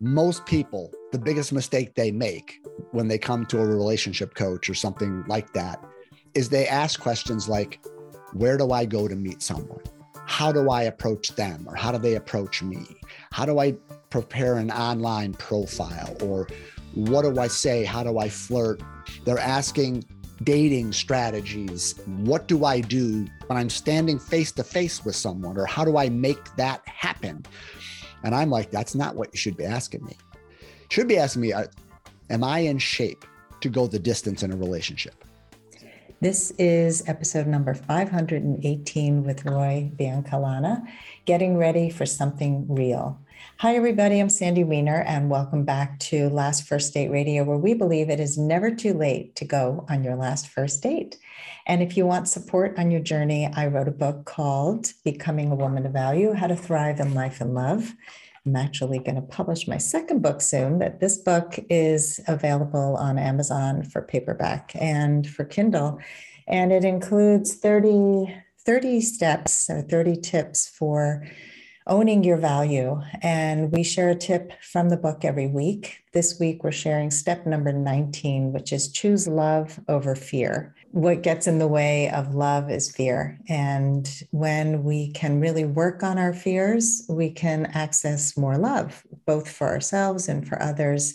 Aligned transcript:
most 0.00 0.46
people, 0.46 0.92
the 1.10 1.18
biggest 1.18 1.52
mistake 1.52 1.94
they 1.94 2.12
make 2.12 2.60
when 2.92 3.08
they 3.08 3.18
come 3.18 3.44
to 3.46 3.60
a 3.60 3.66
relationship 3.66 4.34
coach 4.34 4.70
or 4.70 4.74
something 4.74 5.24
like 5.26 5.52
that 5.54 5.84
is 6.34 6.48
they 6.48 6.68
ask 6.68 7.00
questions 7.00 7.48
like, 7.48 7.84
Where 8.32 8.56
do 8.56 8.70
I 8.70 8.84
go 8.84 9.08
to 9.08 9.16
meet 9.16 9.42
someone? 9.42 9.80
How 10.26 10.52
do 10.52 10.70
I 10.70 10.82
approach 10.82 11.34
them? 11.34 11.66
Or 11.66 11.74
how 11.74 11.90
do 11.90 11.98
they 11.98 12.14
approach 12.14 12.62
me? 12.62 12.84
How 13.32 13.44
do 13.44 13.58
I 13.58 13.72
prepare 14.10 14.58
an 14.58 14.70
online 14.70 15.32
profile? 15.34 16.16
Or 16.22 16.46
what 16.94 17.22
do 17.22 17.40
I 17.40 17.48
say? 17.48 17.84
How 17.84 18.04
do 18.04 18.18
I 18.18 18.28
flirt? 18.28 18.82
They're 19.24 19.38
asking 19.38 20.04
dating 20.44 20.92
strategies. 20.92 21.98
What 22.06 22.46
do 22.46 22.64
I 22.64 22.80
do 22.80 23.26
when 23.46 23.58
I'm 23.58 23.70
standing 23.70 24.18
face 24.18 24.52
to 24.52 24.64
face 24.64 25.04
with 25.04 25.16
someone? 25.16 25.56
Or 25.56 25.66
how 25.66 25.84
do 25.84 25.96
I 25.96 26.08
make 26.08 26.54
that 26.56 26.86
happen? 26.86 27.44
And 28.24 28.34
I'm 28.34 28.50
like, 28.50 28.70
that's 28.70 28.94
not 28.94 29.14
what 29.14 29.30
you 29.32 29.38
should 29.38 29.56
be 29.56 29.64
asking 29.64 30.04
me. 30.04 30.16
You 30.52 30.88
should 30.90 31.08
be 31.08 31.18
asking 31.18 31.42
me, 31.42 31.52
uh, 31.52 31.66
am 32.30 32.44
I 32.44 32.60
in 32.60 32.78
shape 32.78 33.24
to 33.60 33.68
go 33.68 33.86
the 33.86 33.98
distance 33.98 34.42
in 34.42 34.52
a 34.52 34.56
relationship? 34.56 35.24
This 36.20 36.50
is 36.58 37.04
episode 37.06 37.46
number 37.46 37.74
518 37.74 39.22
with 39.22 39.44
Roy 39.44 39.92
Biancalana, 39.94 40.84
getting 41.26 41.56
ready 41.56 41.90
for 41.90 42.06
something 42.06 42.66
real. 42.68 43.20
Hi, 43.58 43.74
everybody. 43.74 44.20
I'm 44.20 44.28
Sandy 44.28 44.64
Weiner, 44.64 45.02
and 45.02 45.30
welcome 45.30 45.64
back 45.64 45.98
to 46.00 46.28
Last 46.28 46.66
First 46.66 46.94
Date 46.94 47.10
Radio, 47.10 47.44
where 47.44 47.56
we 47.56 47.74
believe 47.74 48.08
it 48.08 48.20
is 48.20 48.38
never 48.38 48.70
too 48.74 48.94
late 48.94 49.34
to 49.36 49.44
go 49.44 49.84
on 49.88 50.04
your 50.04 50.16
last 50.16 50.48
first 50.48 50.82
date. 50.82 51.18
And 51.66 51.82
if 51.82 51.96
you 51.96 52.06
want 52.06 52.28
support 52.28 52.78
on 52.78 52.90
your 52.90 53.00
journey, 53.00 53.50
I 53.52 53.66
wrote 53.66 53.88
a 53.88 53.90
book 53.92 54.24
called 54.24 54.92
Becoming 55.04 55.50
a 55.50 55.56
Woman 55.56 55.86
of 55.86 55.92
Value 55.92 56.32
How 56.34 56.46
to 56.46 56.56
Thrive 56.56 57.00
in 57.00 57.14
Life 57.14 57.40
and 57.40 57.54
Love. 57.54 57.94
I'm 58.46 58.56
actually 58.56 58.98
going 59.00 59.16
to 59.16 59.22
publish 59.22 59.68
my 59.68 59.78
second 59.78 60.22
book 60.22 60.40
soon, 60.40 60.78
but 60.78 61.00
this 61.00 61.18
book 61.18 61.58
is 61.68 62.20
available 62.28 62.96
on 62.96 63.18
Amazon 63.18 63.82
for 63.82 64.02
paperback 64.02 64.72
and 64.74 65.28
for 65.28 65.44
Kindle. 65.44 65.98
And 66.46 66.72
it 66.72 66.84
includes 66.84 67.54
30, 67.54 68.34
30 68.64 69.00
steps 69.00 69.68
or 69.68 69.82
30 69.82 70.16
tips 70.16 70.66
for 70.66 71.26
owning 71.88 72.22
your 72.22 72.36
value. 72.36 73.00
And 73.22 73.72
we 73.72 73.82
share 73.82 74.10
a 74.10 74.14
tip 74.14 74.52
from 74.62 74.90
the 74.90 74.96
book 74.96 75.24
every 75.24 75.46
week. 75.46 76.04
This 76.12 76.38
week, 76.38 76.62
we're 76.62 76.70
sharing 76.70 77.10
step 77.10 77.46
number 77.46 77.72
19, 77.72 78.52
which 78.52 78.72
is 78.72 78.92
choose 78.92 79.26
love 79.26 79.80
over 79.88 80.14
fear. 80.14 80.74
What 80.92 81.22
gets 81.22 81.46
in 81.46 81.58
the 81.58 81.68
way 81.68 82.10
of 82.10 82.34
love 82.34 82.70
is 82.70 82.90
fear. 82.90 83.38
And 83.48 84.08
when 84.30 84.84
we 84.84 85.10
can 85.12 85.40
really 85.40 85.64
work 85.64 86.02
on 86.02 86.18
our 86.18 86.32
fears, 86.32 87.04
we 87.08 87.30
can 87.30 87.66
access 87.66 88.36
more 88.36 88.58
love, 88.58 89.04
both 89.26 89.50
for 89.50 89.68
ourselves 89.68 90.28
and 90.28 90.46
for 90.46 90.62
others. 90.62 91.14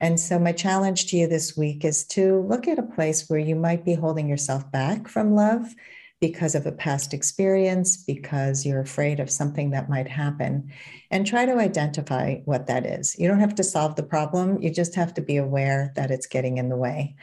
And 0.00 0.18
so, 0.18 0.38
my 0.38 0.52
challenge 0.52 1.06
to 1.08 1.16
you 1.16 1.26
this 1.26 1.56
week 1.56 1.84
is 1.84 2.04
to 2.06 2.40
look 2.48 2.66
at 2.66 2.78
a 2.78 2.82
place 2.82 3.28
where 3.28 3.38
you 3.38 3.54
might 3.54 3.84
be 3.84 3.94
holding 3.94 4.28
yourself 4.28 4.70
back 4.72 5.08
from 5.08 5.34
love 5.34 5.74
because 6.20 6.54
of 6.54 6.66
a 6.66 6.72
past 6.72 7.14
experience, 7.14 7.96
because 7.96 8.66
you're 8.66 8.80
afraid 8.80 9.20
of 9.20 9.30
something 9.30 9.70
that 9.70 9.88
might 9.88 10.08
happen, 10.08 10.70
and 11.10 11.26
try 11.26 11.46
to 11.46 11.58
identify 11.58 12.36
what 12.44 12.66
that 12.66 12.84
is. 12.84 13.18
You 13.18 13.26
don't 13.26 13.40
have 13.40 13.54
to 13.56 13.64
solve 13.64 13.96
the 13.96 14.02
problem, 14.02 14.60
you 14.60 14.70
just 14.70 14.94
have 14.94 15.14
to 15.14 15.22
be 15.22 15.38
aware 15.38 15.92
that 15.96 16.10
it's 16.10 16.26
getting 16.26 16.58
in 16.58 16.68
the 16.68 16.76
way. 16.76 17.16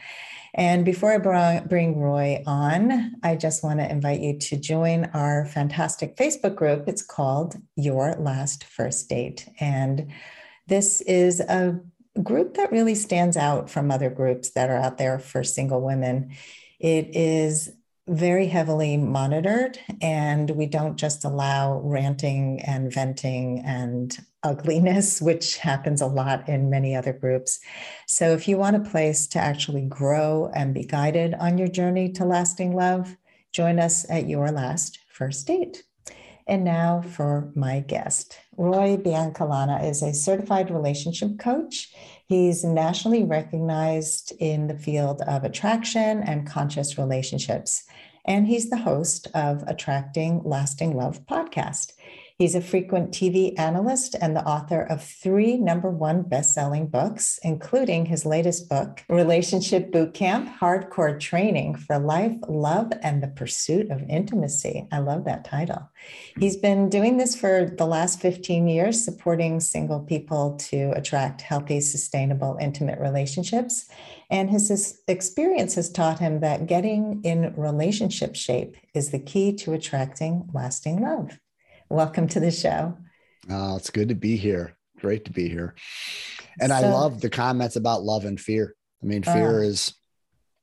And 0.54 0.84
before 0.84 1.12
I 1.12 1.60
bring 1.60 2.00
Roy 2.00 2.42
on, 2.46 3.14
I 3.22 3.36
just 3.36 3.62
want 3.62 3.78
to 3.80 3.90
invite 3.90 4.20
you 4.20 4.38
to 4.38 4.56
join 4.56 5.04
our 5.14 5.46
fantastic 5.46 6.16
Facebook 6.16 6.56
group. 6.56 6.88
It's 6.88 7.02
called 7.02 7.56
Your 7.76 8.14
Last 8.18 8.64
First 8.64 9.08
Date. 9.08 9.48
And 9.60 10.10
this 10.66 11.00
is 11.02 11.40
a 11.40 11.78
group 12.22 12.54
that 12.54 12.72
really 12.72 12.94
stands 12.94 13.36
out 13.36 13.70
from 13.70 13.90
other 13.90 14.10
groups 14.10 14.50
that 14.50 14.70
are 14.70 14.78
out 14.78 14.98
there 14.98 15.18
for 15.18 15.44
single 15.44 15.82
women. 15.82 16.34
It 16.80 17.14
is 17.14 17.70
very 18.08 18.46
heavily 18.46 18.96
monitored, 18.96 19.78
and 20.00 20.50
we 20.50 20.66
don't 20.66 20.96
just 20.96 21.24
allow 21.24 21.80
ranting 21.80 22.60
and 22.66 22.92
venting 22.92 23.62
and 23.64 24.18
ugliness, 24.42 25.20
which 25.22 25.58
happens 25.58 26.00
a 26.00 26.06
lot 26.06 26.48
in 26.48 26.70
many 26.70 26.96
other 26.96 27.12
groups. 27.12 27.60
So, 28.06 28.32
if 28.32 28.48
you 28.48 28.56
want 28.56 28.76
a 28.76 28.90
place 28.90 29.26
to 29.28 29.38
actually 29.38 29.82
grow 29.82 30.50
and 30.54 30.74
be 30.74 30.84
guided 30.84 31.34
on 31.34 31.58
your 31.58 31.68
journey 31.68 32.10
to 32.12 32.24
lasting 32.24 32.74
love, 32.74 33.16
join 33.52 33.78
us 33.78 34.08
at 34.10 34.28
your 34.28 34.50
last 34.50 34.98
first 35.10 35.46
date. 35.46 35.84
And 36.46 36.64
now 36.64 37.02
for 37.02 37.52
my 37.54 37.80
guest. 37.80 38.38
Roy 38.56 38.96
Biancalana 38.96 39.88
is 39.88 40.02
a 40.02 40.14
certified 40.14 40.70
relationship 40.70 41.38
coach. 41.38 41.92
He's 42.26 42.64
nationally 42.64 43.22
recognized 43.22 44.32
in 44.38 44.66
the 44.66 44.78
field 44.78 45.20
of 45.22 45.44
attraction 45.44 46.22
and 46.22 46.46
conscious 46.46 46.96
relationships 46.96 47.84
and 48.28 48.46
he's 48.46 48.68
the 48.68 48.76
host 48.76 49.26
of 49.34 49.64
Attracting 49.66 50.42
Lasting 50.44 50.94
Love 50.94 51.24
podcast. 51.24 51.92
He's 52.36 52.54
a 52.54 52.60
frequent 52.60 53.10
TV 53.10 53.58
analyst 53.58 54.14
and 54.20 54.36
the 54.36 54.44
author 54.44 54.80
of 54.82 55.02
three 55.02 55.56
number 55.56 55.90
one 55.90 56.22
best-selling 56.22 56.86
books, 56.86 57.40
including 57.42 58.06
his 58.06 58.24
latest 58.24 58.68
book, 58.68 59.02
Relationship 59.08 59.90
Bootcamp: 59.90 60.58
Hardcore 60.58 61.18
Training 61.18 61.74
for 61.74 61.98
Life, 61.98 62.36
Love, 62.48 62.92
and 63.02 63.20
the 63.22 63.28
Pursuit 63.28 63.90
of 63.90 64.08
Intimacy. 64.08 64.86
I 64.92 64.98
love 64.98 65.24
that 65.24 65.44
title. 65.44 65.90
He's 66.38 66.56
been 66.56 66.88
doing 66.88 67.16
this 67.16 67.34
for 67.34 67.74
the 67.76 67.86
last 67.86 68.20
15 68.20 68.68
years, 68.68 69.04
supporting 69.04 69.58
single 69.58 70.00
people 70.00 70.56
to 70.68 70.92
attract 70.92 71.40
healthy, 71.40 71.80
sustainable, 71.80 72.56
intimate 72.60 73.00
relationships. 73.00 73.88
And 74.30 74.50
his 74.50 75.00
experience 75.08 75.74
has 75.76 75.90
taught 75.90 76.18
him 76.18 76.40
that 76.40 76.66
getting 76.66 77.22
in 77.24 77.54
relationship 77.56 78.36
shape 78.36 78.76
is 78.94 79.10
the 79.10 79.18
key 79.18 79.54
to 79.54 79.72
attracting 79.72 80.50
lasting 80.52 81.00
love. 81.00 81.38
Welcome 81.88 82.28
to 82.28 82.40
the 82.40 82.50
show. 82.50 82.98
Oh, 83.48 83.76
it's 83.76 83.88
good 83.88 84.10
to 84.10 84.14
be 84.14 84.36
here. 84.36 84.76
Great 85.00 85.24
to 85.24 85.32
be 85.32 85.48
here. 85.48 85.74
And 86.60 86.70
so, 86.70 86.76
I 86.76 86.80
love 86.80 87.22
the 87.22 87.30
comments 87.30 87.76
about 87.76 88.02
love 88.02 88.26
and 88.26 88.38
fear. 88.38 88.74
I 89.02 89.06
mean, 89.06 89.22
fear 89.22 89.60
uh, 89.60 89.66
is 89.66 89.94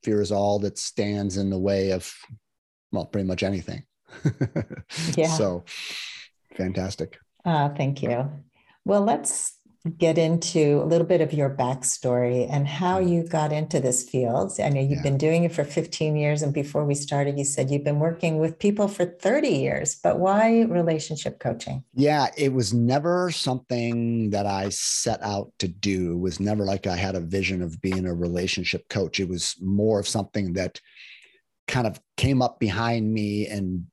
fear 0.04 0.22
is 0.22 0.32
all 0.32 0.60
that 0.60 0.78
stands 0.78 1.38
in 1.38 1.50
the 1.50 1.58
way 1.58 1.92
of 1.92 2.14
well, 2.92 3.06
pretty 3.06 3.28
much 3.28 3.42
anything. 3.42 3.84
yeah. 5.16 5.28
So 5.30 5.66
fantastic. 6.56 7.18
Uh, 7.44 7.70
thank 7.70 8.04
you. 8.04 8.30
Well, 8.86 9.02
let's 9.02 9.58
get 9.98 10.18
into 10.18 10.82
a 10.82 10.86
little 10.86 11.06
bit 11.06 11.22
of 11.22 11.32
your 11.32 11.50
backstory 11.50 12.48
and 12.52 12.68
how 12.68 12.98
you 12.98 13.24
got 13.24 13.52
into 13.52 13.80
this 13.80 14.08
field. 14.08 14.52
I 14.60 14.70
know 14.70 14.82
you've 14.82 14.92
yeah. 14.98 15.02
been 15.04 15.18
doing 15.18 15.44
it 15.44 15.54
for 15.54 15.64
15 15.64 16.16
years, 16.16 16.42
and 16.42 16.54
before 16.54 16.84
we 16.86 16.96
started, 16.96 17.38
you 17.38 17.46
said 17.46 17.70
you've 17.70 17.84
been 17.84 18.00
working 18.00 18.40
with 18.40 18.58
people 18.58 18.88
for 18.88 19.06
30 19.06 19.48
years, 19.48 19.96
but 19.96 20.20
why 20.20 20.62
relationship 20.64 21.40
coaching? 21.40 21.84
Yeah, 21.94 22.28
it 22.36 22.52
was 22.52 22.74
never 22.74 23.30
something 23.30 24.32
that 24.32 24.48
I 24.48 24.70
set 24.70 25.22
out 25.22 25.52
to 25.60 25.68
do. 25.68 26.14
It 26.14 26.20
was 26.20 26.40
never 26.40 26.66
like 26.66 26.88
I 26.88 26.96
had 26.96 27.16
a 27.16 27.22
vision 27.22 27.62
of 27.62 27.80
being 27.80 28.06
a 28.06 28.14
relationship 28.14 28.90
coach. 28.90 29.20
It 29.20 29.30
was 29.30 29.56
more 29.62 30.00
of 30.00 30.08
something 30.08 30.54
that 30.54 30.82
kind 31.68 31.86
of 31.86 32.00
came 32.18 32.42
up 32.42 32.60
behind 32.60 33.14
me 33.14 33.48
and 33.48 33.86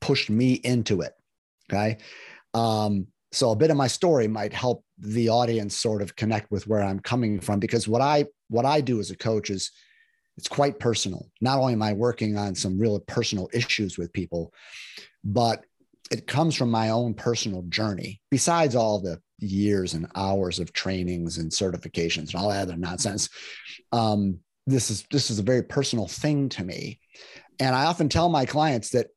pushed 0.00 0.30
me 0.30 0.54
into 0.54 1.00
it. 1.00 1.12
Okay. 1.70 1.98
Um, 2.54 3.06
so 3.32 3.50
a 3.50 3.56
bit 3.56 3.70
of 3.70 3.76
my 3.76 3.86
story 3.86 4.26
might 4.26 4.52
help 4.52 4.84
the 5.00 5.28
audience 5.28 5.76
sort 5.76 6.02
of 6.02 6.16
connect 6.16 6.50
with 6.50 6.66
where 6.66 6.82
I'm 6.82 7.00
coming 7.00 7.40
from 7.40 7.58
because 7.58 7.88
what 7.88 8.02
I 8.02 8.26
what 8.48 8.66
I 8.66 8.80
do 8.80 9.00
as 9.00 9.10
a 9.10 9.16
coach 9.16 9.50
is 9.50 9.70
it's 10.36 10.48
quite 10.48 10.78
personal. 10.78 11.30
Not 11.40 11.58
only 11.58 11.72
am 11.74 11.82
I 11.82 11.92
working 11.92 12.36
on 12.36 12.54
some 12.54 12.78
real 12.78 12.98
personal 13.00 13.48
issues 13.52 13.98
with 13.98 14.12
people, 14.12 14.52
but 15.24 15.64
it 16.10 16.26
comes 16.26 16.54
from 16.54 16.70
my 16.70 16.90
own 16.90 17.14
personal 17.14 17.62
journey. 17.62 18.20
Besides 18.30 18.74
all 18.74 19.00
the 19.00 19.20
years 19.38 19.94
and 19.94 20.06
hours 20.16 20.58
of 20.58 20.72
trainings 20.72 21.38
and 21.38 21.50
certifications 21.50 22.32
and 22.32 22.34
all 22.36 22.50
that 22.50 22.62
other 22.62 22.76
nonsense, 22.76 23.28
um, 23.92 24.38
this 24.66 24.90
is 24.90 25.06
this 25.10 25.30
is 25.30 25.38
a 25.38 25.44
very 25.44 25.62
personal 25.62 26.06
thing 26.06 26.48
to 26.50 26.64
me. 26.64 27.00
And 27.58 27.74
I 27.74 27.84
often 27.84 28.08
tell 28.08 28.28
my 28.28 28.46
clients 28.46 28.90
that 28.90 29.08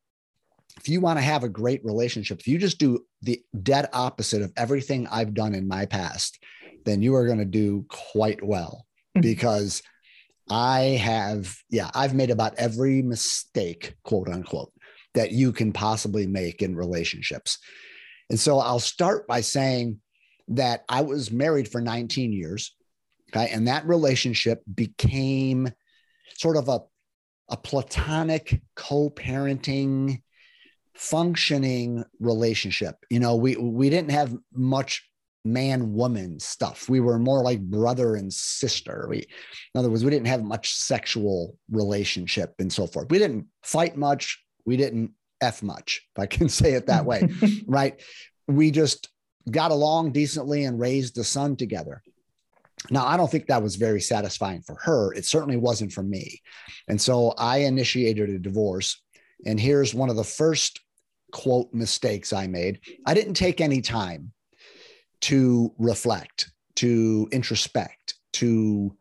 if 0.77 0.89
you 0.89 1.01
want 1.01 1.17
to 1.17 1.23
have 1.23 1.43
a 1.43 1.49
great 1.49 1.83
relationship, 1.83 2.39
if 2.39 2.47
you 2.47 2.57
just 2.57 2.79
do 2.79 3.05
the 3.21 3.41
dead 3.61 3.89
opposite 3.93 4.41
of 4.41 4.51
everything 4.57 5.07
I've 5.07 5.33
done 5.33 5.53
in 5.53 5.67
my 5.67 5.85
past, 5.85 6.39
then 6.85 7.01
you 7.01 7.15
are 7.15 7.25
going 7.25 7.39
to 7.39 7.45
do 7.45 7.85
quite 7.89 8.43
well 8.43 8.85
mm-hmm. 9.15 9.21
because 9.21 9.81
I 10.49 10.79
have, 11.01 11.55
yeah, 11.69 11.89
I've 11.93 12.13
made 12.13 12.31
about 12.31 12.55
every 12.57 13.01
mistake, 13.01 13.95
quote 14.03 14.27
unquote, 14.27 14.73
that 15.13 15.31
you 15.31 15.51
can 15.51 15.71
possibly 15.71 16.27
make 16.27 16.61
in 16.61 16.75
relationships. 16.75 17.59
And 18.29 18.39
so 18.39 18.57
I'll 18.59 18.79
start 18.79 19.27
by 19.27 19.41
saying 19.41 19.99
that 20.49 20.83
I 20.89 21.01
was 21.01 21.31
married 21.31 21.71
for 21.71 21.81
19 21.81 22.33
years. 22.33 22.75
Okay. 23.29 23.49
And 23.51 23.67
that 23.67 23.87
relationship 23.87 24.61
became 24.73 25.71
sort 26.35 26.57
of 26.57 26.67
a, 26.67 26.79
a 27.49 27.57
platonic 27.57 28.61
co 28.75 29.09
parenting 29.09 30.22
functioning 30.95 32.03
relationship. 32.19 32.95
You 33.09 33.19
know, 33.19 33.35
we 33.35 33.55
we 33.55 33.89
didn't 33.89 34.11
have 34.11 34.35
much 34.53 35.07
man 35.45 35.93
woman 35.93 36.39
stuff. 36.39 36.87
We 36.87 36.99
were 36.99 37.19
more 37.19 37.43
like 37.43 37.61
brother 37.61 38.15
and 38.15 38.31
sister. 38.31 39.07
We, 39.09 39.17
in 39.17 39.79
other 39.79 39.89
words, 39.89 40.03
we 40.03 40.11
didn't 40.11 40.27
have 40.27 40.43
much 40.43 40.73
sexual 40.73 41.57
relationship 41.69 42.53
and 42.59 42.71
so 42.71 42.87
forth. 42.87 43.07
We 43.09 43.19
didn't 43.19 43.47
fight 43.63 43.97
much. 43.97 44.41
We 44.65 44.77
didn't 44.77 45.11
F 45.41 45.61
much, 45.61 46.07
if 46.15 46.21
I 46.21 46.25
can 46.25 46.49
say 46.61 46.73
it 46.73 46.87
that 46.87 47.05
way. 47.05 47.27
right. 47.67 48.01
We 48.47 48.71
just 48.71 49.09
got 49.49 49.71
along 49.71 50.13
decently 50.13 50.63
and 50.63 50.79
raised 50.79 51.15
the 51.15 51.23
son 51.23 51.55
together. 51.55 52.01
Now, 52.89 53.05
I 53.05 53.17
don't 53.17 53.31
think 53.31 53.47
that 53.47 53.63
was 53.63 53.75
very 53.75 54.01
satisfying 54.01 54.61
for 54.61 54.75
her. 54.83 55.13
It 55.13 55.25
certainly 55.25 55.57
wasn't 55.57 55.93
for 55.93 56.03
me. 56.03 56.41
And 56.87 56.99
so 56.99 57.33
I 57.37 57.59
initiated 57.59 58.29
a 58.29 58.39
divorce. 58.39 59.01
And 59.45 59.59
here's 59.59 59.93
one 59.93 60.09
of 60.09 60.15
the 60.15 60.23
first 60.23 60.79
quote 61.31 61.73
mistakes 61.73 62.31
I 62.31 62.47
made 62.47 62.79
I 63.05 63.13
didn't 63.13 63.33
take 63.33 63.59
any 63.59 63.81
time 63.81 64.31
to 65.21 65.73
reflect, 65.77 66.51
to 66.75 67.27
introspect, 67.31 68.15
to 68.33 68.95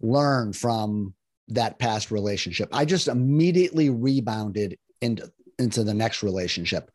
learn 0.00 0.52
from 0.52 1.14
that 1.48 1.78
past 1.78 2.10
relationship. 2.10 2.68
I 2.72 2.84
just 2.84 3.08
immediately 3.08 3.90
rebounded 3.90 4.78
into, 5.00 5.30
into 5.58 5.84
the 5.84 5.94
next 5.94 6.22
relationship. 6.22 6.90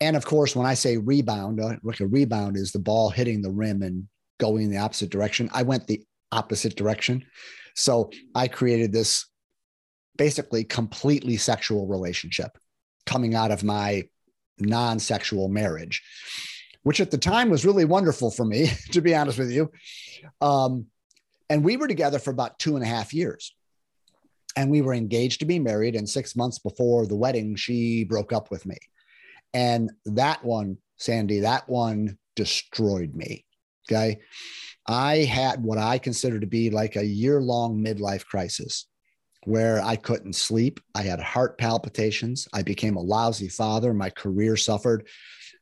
And 0.00 0.16
of 0.16 0.24
course, 0.24 0.54
when 0.54 0.66
I 0.66 0.74
say 0.74 0.96
rebound, 0.96 1.60
uh, 1.60 1.76
like 1.82 2.00
a 2.00 2.06
rebound 2.06 2.56
is 2.56 2.72
the 2.72 2.78
ball 2.78 3.10
hitting 3.10 3.42
the 3.42 3.50
rim 3.50 3.82
and 3.82 4.08
going 4.38 4.64
in 4.64 4.70
the 4.70 4.78
opposite 4.78 5.10
direction. 5.10 5.48
I 5.52 5.62
went 5.62 5.86
the 5.86 6.02
opposite 6.32 6.76
direction. 6.76 7.24
So 7.74 8.10
I 8.34 8.48
created 8.48 8.92
this 8.92 9.26
basically 10.16 10.64
completely 10.64 11.36
sexual 11.36 11.86
relationship 11.86 12.56
coming 13.04 13.34
out 13.34 13.50
of 13.50 13.64
my 13.64 14.04
non 14.58 14.98
sexual 14.98 15.48
marriage 15.48 16.02
which 16.86 17.00
at 17.00 17.10
the 17.10 17.18
time 17.18 17.50
was 17.50 17.66
really 17.66 17.84
wonderful 17.84 18.30
for 18.30 18.44
me, 18.44 18.70
to 18.92 19.00
be 19.00 19.12
honest 19.12 19.40
with 19.40 19.50
you. 19.50 19.72
Um, 20.40 20.86
and 21.50 21.64
we 21.64 21.76
were 21.76 21.88
together 21.88 22.20
for 22.20 22.30
about 22.30 22.60
two 22.60 22.76
and 22.76 22.84
a 22.84 22.86
half 22.86 23.12
years. 23.12 23.56
And 24.54 24.70
we 24.70 24.82
were 24.82 24.94
engaged 24.94 25.40
to 25.40 25.46
be 25.46 25.58
married. 25.58 25.96
And 25.96 26.08
six 26.08 26.36
months 26.36 26.60
before 26.60 27.04
the 27.04 27.16
wedding, 27.16 27.56
she 27.56 28.04
broke 28.04 28.32
up 28.32 28.52
with 28.52 28.66
me. 28.66 28.76
And 29.52 29.90
that 30.04 30.44
one, 30.44 30.78
Sandy, 30.96 31.40
that 31.40 31.68
one 31.68 32.18
destroyed 32.36 33.16
me. 33.16 33.44
Okay. 33.90 34.20
I 34.86 35.24
had 35.24 35.64
what 35.64 35.78
I 35.78 35.98
consider 35.98 36.38
to 36.38 36.46
be 36.46 36.70
like 36.70 36.94
a 36.94 37.04
year 37.04 37.40
long 37.40 37.82
midlife 37.82 38.24
crisis 38.26 38.86
where 39.46 39.80
I 39.80 39.96
couldn't 39.96 40.34
sleep. 40.34 40.80
I 40.94 41.02
had 41.02 41.20
heart 41.20 41.56
palpitations. 41.56 42.48
I 42.52 42.62
became 42.62 42.96
a 42.96 43.02
lousy 43.02 43.48
father. 43.48 43.94
My 43.94 44.10
career 44.10 44.56
suffered 44.56 45.06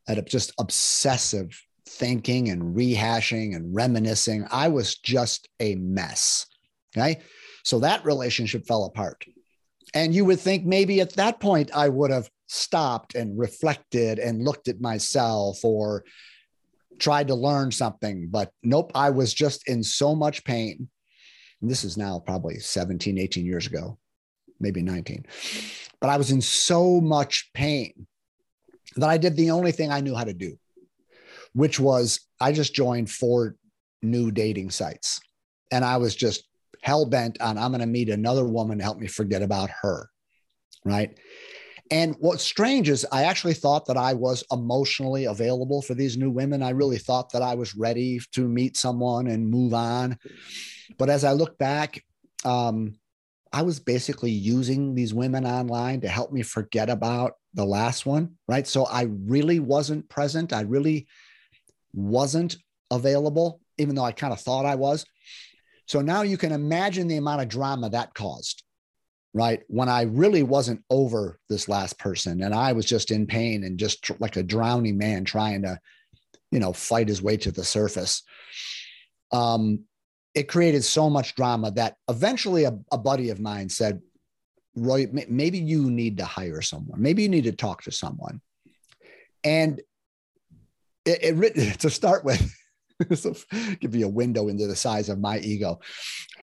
at 0.08 0.26
just 0.26 0.52
obsessive 0.58 1.58
thinking 1.86 2.48
and 2.48 2.74
rehashing 2.74 3.54
and 3.54 3.74
reminiscing. 3.74 4.46
I 4.50 4.68
was 4.68 4.96
just 4.96 5.48
a 5.60 5.74
mess. 5.76 6.46
Okay. 6.96 7.20
So 7.62 7.78
that 7.80 8.04
relationship 8.04 8.66
fell 8.66 8.84
apart. 8.84 9.24
And 9.94 10.14
you 10.14 10.24
would 10.24 10.40
think 10.40 10.64
maybe 10.64 11.00
at 11.00 11.12
that 11.14 11.40
point 11.40 11.70
I 11.74 11.88
would 11.88 12.10
have 12.10 12.28
stopped 12.46 13.14
and 13.14 13.38
reflected 13.38 14.18
and 14.18 14.44
looked 14.44 14.68
at 14.68 14.80
myself 14.80 15.64
or 15.64 16.04
tried 16.98 17.28
to 17.28 17.34
learn 17.34 17.70
something. 17.70 18.28
But 18.30 18.50
nope, 18.62 18.92
I 18.94 19.10
was 19.10 19.34
just 19.34 19.68
in 19.68 19.82
so 19.82 20.14
much 20.14 20.44
pain. 20.44 20.88
And 21.64 21.70
this 21.70 21.82
is 21.82 21.96
now 21.96 22.18
probably 22.18 22.58
17, 22.58 23.16
18 23.16 23.46
years 23.46 23.66
ago, 23.66 23.96
maybe 24.60 24.82
19. 24.82 25.24
But 25.98 26.10
I 26.10 26.18
was 26.18 26.30
in 26.30 26.42
so 26.42 27.00
much 27.00 27.48
pain 27.54 28.06
that 28.96 29.08
I 29.08 29.16
did 29.16 29.34
the 29.34 29.50
only 29.50 29.72
thing 29.72 29.90
I 29.90 30.02
knew 30.02 30.14
how 30.14 30.24
to 30.24 30.34
do, 30.34 30.58
which 31.54 31.80
was 31.80 32.20
I 32.38 32.52
just 32.52 32.74
joined 32.74 33.10
four 33.10 33.56
new 34.02 34.30
dating 34.30 34.72
sites. 34.72 35.22
And 35.72 35.86
I 35.86 35.96
was 35.96 36.14
just 36.14 36.44
hell 36.82 37.06
bent 37.06 37.40
on 37.40 37.56
I'm 37.56 37.70
going 37.70 37.80
to 37.80 37.86
meet 37.86 38.10
another 38.10 38.44
woman 38.44 38.76
to 38.76 38.84
help 38.84 38.98
me 38.98 39.06
forget 39.06 39.40
about 39.40 39.70
her. 39.80 40.10
Right. 40.84 41.18
And 41.90 42.16
what's 42.18 42.42
strange 42.42 42.88
is 42.88 43.06
I 43.12 43.24
actually 43.24 43.54
thought 43.54 43.86
that 43.86 43.96
I 43.96 44.14
was 44.14 44.42
emotionally 44.50 45.26
available 45.26 45.82
for 45.82 45.94
these 45.94 46.16
new 46.16 46.30
women. 46.30 46.62
I 46.62 46.70
really 46.70 46.98
thought 46.98 47.30
that 47.32 47.42
I 47.42 47.54
was 47.54 47.74
ready 47.74 48.20
to 48.32 48.48
meet 48.48 48.76
someone 48.76 49.26
and 49.26 49.50
move 49.50 49.74
on. 49.74 50.18
But 50.98 51.10
as 51.10 51.24
I 51.24 51.32
look 51.32 51.58
back, 51.58 52.02
um, 52.44 52.94
I 53.52 53.62
was 53.62 53.78
basically 53.78 54.32
using 54.32 54.94
these 54.94 55.14
women 55.14 55.46
online 55.46 56.00
to 56.00 56.08
help 56.08 56.32
me 56.32 56.42
forget 56.42 56.90
about 56.90 57.34
the 57.54 57.64
last 57.64 58.04
one, 58.04 58.32
right? 58.48 58.66
So 58.66 58.84
I 58.86 59.02
really 59.26 59.60
wasn't 59.60 60.08
present. 60.08 60.52
I 60.52 60.62
really 60.62 61.06
wasn't 61.92 62.56
available, 62.90 63.60
even 63.78 63.94
though 63.94 64.04
I 64.04 64.10
kind 64.10 64.32
of 64.32 64.40
thought 64.40 64.66
I 64.66 64.74
was. 64.74 65.06
So 65.86 66.00
now 66.00 66.22
you 66.22 66.36
can 66.36 66.50
imagine 66.50 67.06
the 67.06 67.18
amount 67.18 67.42
of 67.42 67.48
drama 67.48 67.90
that 67.90 68.12
caused, 68.14 68.63
right? 69.34 69.62
When 69.66 69.88
I 69.88 70.02
really 70.02 70.44
wasn't 70.44 70.84
over 70.88 71.40
this 71.48 71.68
last 71.68 71.98
person 71.98 72.42
and 72.42 72.54
I 72.54 72.72
was 72.72 72.86
just 72.86 73.10
in 73.10 73.26
pain 73.26 73.64
and 73.64 73.78
just 73.78 74.02
tr- 74.02 74.12
like 74.20 74.36
a 74.36 74.44
drowning 74.44 74.96
man 74.96 75.24
trying 75.24 75.62
to, 75.62 75.78
you 76.52 76.60
know, 76.60 76.72
fight 76.72 77.08
his 77.08 77.20
way 77.20 77.36
to 77.38 77.50
the 77.50 77.64
surface. 77.64 78.22
Um, 79.32 79.80
it 80.34 80.44
created 80.44 80.84
so 80.84 81.10
much 81.10 81.34
drama 81.34 81.72
that 81.72 81.96
eventually 82.08 82.64
a, 82.64 82.78
a 82.92 82.98
buddy 82.98 83.30
of 83.30 83.40
mine 83.40 83.68
said, 83.68 84.00
Roy, 84.76 85.06
maybe 85.12 85.58
you 85.58 85.90
need 85.90 86.18
to 86.18 86.24
hire 86.24 86.62
someone. 86.62 87.02
Maybe 87.02 87.22
you 87.22 87.28
need 87.28 87.44
to 87.44 87.52
talk 87.52 87.82
to 87.82 87.92
someone. 87.92 88.40
And 89.42 89.80
it, 91.04 91.36
it 91.36 91.78
to 91.80 91.90
start 91.90 92.24
with, 92.24 92.54
this 93.08 93.24
will 93.24 93.36
give 93.80 93.96
you 93.96 94.06
a 94.06 94.10
window 94.10 94.46
into 94.46 94.68
the 94.68 94.76
size 94.76 95.08
of 95.08 95.18
my 95.18 95.38
ego. 95.40 95.80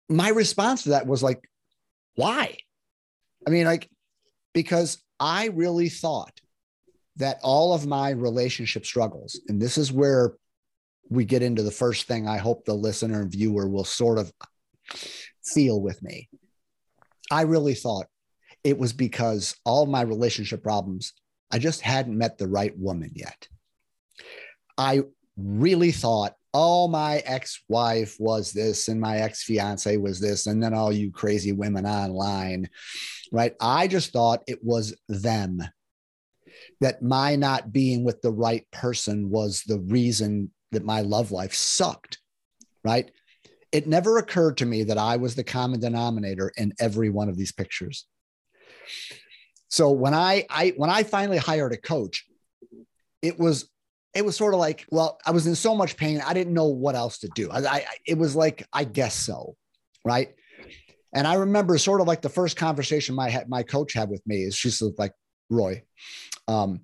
My 0.09 0.29
response 0.29 0.83
to 0.83 0.89
that 0.89 1.05
was 1.05 1.21
like, 1.21 1.47
why? 2.15 2.57
I 3.47 3.49
mean, 3.49 3.65
like, 3.65 3.89
because 4.53 5.01
I 5.19 5.47
really 5.47 5.89
thought 5.89 6.39
that 7.17 7.39
all 7.43 7.73
of 7.73 7.85
my 7.85 8.11
relationship 8.11 8.85
struggles, 8.85 9.39
and 9.47 9.61
this 9.61 9.77
is 9.77 9.91
where 9.91 10.33
we 11.09 11.25
get 11.25 11.41
into 11.41 11.63
the 11.63 11.71
first 11.71 12.07
thing 12.07 12.27
I 12.27 12.37
hope 12.37 12.65
the 12.65 12.73
listener 12.73 13.21
and 13.21 13.31
viewer 13.31 13.67
will 13.67 13.83
sort 13.83 14.17
of 14.17 14.31
feel 15.43 15.81
with 15.81 16.01
me. 16.01 16.29
I 17.31 17.41
really 17.41 17.73
thought 17.73 18.07
it 18.63 18.77
was 18.77 18.93
because 18.93 19.55
all 19.65 19.85
my 19.85 20.01
relationship 20.01 20.63
problems, 20.63 21.13
I 21.51 21.59
just 21.59 21.81
hadn't 21.81 22.17
met 22.17 22.37
the 22.37 22.47
right 22.47 22.77
woman 22.77 23.11
yet. 23.15 23.47
I 24.77 25.01
really 25.37 25.91
thought, 25.91 26.35
oh, 26.53 26.87
my 26.87 27.17
ex 27.25 27.63
wife 27.69 28.15
was 28.19 28.51
this 28.51 28.87
and 28.87 28.99
my 28.99 29.17
ex 29.17 29.43
fiance 29.43 29.97
was 29.97 30.19
this, 30.19 30.47
and 30.47 30.61
then 30.61 30.73
all 30.73 30.91
you 30.91 31.11
crazy 31.11 31.51
women 31.51 31.85
online, 31.85 32.69
right? 33.31 33.53
I 33.61 33.87
just 33.87 34.11
thought 34.11 34.43
it 34.47 34.59
was 34.63 34.95
them. 35.07 35.61
That 36.81 37.01
my 37.01 37.35
not 37.35 37.71
being 37.71 38.03
with 38.03 38.21
the 38.21 38.31
right 38.31 38.65
person 38.71 39.29
was 39.29 39.63
the 39.63 39.79
reason 39.79 40.51
that 40.71 40.83
my 40.83 41.01
love 41.01 41.31
life 41.31 41.53
sucked, 41.53 42.19
right? 42.83 43.11
It 43.71 43.87
never 43.87 44.17
occurred 44.17 44.57
to 44.57 44.65
me 44.65 44.83
that 44.83 44.97
I 44.97 45.17
was 45.17 45.35
the 45.35 45.43
common 45.43 45.79
denominator 45.79 46.51
in 46.57 46.73
every 46.79 47.09
one 47.09 47.29
of 47.29 47.37
these 47.37 47.51
pictures. 47.51 48.05
So 49.67 49.91
when 49.91 50.13
I, 50.13 50.45
I 50.49 50.73
when 50.77 50.89
I 50.89 51.03
finally 51.03 51.37
hired 51.37 51.73
a 51.73 51.77
coach, 51.77 52.25
it 53.21 53.37
was 53.39 53.69
it 54.15 54.25
was 54.25 54.35
sort 54.35 54.53
of 54.53 54.59
like, 54.59 54.85
well, 54.89 55.19
I 55.25 55.31
was 55.31 55.47
in 55.47 55.55
so 55.55 55.75
much 55.75 55.97
pain, 55.97 56.21
I 56.25 56.33
didn't 56.33 56.53
know 56.53 56.67
what 56.67 56.95
else 56.95 57.19
to 57.19 57.29
do. 57.35 57.49
I, 57.51 57.59
I 57.59 57.85
it 58.05 58.17
was 58.17 58.35
like, 58.35 58.67
I 58.73 58.83
guess 58.83 59.15
so, 59.15 59.55
right? 60.03 60.33
And 61.13 61.25
I 61.27 61.35
remember 61.35 61.77
sort 61.77 62.01
of 62.01 62.07
like 62.07 62.21
the 62.21 62.29
first 62.29 62.57
conversation 62.57 63.15
my 63.15 63.43
my 63.47 63.63
coach 63.63 63.93
had 63.93 64.09
with 64.09 64.25
me 64.25 64.43
is 64.43 64.55
she's 64.55 64.81
like, 64.97 65.13
Roy, 65.49 65.83
um, 66.47 66.81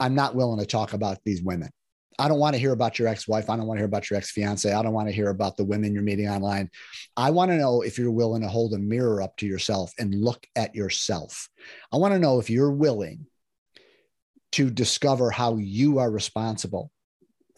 I'm 0.00 0.14
not 0.14 0.34
willing 0.34 0.58
to 0.60 0.66
talk 0.66 0.92
about 0.92 1.18
these 1.24 1.42
women. 1.42 1.70
I 2.18 2.28
don't 2.28 2.38
want 2.38 2.54
to 2.54 2.60
hear 2.60 2.72
about 2.72 2.98
your 2.98 3.08
ex-wife. 3.08 3.50
I 3.50 3.56
don't 3.56 3.66
want 3.66 3.78
to 3.78 3.80
hear 3.80 3.88
about 3.88 4.08
your 4.08 4.16
ex-fiance. 4.18 4.72
I 4.72 4.82
don't 4.82 4.92
want 4.92 5.08
to 5.08 5.14
hear 5.14 5.30
about 5.30 5.56
the 5.56 5.64
women 5.64 5.92
you're 5.92 6.02
meeting 6.02 6.28
online. 6.28 6.70
I 7.16 7.30
want 7.30 7.50
to 7.50 7.56
know 7.56 7.82
if 7.82 7.98
you're 7.98 8.10
willing 8.10 8.42
to 8.42 8.48
hold 8.48 8.72
a 8.74 8.78
mirror 8.78 9.20
up 9.20 9.36
to 9.38 9.46
yourself 9.46 9.92
and 9.98 10.14
look 10.14 10.46
at 10.54 10.76
yourself. 10.76 11.48
I 11.92 11.96
want 11.96 12.14
to 12.14 12.20
know 12.20 12.38
if 12.38 12.50
you're 12.50 12.70
willing 12.70 13.26
to 14.54 14.70
discover 14.70 15.30
how 15.30 15.56
you 15.56 15.98
are 15.98 16.10
responsible 16.10 16.90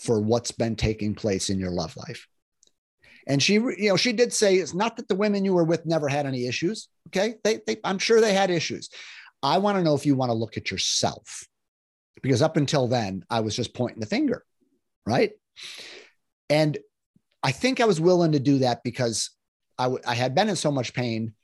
for 0.00 0.20
what's 0.20 0.50
been 0.50 0.76
taking 0.76 1.14
place 1.14 1.50
in 1.50 1.58
your 1.58 1.70
love 1.70 1.96
life. 1.96 2.26
And 3.26 3.42
she, 3.42 3.54
you 3.54 3.88
know, 3.88 3.96
she 3.96 4.12
did 4.12 4.32
say 4.32 4.56
it's 4.56 4.74
not 4.74 4.96
that 4.96 5.08
the 5.08 5.14
women 5.14 5.44
you 5.44 5.52
were 5.52 5.64
with 5.64 5.84
never 5.84 6.08
had 6.08 6.26
any 6.26 6.46
issues. 6.46 6.88
Okay. 7.08 7.34
They, 7.44 7.60
they 7.66 7.76
I'm 7.84 7.98
sure 7.98 8.20
they 8.20 8.32
had 8.32 8.50
issues. 8.50 8.88
I 9.42 9.58
want 9.58 9.76
to 9.76 9.82
know 9.82 9.94
if 9.94 10.06
you 10.06 10.14
want 10.14 10.30
to 10.30 10.34
look 10.34 10.56
at 10.56 10.70
yourself 10.70 11.46
because 12.22 12.40
up 12.40 12.56
until 12.56 12.88
then, 12.88 13.24
I 13.28 13.40
was 13.40 13.54
just 13.54 13.74
pointing 13.74 14.00
the 14.00 14.06
finger, 14.06 14.42
right? 15.04 15.32
And 16.48 16.78
I 17.42 17.52
think 17.52 17.80
I 17.80 17.84
was 17.84 18.00
willing 18.00 18.32
to 18.32 18.40
do 18.40 18.58
that 18.60 18.82
because 18.82 19.30
I, 19.78 19.84
w- 19.84 20.02
I 20.06 20.14
had 20.14 20.34
been 20.34 20.48
in 20.48 20.56
so 20.56 20.70
much 20.70 20.94
pain. 20.94 21.34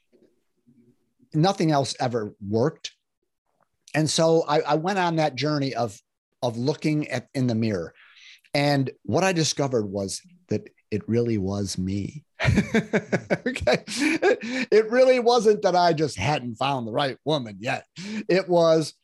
Nothing 1.34 1.70
else 1.70 1.94
ever 2.00 2.34
worked. 2.40 2.92
And 3.94 4.08
so 4.08 4.44
I, 4.48 4.60
I 4.60 4.74
went 4.74 4.98
on 4.98 5.16
that 5.16 5.34
journey 5.34 5.74
of, 5.74 5.98
of 6.42 6.56
looking 6.56 7.08
at 7.08 7.28
in 7.34 7.46
the 7.46 7.54
mirror. 7.54 7.94
And 8.54 8.90
what 9.04 9.24
I 9.24 9.32
discovered 9.32 9.86
was 9.86 10.20
that 10.48 10.68
it 10.90 11.08
really 11.08 11.38
was 11.38 11.78
me. 11.78 12.24
okay. 12.42 13.82
It 13.86 14.90
really 14.90 15.20
wasn't 15.20 15.62
that 15.62 15.76
I 15.76 15.92
just 15.92 16.18
hadn't 16.18 16.56
found 16.56 16.86
the 16.86 16.92
right 16.92 17.16
woman 17.24 17.56
yet. 17.60 17.86
It 18.28 18.48
was, 18.48 18.94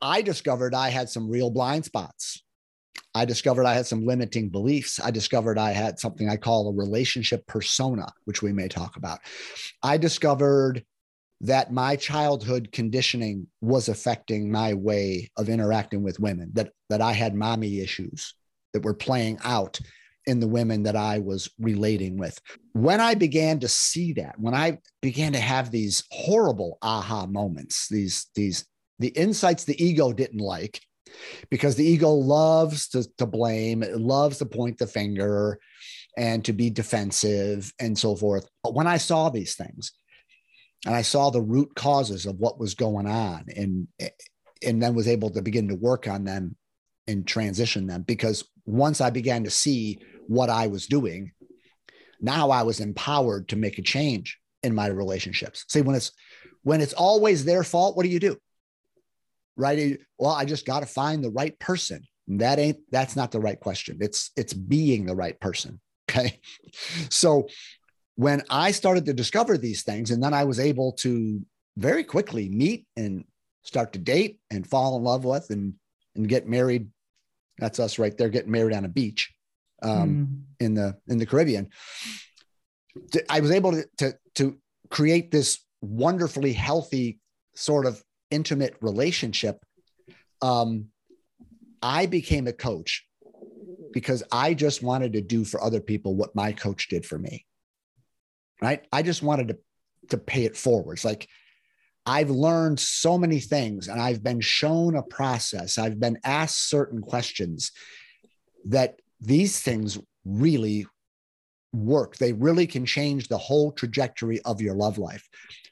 I 0.00 0.22
discovered 0.22 0.74
I 0.74 0.88
had 0.88 1.08
some 1.08 1.30
real 1.30 1.50
blind 1.50 1.84
spots. 1.84 2.42
I 3.14 3.24
discovered 3.24 3.66
I 3.66 3.74
had 3.74 3.86
some 3.86 4.06
limiting 4.06 4.48
beliefs. 4.48 4.98
I 4.98 5.10
discovered 5.10 5.58
I 5.58 5.72
had 5.72 5.98
something 5.98 6.28
I 6.28 6.36
call 6.36 6.68
a 6.68 6.72
relationship 6.72 7.46
persona, 7.46 8.06
which 8.24 8.42
we 8.42 8.52
may 8.52 8.68
talk 8.68 8.96
about. 8.96 9.20
I 9.82 9.98
discovered 9.98 10.84
that 11.42 11.72
my 11.72 11.96
childhood 11.96 12.70
conditioning 12.72 13.48
was 13.60 13.88
affecting 13.88 14.50
my 14.50 14.74
way 14.74 15.28
of 15.36 15.48
interacting 15.48 16.02
with 16.02 16.20
women, 16.20 16.50
that, 16.54 16.70
that 16.88 17.00
I 17.00 17.12
had 17.12 17.34
mommy 17.34 17.80
issues 17.80 18.34
that 18.72 18.84
were 18.84 18.94
playing 18.94 19.38
out 19.42 19.78
in 20.26 20.38
the 20.38 20.46
women 20.46 20.84
that 20.84 20.94
I 20.94 21.18
was 21.18 21.50
relating 21.58 22.16
with. 22.16 22.40
When 22.74 23.00
I 23.00 23.14
began 23.14 23.58
to 23.60 23.68
see 23.68 24.12
that, 24.14 24.38
when 24.38 24.54
I 24.54 24.78
began 25.00 25.32
to 25.32 25.40
have 25.40 25.72
these 25.72 26.04
horrible 26.12 26.78
aha 26.80 27.26
moments, 27.26 27.88
these, 27.88 28.30
these, 28.36 28.64
the 29.00 29.08
insights 29.08 29.64
the 29.64 29.84
ego 29.84 30.12
didn't 30.12 30.40
like, 30.40 30.80
because 31.50 31.74
the 31.74 31.84
ego 31.84 32.10
loves 32.10 32.88
to, 32.90 33.04
to 33.18 33.26
blame, 33.26 33.82
it 33.82 34.00
loves 34.00 34.38
to 34.38 34.46
point 34.46 34.78
the 34.78 34.86
finger 34.86 35.58
and 36.16 36.44
to 36.44 36.52
be 36.52 36.70
defensive 36.70 37.72
and 37.80 37.98
so 37.98 38.14
forth. 38.14 38.48
But 38.62 38.74
when 38.74 38.86
I 38.86 38.98
saw 38.98 39.28
these 39.28 39.56
things 39.56 39.90
and 40.86 40.94
I 40.94 41.02
saw 41.02 41.30
the 41.30 41.40
root 41.40 41.74
causes 41.74 42.26
of 42.26 42.38
what 42.38 42.58
was 42.58 42.74
going 42.74 43.06
on 43.06 43.44
and 43.56 43.88
and 44.64 44.82
then 44.82 44.94
was 44.94 45.08
able 45.08 45.30
to 45.30 45.42
begin 45.42 45.68
to 45.68 45.74
work 45.74 46.06
on 46.08 46.24
them 46.24 46.56
and 47.06 47.26
transition 47.26 47.86
them 47.86 48.02
because 48.02 48.44
once 48.64 49.00
I 49.00 49.10
began 49.10 49.44
to 49.44 49.50
see 49.50 49.98
what 50.28 50.50
I 50.50 50.68
was 50.68 50.86
doing, 50.86 51.32
now 52.20 52.50
I 52.50 52.62
was 52.62 52.80
empowered 52.80 53.48
to 53.48 53.56
make 53.56 53.78
a 53.78 53.82
change 53.82 54.38
in 54.62 54.74
my 54.74 54.86
relationships. 54.86 55.64
See, 55.68 55.82
when 55.82 55.96
it's 55.96 56.12
when 56.62 56.80
it's 56.80 56.92
always 56.92 57.44
their 57.44 57.64
fault, 57.64 57.96
what 57.96 58.04
do 58.04 58.08
you 58.08 58.20
do? 58.20 58.36
Right? 59.56 59.98
Well, 60.18 60.30
I 60.30 60.44
just 60.44 60.64
got 60.64 60.80
to 60.80 60.86
find 60.86 61.22
the 61.22 61.30
right 61.30 61.58
person. 61.58 62.04
That 62.28 62.58
ain't 62.58 62.78
that's 62.90 63.16
not 63.16 63.32
the 63.32 63.40
right 63.40 63.58
question. 63.58 63.98
It's 64.00 64.30
it's 64.36 64.52
being 64.54 65.06
the 65.06 65.16
right 65.16 65.38
person. 65.40 65.80
Okay. 66.10 66.40
So 67.08 67.48
when 68.16 68.42
I 68.50 68.72
started 68.72 69.06
to 69.06 69.14
discover 69.14 69.56
these 69.56 69.82
things, 69.82 70.10
and 70.10 70.22
then 70.22 70.34
I 70.34 70.44
was 70.44 70.60
able 70.60 70.92
to 71.00 71.44
very 71.76 72.04
quickly 72.04 72.48
meet 72.48 72.86
and 72.96 73.24
start 73.62 73.92
to 73.94 73.98
date 73.98 74.38
and 74.50 74.66
fall 74.66 74.96
in 74.96 75.02
love 75.02 75.24
with 75.24 75.50
and 75.50 75.74
and 76.14 76.28
get 76.28 76.48
married. 76.48 76.88
That's 77.58 77.78
us 77.78 77.98
right 77.98 78.16
there 78.16 78.28
getting 78.28 78.50
married 78.50 78.74
on 78.74 78.84
a 78.84 78.88
beach 78.88 79.32
um, 79.82 80.08
mm. 80.08 80.64
in 80.64 80.74
the 80.74 80.96
in 81.08 81.18
the 81.18 81.26
Caribbean. 81.26 81.70
I 83.30 83.40
was 83.40 83.50
able 83.50 83.72
to, 83.72 83.84
to 83.98 84.14
to 84.36 84.58
create 84.90 85.30
this 85.30 85.60
wonderfully 85.80 86.52
healthy 86.52 87.18
sort 87.54 87.86
of 87.86 88.02
intimate 88.30 88.76
relationship. 88.80 89.64
Um, 90.40 90.86
I 91.82 92.06
became 92.06 92.46
a 92.46 92.52
coach 92.52 93.06
because 93.92 94.22
I 94.32 94.54
just 94.54 94.82
wanted 94.82 95.12
to 95.14 95.20
do 95.20 95.44
for 95.44 95.62
other 95.62 95.80
people 95.80 96.14
what 96.14 96.34
my 96.34 96.52
coach 96.52 96.88
did 96.88 97.04
for 97.04 97.18
me. 97.18 97.46
Right? 98.62 98.86
I 98.92 99.02
just 99.02 99.22
wanted 99.22 99.48
to 99.48 99.58
to 100.10 100.18
pay 100.18 100.44
it 100.44 100.56
forward. 100.56 100.94
It's 100.94 101.04
like 101.04 101.28
I've 102.04 102.30
learned 102.30 102.80
so 102.80 103.16
many 103.16 103.38
things 103.38 103.88
and 103.88 104.00
I've 104.00 104.22
been 104.22 104.40
shown 104.40 104.96
a 104.96 105.02
process. 105.02 105.78
I've 105.78 106.00
been 106.00 106.18
asked 106.24 106.68
certain 106.68 107.00
questions 107.00 107.72
that 108.66 109.00
these 109.20 109.60
things 109.60 109.98
really 110.24 110.86
work. 111.72 112.16
They 112.16 112.32
really 112.32 112.66
can 112.66 112.84
change 112.84 113.28
the 113.28 113.38
whole 113.38 113.72
trajectory 113.72 114.40
of 114.42 114.60
your 114.60 114.74
love 114.74 114.98
life. 114.98 115.28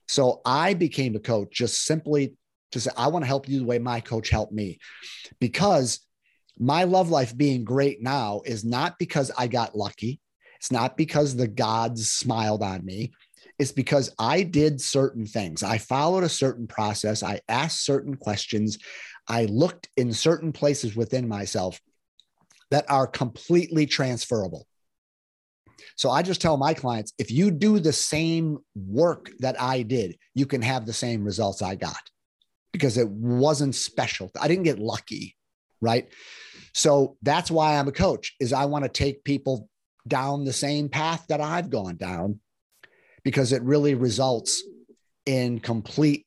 So 0.08 0.40
I 0.44 0.74
became 0.74 1.16
a 1.16 1.20
coach 1.20 1.48
just 1.52 1.84
simply 1.84 2.36
to 2.72 2.80
say, 2.80 2.90
I 2.96 3.08
want 3.08 3.24
to 3.24 3.28
help 3.28 3.48
you 3.48 3.58
the 3.58 3.66
way 3.66 3.78
my 3.78 4.00
coach 4.00 4.30
helped 4.30 4.52
me. 4.52 4.78
Because 5.40 6.00
my 6.58 6.84
love 6.84 7.10
life 7.10 7.36
being 7.36 7.64
great 7.64 8.00
now 8.02 8.42
is 8.44 8.64
not 8.64 8.98
because 8.98 9.30
I 9.36 9.48
got 9.48 9.76
lucky. 9.76 10.20
It's 10.60 10.70
not 10.70 10.96
because 10.98 11.34
the 11.34 11.48
gods 11.48 12.10
smiled 12.10 12.62
on 12.62 12.84
me. 12.84 13.12
It's 13.58 13.72
because 13.72 14.14
I 14.18 14.42
did 14.42 14.78
certain 14.80 15.24
things. 15.24 15.62
I 15.62 15.78
followed 15.78 16.22
a 16.22 16.28
certain 16.28 16.66
process. 16.66 17.22
I 17.22 17.40
asked 17.48 17.84
certain 17.84 18.14
questions. 18.14 18.78
I 19.26 19.46
looked 19.46 19.88
in 19.96 20.12
certain 20.12 20.52
places 20.52 20.94
within 20.94 21.26
myself 21.26 21.80
that 22.70 22.90
are 22.90 23.06
completely 23.06 23.86
transferable. 23.86 24.66
So 25.96 26.10
I 26.10 26.22
just 26.22 26.42
tell 26.42 26.58
my 26.58 26.74
clients 26.74 27.14
if 27.18 27.30
you 27.30 27.50
do 27.50 27.80
the 27.80 27.92
same 27.92 28.58
work 28.74 29.30
that 29.38 29.60
I 29.60 29.82
did, 29.82 30.18
you 30.34 30.44
can 30.44 30.60
have 30.60 30.84
the 30.84 30.92
same 30.92 31.24
results 31.24 31.62
I 31.62 31.74
got 31.74 32.00
because 32.72 32.98
it 32.98 33.08
wasn't 33.08 33.74
special. 33.74 34.30
I 34.38 34.46
didn't 34.46 34.64
get 34.64 34.78
lucky, 34.78 35.36
right? 35.80 36.08
So 36.74 37.16
that's 37.22 37.50
why 37.50 37.78
I'm 37.78 37.88
a 37.88 37.92
coach 37.92 38.36
is 38.40 38.52
I 38.52 38.66
want 38.66 38.84
to 38.84 38.90
take 38.90 39.24
people 39.24 39.68
down 40.06 40.44
the 40.44 40.52
same 40.52 40.88
path 40.88 41.26
that 41.28 41.40
I've 41.40 41.70
gone 41.70 41.96
down 41.96 42.40
because 43.22 43.52
it 43.52 43.62
really 43.62 43.94
results 43.94 44.62
in 45.26 45.60
complete 45.60 46.26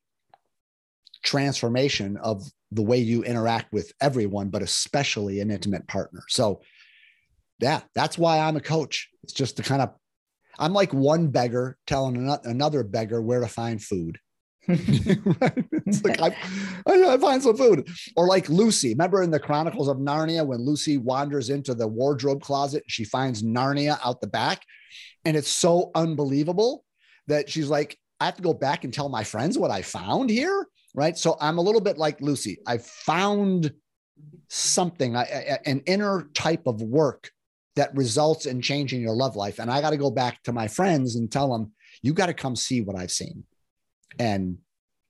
transformation 1.24 2.18
of 2.18 2.44
the 2.72 2.82
way 2.82 2.98
you 2.98 3.24
interact 3.24 3.72
with 3.72 3.92
everyone, 4.02 4.50
but 4.50 4.62
especially 4.62 5.40
an 5.40 5.52
intimate 5.52 5.88
partner. 5.88 6.24
So, 6.28 6.62
yeah, 7.60 7.82
that's 7.96 8.18
why 8.18 8.40
I'm 8.40 8.58
a 8.58 8.62
coach. 8.62 9.10
It's 9.24 9.34
just 9.34 9.58
to 9.58 9.64
kind 9.64 9.82
of, 9.82 9.94
I'm 10.60 10.74
like 10.74 10.94
one 10.94 11.30
beggar 11.30 11.78
telling 11.88 12.30
another 12.44 12.84
beggar 12.84 13.22
where 13.22 13.40
to 13.40 13.48
find 13.48 13.82
food. 13.82 14.20
it's 14.68 16.04
like 16.04 16.22
I, 16.22 16.36
I 16.88 17.18
find 17.18 17.42
some 17.44 17.58
food, 17.58 17.88
or 18.16 18.28
like 18.28 18.50
Lucy. 18.50 18.90
Remember 18.90 19.24
in 19.24 19.32
the 19.32 19.40
Chronicles 19.40 19.88
of 19.88 19.98
Narnia 19.98 20.46
when 20.46 20.60
Lucy 20.60 20.98
wanders 20.98 21.50
into 21.50 21.74
the 21.74 21.88
wardrobe 21.88 22.42
closet, 22.42 22.84
she 22.88 23.04
finds 23.04 23.44
Narnia 23.44 24.00
out 24.04 24.22
the 24.22 24.28
back, 24.28 24.64
and 25.26 25.36
it's 25.36 25.50
so 25.50 25.92
unbelievable 25.96 26.86
that 27.28 27.50
she's 27.50 27.70
like, 27.70 27.98
I 28.20 28.26
have 28.26 28.36
to 28.38 28.42
go 28.42 28.54
back 28.54 28.84
and 28.84 28.94
tell 28.94 29.10
my 29.10 29.24
friends 29.24 29.58
what 29.58 29.72
I 29.72 29.82
found 29.82 30.30
here 30.30 30.68
right? 30.94 31.18
So 31.18 31.38
I'm 31.40 31.58
a 31.58 31.62
little 31.62 31.82
bit 31.82 31.98
like 31.98 32.22
Lucy. 32.22 32.60
I 32.68 32.78
found 32.78 33.74
something, 34.50 35.16
an 35.16 35.82
inner 35.86 36.30
type 36.34 36.68
of 36.68 36.82
work 36.82 37.32
that 37.76 37.96
results 37.96 38.46
in 38.46 38.62
changing 38.62 39.02
your 39.02 39.16
love 39.16 39.36
life. 39.36 39.60
And 39.60 39.72
I 39.72 39.82
got 39.82 39.90
to 39.90 39.98
go 39.98 40.12
back 40.12 40.44
to 40.44 40.54
my 40.54 40.68
friends 40.68 41.16
and 41.16 41.32
tell 41.32 41.52
them, 41.52 41.72
you 42.02 42.14
got 42.14 42.28
to 42.28 42.34
come 42.34 42.56
see 42.56 42.82
what 42.82 42.96
I've 42.96 43.12
seen. 43.12 43.44
And 44.20 44.58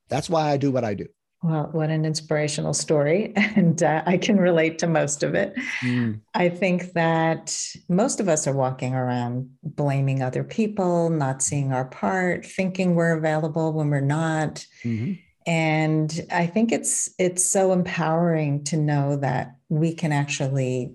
that's 0.10 0.30
why 0.30 0.52
I 0.52 0.58
do 0.58 0.72
what 0.72 0.84
I 0.84 0.94
do. 0.94 1.08
Well, 1.42 1.70
what 1.74 1.90
an 1.90 2.06
inspirational 2.06 2.74
story. 2.74 3.34
And 3.56 3.84
uh, 3.84 4.02
I 4.06 4.18
can 4.18 4.38
relate 4.38 4.80
to 4.80 4.88
most 4.88 5.22
of 5.24 5.36
it. 5.36 5.56
Mm. 5.82 6.22
I 6.34 6.50
think 6.50 6.94
that 6.94 7.56
most 7.88 8.20
of 8.20 8.28
us 8.28 8.48
are 8.48 8.54
walking 8.54 8.96
around 8.96 9.50
blaming 9.62 10.24
other 10.24 10.44
people, 10.44 11.10
not 11.10 11.42
seeing 11.42 11.72
our 11.72 11.86
part, 11.86 12.46
thinking 12.46 12.96
we're 12.96 13.18
available 13.18 13.74
when 13.74 13.90
we're 13.90 14.02
not. 14.02 14.66
Mm-hmm 14.84 15.14
and 15.46 16.26
i 16.32 16.46
think 16.46 16.72
it's 16.72 17.14
it's 17.20 17.44
so 17.44 17.74
empowering 17.74 18.64
to 18.64 18.78
know 18.78 19.18
that 19.18 19.56
we 19.70 19.94
can 19.94 20.12
actually 20.12 20.94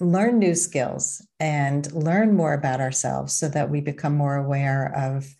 learn 0.00 0.38
new 0.38 0.54
skills 0.54 1.26
and 1.40 1.92
learn 1.92 2.34
more 2.34 2.52
about 2.52 2.80
ourselves 2.80 3.32
so 3.32 3.48
that 3.48 3.70
we 3.70 3.80
become 3.80 4.16
more 4.16 4.36
aware 4.36 4.92
of 4.96 5.34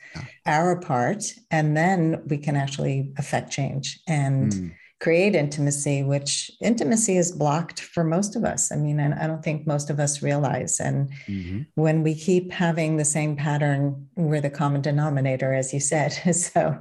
our 0.46 0.80
part 0.80 1.25
and 1.50 1.76
then 1.76 2.22
we 2.26 2.38
can 2.38 2.56
actually 2.56 3.12
affect 3.18 3.50
change 3.50 4.00
and 4.06 4.52
mm. 4.52 4.75
create 5.00 5.34
intimacy 5.34 6.02
which 6.02 6.50
intimacy 6.62 7.16
is 7.16 7.32
blocked 7.32 7.80
for 7.80 8.04
most 8.04 8.36
of 8.36 8.44
us 8.44 8.72
i 8.72 8.76
mean 8.76 9.00
and 9.00 9.14
i 9.14 9.26
don't 9.26 9.42
think 9.42 9.66
most 9.66 9.90
of 9.90 10.00
us 10.00 10.22
realize 10.22 10.80
and 10.80 11.10
mm-hmm. 11.26 11.60
when 11.75 12.02
we 12.02 12.14
keep 12.14 12.52
having 12.52 12.96
the 12.96 13.04
same 13.04 13.36
pattern 13.36 14.06
we're 14.16 14.40
the 14.40 14.50
common 14.50 14.80
denominator 14.80 15.52
as 15.52 15.72
you 15.72 15.80
said 15.80 16.10
so 16.34 16.78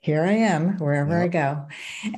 here 0.00 0.24
I 0.24 0.32
am 0.32 0.78
wherever 0.78 1.12
yep. 1.12 1.22
I 1.22 1.28
go. 1.28 1.66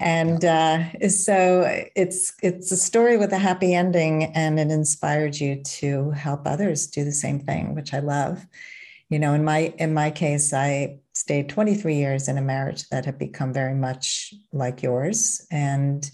And 0.01 0.45
uh, 0.45 1.09
so 1.09 1.65
it's 1.97 2.33
it's 2.41 2.71
a 2.71 2.77
story 2.77 3.17
with 3.17 3.33
a 3.33 3.39
happy 3.39 3.75
ending, 3.75 4.25
and 4.37 4.59
it 4.61 4.71
inspired 4.71 5.39
you 5.39 5.63
to 5.63 6.11
help 6.13 6.47
others 6.47 6.87
do 6.87 7.05
the 7.05 7.13
same 7.13 7.41
thing, 7.41 7.75
which 7.75 7.93
I 7.93 7.99
love. 7.99 8.47
You 9.09 9.19
know, 9.19 9.35
in 9.35 9.45
my 9.45 9.75
in 9.79 9.93
my 9.93 10.13
case, 10.13 10.53
I 10.53 11.01
stayed 11.13 11.49
23 11.49 11.97
years 11.97 12.29
in 12.29 12.39
a 12.39 12.43
marriage 12.43 12.89
that 12.89 13.05
had 13.05 13.19
become 13.19 13.53
very 13.53 13.75
much 13.75 14.33
like 14.53 14.83
yours, 14.83 15.45
and 15.51 16.09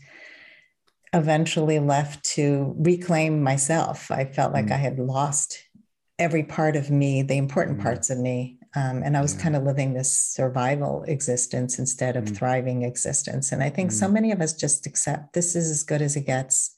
eventually 1.12 1.78
left 1.78 2.24
to 2.24 2.74
reclaim 2.78 3.42
myself. 3.42 4.10
I 4.10 4.24
felt 4.24 4.54
like 4.54 4.66
mm. 4.66 4.72
I 4.72 4.78
had 4.78 4.98
lost 4.98 5.62
every 6.18 6.42
part 6.42 6.76
of 6.76 6.90
me, 6.90 7.22
the 7.22 7.36
important 7.36 7.78
mm. 7.78 7.82
parts 7.82 8.08
of 8.08 8.18
me, 8.18 8.57
um, 8.74 9.02
and 9.02 9.16
I 9.16 9.20
was 9.20 9.34
yeah. 9.34 9.42
kind 9.42 9.56
of 9.56 9.62
living 9.62 9.94
this 9.94 10.12
survival 10.12 11.04
existence 11.08 11.78
instead 11.78 12.16
of 12.16 12.24
mm. 12.24 12.36
thriving 12.36 12.82
existence. 12.82 13.52
And 13.52 13.62
I 13.62 13.70
think 13.70 13.90
mm. 13.90 13.94
so 13.94 14.08
many 14.08 14.32
of 14.32 14.40
us 14.40 14.52
just 14.52 14.86
accept 14.86 15.32
this 15.32 15.56
is 15.56 15.70
as 15.70 15.82
good 15.82 16.02
as 16.02 16.16
it 16.16 16.26
gets. 16.26 16.74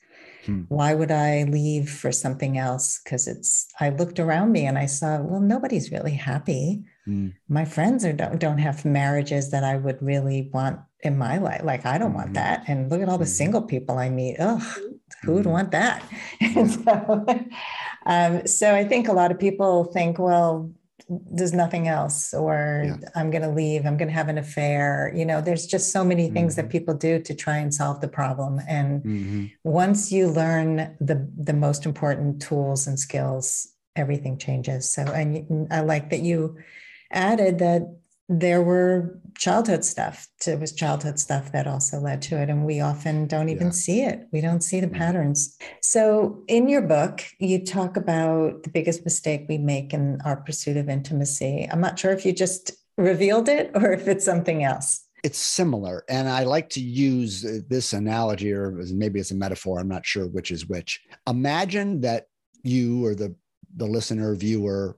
Hmm. 0.47 0.63
Why 0.69 0.95
would 0.95 1.11
I 1.11 1.45
leave 1.45 1.91
for 1.91 2.13
something 2.13 2.57
else? 2.57 3.01
Because 3.03 3.29
it's, 3.29 3.67
I 3.79 3.91
looked 3.91 4.19
around 4.19 4.53
me 4.53 4.67
and 4.67 4.79
I 4.79 4.87
saw, 4.87 5.21
well, 5.21 5.41
nobody's 5.41 5.93
really 5.93 6.15
happy. 6.15 6.85
Hmm. 7.05 7.29
My 7.49 7.65
friends 7.65 8.05
are, 8.05 8.13
don't, 8.13 8.39
don't 8.39 8.59
have 8.59 8.85
marriages 8.85 9.51
that 9.51 9.65
I 9.65 9.77
would 9.77 10.01
really 10.01 10.51
want 10.53 10.81
in 11.03 11.19
my 11.19 11.39
life. 11.39 11.63
Like, 11.63 11.85
I 11.85 11.99
don't 11.99 12.15
want 12.15 12.29
hmm. 12.29 12.35
that. 12.35 12.65
And 12.69 12.91
look 12.91 13.03
at 13.03 13.09
all 13.09 13.19
the 13.19 13.25
hmm. 13.25 13.31
single 13.31 13.63
people 13.63 13.99
I 13.99 14.09
meet. 14.09 14.37
Oh, 14.39 14.59
who 15.23 15.35
would 15.35 15.47
want 15.47 15.73
that? 15.73 16.03
so, 16.55 17.27
um, 18.07 18.47
so 18.47 18.75
I 18.75 18.85
think 18.85 19.09
a 19.09 19.13
lot 19.13 19.31
of 19.31 19.39
people 19.39 19.85
think, 19.85 20.19
well, 20.19 20.73
there's 21.11 21.53
nothing 21.53 21.89
else 21.89 22.33
or 22.33 22.85
yeah. 22.87 23.09
i'm 23.17 23.31
going 23.31 23.43
to 23.43 23.49
leave 23.49 23.85
i'm 23.85 23.97
going 23.97 24.09
to 24.09 24.15
have 24.15 24.29
an 24.29 24.39
affair 24.39 25.13
you 25.15 25.25
know 25.25 25.41
there's 25.41 25.67
just 25.67 25.91
so 25.91 26.05
many 26.05 26.31
things 26.31 26.55
mm-hmm. 26.55 26.67
that 26.67 26.71
people 26.71 26.95
do 26.95 27.21
to 27.21 27.35
try 27.35 27.57
and 27.57 27.75
solve 27.75 28.01
the 28.01 28.09
problem 28.09 28.61
and 28.69 29.03
mm-hmm. 29.03 29.47
once 29.65 30.13
you 30.13 30.29
learn 30.29 30.97
the 31.01 31.29
the 31.37 31.53
most 31.53 31.85
important 31.85 32.41
tools 32.41 32.87
and 32.87 32.99
skills 32.99 33.69
everything 33.97 34.39
changes 34.39 34.89
so 34.93 35.03
and 35.03 35.67
i 35.73 35.81
like 35.81 36.11
that 36.11 36.21
you 36.21 36.57
added 37.11 37.59
that 37.59 37.83
there 38.33 38.63
were 38.63 39.19
childhood 39.37 39.85
stuff. 39.85 40.29
It 40.47 40.61
was 40.61 40.73
childhood 40.73 41.19
stuff 41.19 41.51
that 41.51 41.67
also 41.67 41.99
led 41.99 42.23
to 42.23 42.41
it. 42.41 42.49
And 42.49 42.65
we 42.65 42.81
often 42.81 43.27
don't 43.27 43.49
even 43.49 43.67
yeah. 43.67 43.73
see 43.73 44.03
it. 44.03 44.29
We 44.33 44.41
don't 44.41 44.63
see 44.63 44.79
the 44.79 44.87
mm-hmm. 44.87 44.97
patterns. 44.97 45.59
So, 45.83 46.45
in 46.47 46.69
your 46.69 46.83
book, 46.83 47.25
you 47.41 47.65
talk 47.65 47.97
about 47.97 48.63
the 48.63 48.71
biggest 48.71 49.05
mistake 49.05 49.47
we 49.49 49.59
make 49.59 49.93
in 49.93 50.21
our 50.25 50.37
pursuit 50.37 50.77
of 50.77 50.89
intimacy. 50.89 51.69
I'm 51.71 51.81
not 51.81 51.99
sure 51.99 52.13
if 52.13 52.25
you 52.25 52.33
just 52.33 52.71
revealed 52.97 53.49
it 53.49 53.73
or 53.75 53.93
if 53.93 54.07
it's 54.07 54.25
something 54.25 54.63
else. 54.63 55.05
It's 55.25 55.39
similar. 55.39 56.05
And 56.09 56.29
I 56.29 56.45
like 56.45 56.71
to 56.71 56.81
use 56.81 57.43
this 57.69 57.93
analogy, 57.93 58.53
or 58.53 58.81
maybe 58.93 59.19
it's 59.19 59.33
a 59.33 59.35
metaphor. 59.35 59.81
I'm 59.81 59.89
not 59.89 60.07
sure 60.07 60.29
which 60.29 60.53
is 60.53 60.69
which. 60.69 61.01
Imagine 61.29 62.01
that 62.03 62.27
you 62.63 63.05
or 63.05 63.17
the, 63.17 63.35
the 63.77 63.87
listener, 63.87 64.37
viewer, 64.37 64.97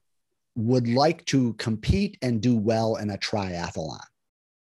would 0.54 0.88
like 0.88 1.24
to 1.26 1.54
compete 1.54 2.18
and 2.22 2.40
do 2.40 2.56
well 2.56 2.96
in 2.96 3.10
a 3.10 3.18
triathlon. 3.18 4.00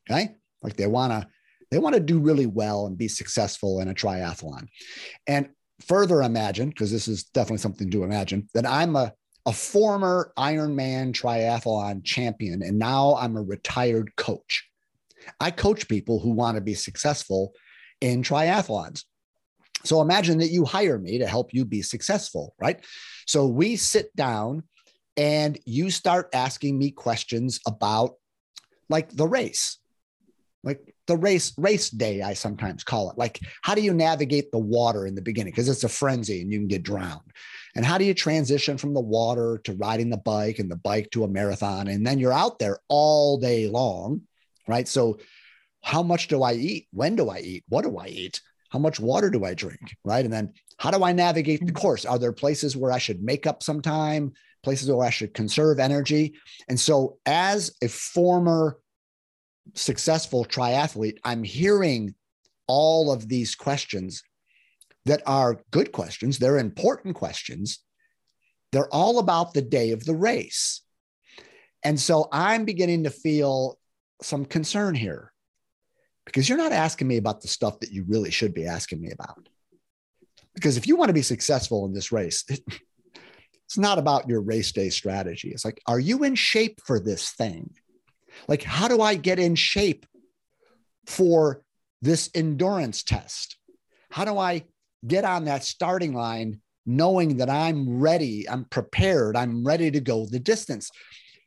Okay. 0.08 0.34
Like 0.62 0.76
they 0.76 0.86
want 0.86 1.12
to, 1.12 1.28
they 1.70 1.78
want 1.78 1.94
to 1.94 2.00
do 2.00 2.18
really 2.18 2.46
well 2.46 2.86
and 2.86 2.96
be 2.96 3.08
successful 3.08 3.80
in 3.80 3.88
a 3.88 3.94
triathlon. 3.94 4.66
And 5.26 5.48
further 5.86 6.22
imagine, 6.22 6.70
because 6.70 6.90
this 6.90 7.08
is 7.08 7.24
definitely 7.24 7.58
something 7.58 7.90
to 7.90 8.04
imagine, 8.04 8.48
that 8.54 8.66
I'm 8.66 8.96
a, 8.96 9.12
a 9.46 9.52
former 9.52 10.32
Ironman 10.36 11.12
triathlon 11.12 12.04
champion, 12.04 12.62
and 12.62 12.78
now 12.78 13.16
I'm 13.16 13.36
a 13.36 13.42
retired 13.42 14.14
coach. 14.16 14.68
I 15.40 15.50
coach 15.50 15.88
people 15.88 16.20
who 16.20 16.30
want 16.30 16.56
to 16.56 16.60
be 16.60 16.74
successful 16.74 17.52
in 18.00 18.22
triathlons. 18.22 19.04
So 19.84 20.00
imagine 20.00 20.38
that 20.38 20.50
you 20.50 20.64
hire 20.64 20.98
me 20.98 21.18
to 21.18 21.26
help 21.26 21.52
you 21.52 21.64
be 21.64 21.82
successful, 21.82 22.54
right? 22.58 22.84
So 23.26 23.46
we 23.46 23.76
sit 23.76 24.14
down 24.16 24.64
and 25.16 25.58
you 25.64 25.90
start 25.90 26.28
asking 26.32 26.78
me 26.78 26.90
questions 26.90 27.61
about 27.66 28.14
like 28.88 29.11
the 29.11 29.26
race. 29.26 29.78
Like 30.62 30.94
the 31.06 31.16
race 31.16 31.52
race 31.56 31.90
day 31.90 32.23
i 32.23 32.35
sometimes 32.35 32.82
call 32.82 33.11
it. 33.11 33.18
Like 33.18 33.38
how 33.62 33.75
do 33.75 33.82
you 33.82 33.94
navigate 33.94 34.50
the 34.50 34.58
water 34.58 35.06
in 35.06 35.14
the 35.14 35.23
beginning? 35.23 35.52
Because 35.52 35.68
it's 35.68 35.85
a 35.85 35.88
frenzy 35.88 36.42
and 36.42 36.52
you 36.52 36.58
can 36.58 36.68
get 36.68 36.82
drowned. 36.82 37.30
And 37.76 37.85
how 37.85 37.99
do 37.99 38.04
you 38.04 38.14
transition 38.14 38.76
from 38.76 38.94
the 38.94 39.00
water 39.00 39.61
to 39.64 39.75
riding 39.75 40.11
the 40.11 40.16
bike 40.16 40.58
and 40.58 40.70
the 40.70 40.76
bike 40.76 41.11
to 41.12 41.25
a 41.25 41.28
marathon? 41.28 41.88
And 41.88 42.04
then 42.06 42.18
you're 42.18 42.32
out 42.32 42.58
there 42.58 42.78
all 42.88 43.38
day 43.38 43.68
long 43.68 44.23
right? 44.66 44.87
So 44.87 45.18
how 45.82 46.02
much 46.02 46.28
do 46.28 46.42
i 46.42 46.52
eat? 46.52 46.88
When 46.92 47.16
do 47.16 47.30
i 47.30 47.38
eat? 47.38 47.64
What 47.68 47.82
do 47.82 47.96
i 47.99 48.06
eat? 48.06 48.40
How 48.70 48.78
much 48.78 48.99
water 48.99 49.30
do 49.30 49.44
i 49.44 49.54
drink? 49.54 49.96
Right? 50.04 50.25
And 50.25 50.32
then 50.32 50.52
how 50.78 50.90
do 50.90 51.04
i 51.04 51.12
navigate 51.12 51.64
the 51.64 51.73
mm. 51.73 51.80
course? 51.80 52.04
Are 52.04 52.18
there 52.18 52.32
places 52.32 52.76
where 52.76 52.92
i 52.92 52.99
should 52.99 53.23
make 53.23 53.46
up 53.46 53.62
some 53.62 53.80
time 53.80 54.32
places 54.66 54.90
where 54.90 55.06
I 55.06 55.10
should 55.10 55.32
conserve 55.32 55.78
energy. 55.78 56.34
And 56.69 56.78
so, 56.78 57.19
as 57.25 57.76
a 57.80 57.86
former 57.86 58.78
successful 59.75 60.45
triathlete, 60.45 61.19
I'm 61.23 61.45
hearing 61.45 62.17
all 62.67 63.12
of 63.12 63.28
these 63.28 63.54
questions 63.54 64.25
that 65.04 65.23
are 65.25 65.60
good 65.71 65.93
questions. 65.93 66.38
They're 66.40 66.58
important 66.58 67.14
questions. 67.14 67.78
They're 68.73 68.93
all 68.93 69.21
about 69.21 69.54
the 69.54 69.62
day 69.62 69.93
of 69.93 70.04
the 70.04 70.17
race. 70.17 70.82
And 71.84 72.00
so 72.00 72.26
I'm 72.32 72.64
beginning 72.64 73.04
to 73.04 73.10
feel 73.10 73.78
some 74.21 74.45
concern 74.45 74.97
here 74.97 75.32
because 76.25 76.49
you're 76.49 76.58
not 76.58 76.73
asking 76.73 77.06
me 77.06 77.19
about 77.19 77.40
the 77.40 77.47
stuff 77.47 77.78
that 77.78 77.93
you 77.93 78.04
really 78.08 78.32
should 78.32 78.52
be 78.52 78.67
asking 78.67 79.00
me 79.00 79.12
about. 79.12 79.49
Because 80.56 80.76
if 80.76 80.88
you 80.88 80.97
want 80.97 81.10
to 81.10 81.21
be 81.21 81.23
successful 81.23 81.86
in 81.86 81.93
this 81.95 82.10
race, 82.10 82.45
it's 83.66 83.78
not 83.78 83.98
about 83.98 84.28
your 84.28 84.40
race 84.40 84.70
day 84.70 84.90
strategy. 84.90 85.50
It's 85.50 85.64
like, 85.64 85.82
are 85.86 85.98
you 85.98 86.22
in 86.22 86.36
shape 86.36 86.80
for 86.84 87.00
this 87.00 87.30
thing? 87.30 87.74
Like, 88.46 88.62
how 88.62 88.86
do 88.86 89.00
I 89.02 89.16
get 89.16 89.40
in 89.40 89.56
shape 89.56 90.06
for 91.06 91.62
this 92.00 92.30
endurance 92.34 93.02
test? 93.02 93.56
How 94.10 94.24
do 94.24 94.38
I 94.38 94.64
get 95.06 95.24
on 95.24 95.44
that 95.44 95.64
starting 95.64 96.14
line 96.14 96.60
knowing 96.84 97.38
that 97.38 97.50
I'm 97.50 97.98
ready, 97.98 98.48
I'm 98.48 98.64
prepared, 98.66 99.36
I'm 99.36 99.66
ready 99.66 99.90
to 99.90 100.00
go 100.00 100.26
the 100.26 100.38
distance? 100.38 100.90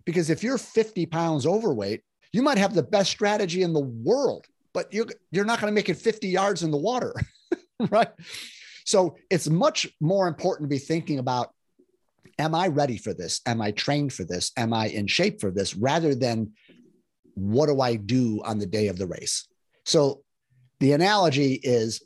Because 0.05 0.29
if 0.29 0.43
you're 0.43 0.58
50 0.58 1.05
pounds 1.05 1.45
overweight, 1.45 2.01
you 2.34 2.41
might 2.41 2.58
have 2.58 2.73
the 2.73 2.84
best 2.84 3.12
strategy 3.12 3.63
in 3.63 3.71
the 3.71 3.79
world, 3.79 4.45
but 4.73 4.93
you're, 4.93 5.08
you're 5.32 5.45
not 5.45 5.62
going 5.62 5.71
to 5.71 5.75
make 5.75 5.88
it 5.88 5.95
50 5.95 6.27
yards 6.27 6.63
in 6.63 6.71
the 6.71 6.77
water, 6.77 7.13
right? 7.89 8.10
So 8.86 9.15
it's 9.29 9.47
much 9.47 9.88
more 10.01 10.27
important 10.27 10.69
to 10.69 10.75
be 10.75 10.79
thinking 10.79 11.19
about 11.19 11.53
am 12.39 12.56
I 12.56 12.67
ready 12.67 12.97
for 12.97 13.13
this? 13.13 13.41
Am 13.45 13.62
I 13.62 13.71
trained 13.71 14.13
for 14.13 14.23
this? 14.23 14.52
Am 14.58 14.73
I 14.73 14.88
in 14.88 15.06
shape 15.08 15.41
for 15.41 15.52
this? 15.52 15.75
Rather 15.75 16.15
than 16.15 16.54
what 17.36 17.67
do 17.67 17.82
I 17.82 17.95
do 17.95 18.41
on 18.43 18.58
the 18.58 18.65
day 18.65 18.88
of 18.88 18.97
the 18.97 19.08
race? 19.08 19.47
So 19.86 20.23
the 20.80 20.93
analogy 20.93 21.54
is 21.62 22.02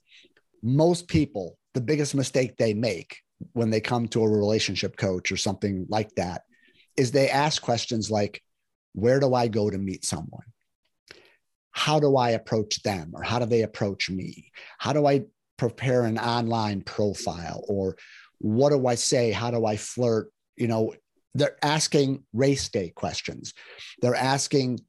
most 0.62 1.08
people, 1.08 1.58
the 1.74 1.82
biggest 1.82 2.16
mistake 2.16 2.58
they 2.58 2.74
make 2.74 3.20
when 3.54 3.70
they 3.70 3.82
come 3.82 4.08
to 4.08 4.24
a 4.24 4.30
relationship 4.30 4.98
coach 4.98 5.32
or 5.32 5.38
something 5.38 5.86
like 5.90 6.14
that 6.16 6.42
is 6.98 7.12
they 7.12 7.30
ask 7.30 7.62
questions 7.62 8.10
like, 8.10 8.42
where 8.94 9.20
do 9.20 9.34
I 9.34 9.48
go 9.48 9.70
to 9.70 9.78
meet 9.78 10.06
someone? 10.06 10.46
How 11.72 12.00
do 12.00 12.16
I 12.16 12.32
approach 12.32 12.82
them? 12.84 13.12
Or 13.14 13.24
how 13.24 13.40
do 13.40 13.46
they 13.46 13.64
approach 13.64 14.10
me? 14.10 14.52
How 14.78 14.94
do 14.94 15.08
I 15.08 15.24
prepare 15.58 16.04
an 16.04 16.20
online 16.20 16.82
profile? 16.82 17.64
Or 17.68 17.98
what 18.44 18.72
do 18.72 18.88
I 18.88 18.96
say? 18.96 19.32
How 19.32 19.52
do 19.52 19.66
I 19.66 19.78
flirt? 19.78 20.30
You 20.58 20.68
know, 20.68 20.94
they're 21.34 21.58
asking 21.64 22.24
race 22.34 22.68
day 22.68 22.90
questions. 22.90 23.54
They're 24.02 24.16
asking 24.16 24.82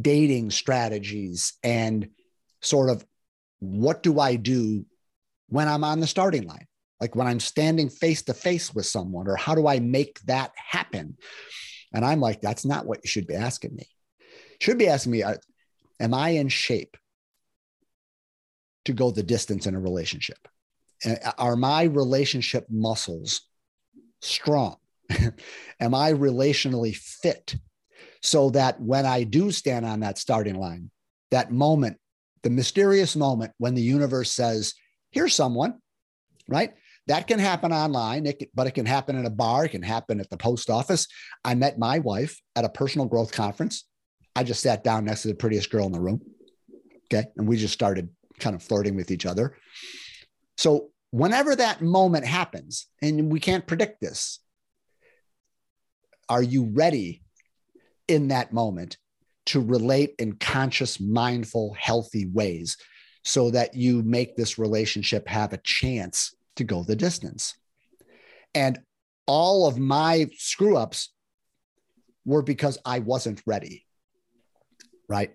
dating 0.00 0.50
strategies 0.50 1.52
and 1.62 2.08
sort 2.62 2.88
of 2.88 3.04
what 3.58 4.02
do 4.02 4.18
I 4.18 4.36
do 4.36 4.86
when 5.48 5.68
I'm 5.68 5.84
on 5.84 6.00
the 6.00 6.06
starting 6.06 6.46
line? 6.48 6.66
Like 6.98 7.14
when 7.14 7.26
I'm 7.26 7.40
standing 7.40 7.90
face 7.90 8.22
to 8.22 8.34
face 8.34 8.74
with 8.74 8.86
someone, 8.86 9.28
or 9.28 9.36
how 9.36 9.54
do 9.54 9.66
I 9.66 9.78
make 9.78 10.18
that 10.20 10.52
happen? 10.56 11.18
And 11.92 12.06
I'm 12.06 12.20
like, 12.20 12.40
that's 12.40 12.64
not 12.64 12.86
what 12.86 13.00
you 13.04 13.08
should 13.08 13.26
be 13.26 13.34
asking 13.34 13.74
me. 13.74 13.86
You 14.18 14.64
should 14.64 14.78
be 14.78 14.88
asking 14.88 15.12
me, 15.12 15.22
uh, 15.22 15.34
am 16.00 16.14
I 16.14 16.30
in 16.30 16.48
shape 16.48 16.96
to 18.86 18.94
go 18.94 19.10
the 19.10 19.22
distance 19.22 19.66
in 19.66 19.74
a 19.74 19.80
relationship? 19.80 20.48
Are 21.38 21.56
my 21.56 21.84
relationship 21.84 22.66
muscles 22.68 23.42
strong? 24.20 24.76
Am 25.80 25.94
I 25.94 26.12
relationally 26.12 26.94
fit 26.94 27.56
so 28.22 28.50
that 28.50 28.80
when 28.80 29.06
I 29.06 29.24
do 29.24 29.50
stand 29.50 29.86
on 29.86 30.00
that 30.00 30.18
starting 30.18 30.56
line, 30.56 30.90
that 31.30 31.50
moment, 31.50 31.98
the 32.42 32.50
mysterious 32.50 33.16
moment 33.16 33.52
when 33.58 33.74
the 33.74 33.82
universe 33.82 34.30
says, 34.30 34.74
here's 35.10 35.34
someone, 35.34 35.78
right? 36.48 36.72
That 37.06 37.26
can 37.26 37.38
happen 37.38 37.72
online, 37.72 38.26
it 38.26 38.38
can, 38.38 38.48
but 38.54 38.66
it 38.66 38.72
can 38.72 38.86
happen 38.86 39.16
in 39.16 39.26
a 39.26 39.30
bar, 39.30 39.64
it 39.64 39.70
can 39.70 39.82
happen 39.82 40.20
at 40.20 40.30
the 40.30 40.36
post 40.36 40.70
office. 40.70 41.06
I 41.44 41.54
met 41.54 41.78
my 41.78 41.98
wife 41.98 42.40
at 42.56 42.64
a 42.64 42.68
personal 42.68 43.06
growth 43.06 43.32
conference. 43.32 43.86
I 44.36 44.44
just 44.44 44.62
sat 44.62 44.84
down 44.84 45.06
next 45.06 45.22
to 45.22 45.28
the 45.28 45.34
prettiest 45.34 45.70
girl 45.70 45.86
in 45.86 45.92
the 45.92 46.00
room. 46.00 46.20
Okay. 47.12 47.26
And 47.36 47.48
we 47.48 47.56
just 47.56 47.74
started 47.74 48.10
kind 48.38 48.54
of 48.54 48.62
flirting 48.62 48.94
with 48.94 49.10
each 49.10 49.26
other. 49.26 49.56
So, 50.60 50.90
whenever 51.10 51.56
that 51.56 51.80
moment 51.80 52.26
happens, 52.26 52.86
and 53.00 53.32
we 53.32 53.40
can't 53.40 53.66
predict 53.66 53.98
this, 53.98 54.40
are 56.28 56.42
you 56.42 56.64
ready 56.74 57.22
in 58.08 58.28
that 58.28 58.52
moment 58.52 58.98
to 59.46 59.62
relate 59.62 60.16
in 60.18 60.34
conscious, 60.34 61.00
mindful, 61.00 61.74
healthy 61.78 62.26
ways 62.26 62.76
so 63.24 63.50
that 63.52 63.74
you 63.74 64.02
make 64.02 64.36
this 64.36 64.58
relationship 64.58 65.26
have 65.28 65.54
a 65.54 65.62
chance 65.64 66.34
to 66.56 66.64
go 66.64 66.82
the 66.82 66.94
distance? 66.94 67.54
And 68.54 68.80
all 69.26 69.66
of 69.66 69.78
my 69.78 70.28
screw 70.36 70.76
ups 70.76 71.14
were 72.26 72.42
because 72.42 72.76
I 72.84 72.98
wasn't 72.98 73.40
ready. 73.46 73.86
Right. 75.08 75.30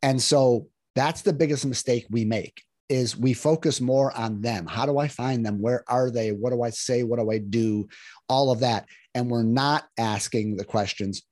And 0.00 0.22
so 0.22 0.68
that's 0.94 1.20
the 1.20 1.34
biggest 1.34 1.66
mistake 1.66 2.06
we 2.08 2.24
make 2.24 2.62
is 2.90 3.16
we 3.16 3.32
focus 3.32 3.80
more 3.80 4.12
on 4.16 4.42
them. 4.42 4.66
How 4.66 4.84
do 4.84 4.98
I 4.98 5.08
find 5.08 5.46
them? 5.46 5.60
Where 5.60 5.84
are 5.88 6.10
they? 6.10 6.32
What 6.32 6.50
do 6.50 6.62
I 6.62 6.70
say? 6.70 7.04
What 7.04 7.20
do 7.20 7.30
I 7.30 7.38
do? 7.38 7.88
All 8.28 8.50
of 8.50 8.60
that. 8.60 8.86
And 9.14 9.30
we're 9.30 9.44
not 9.44 9.84
asking 9.96 10.56
the 10.56 10.64
questions 10.64 11.22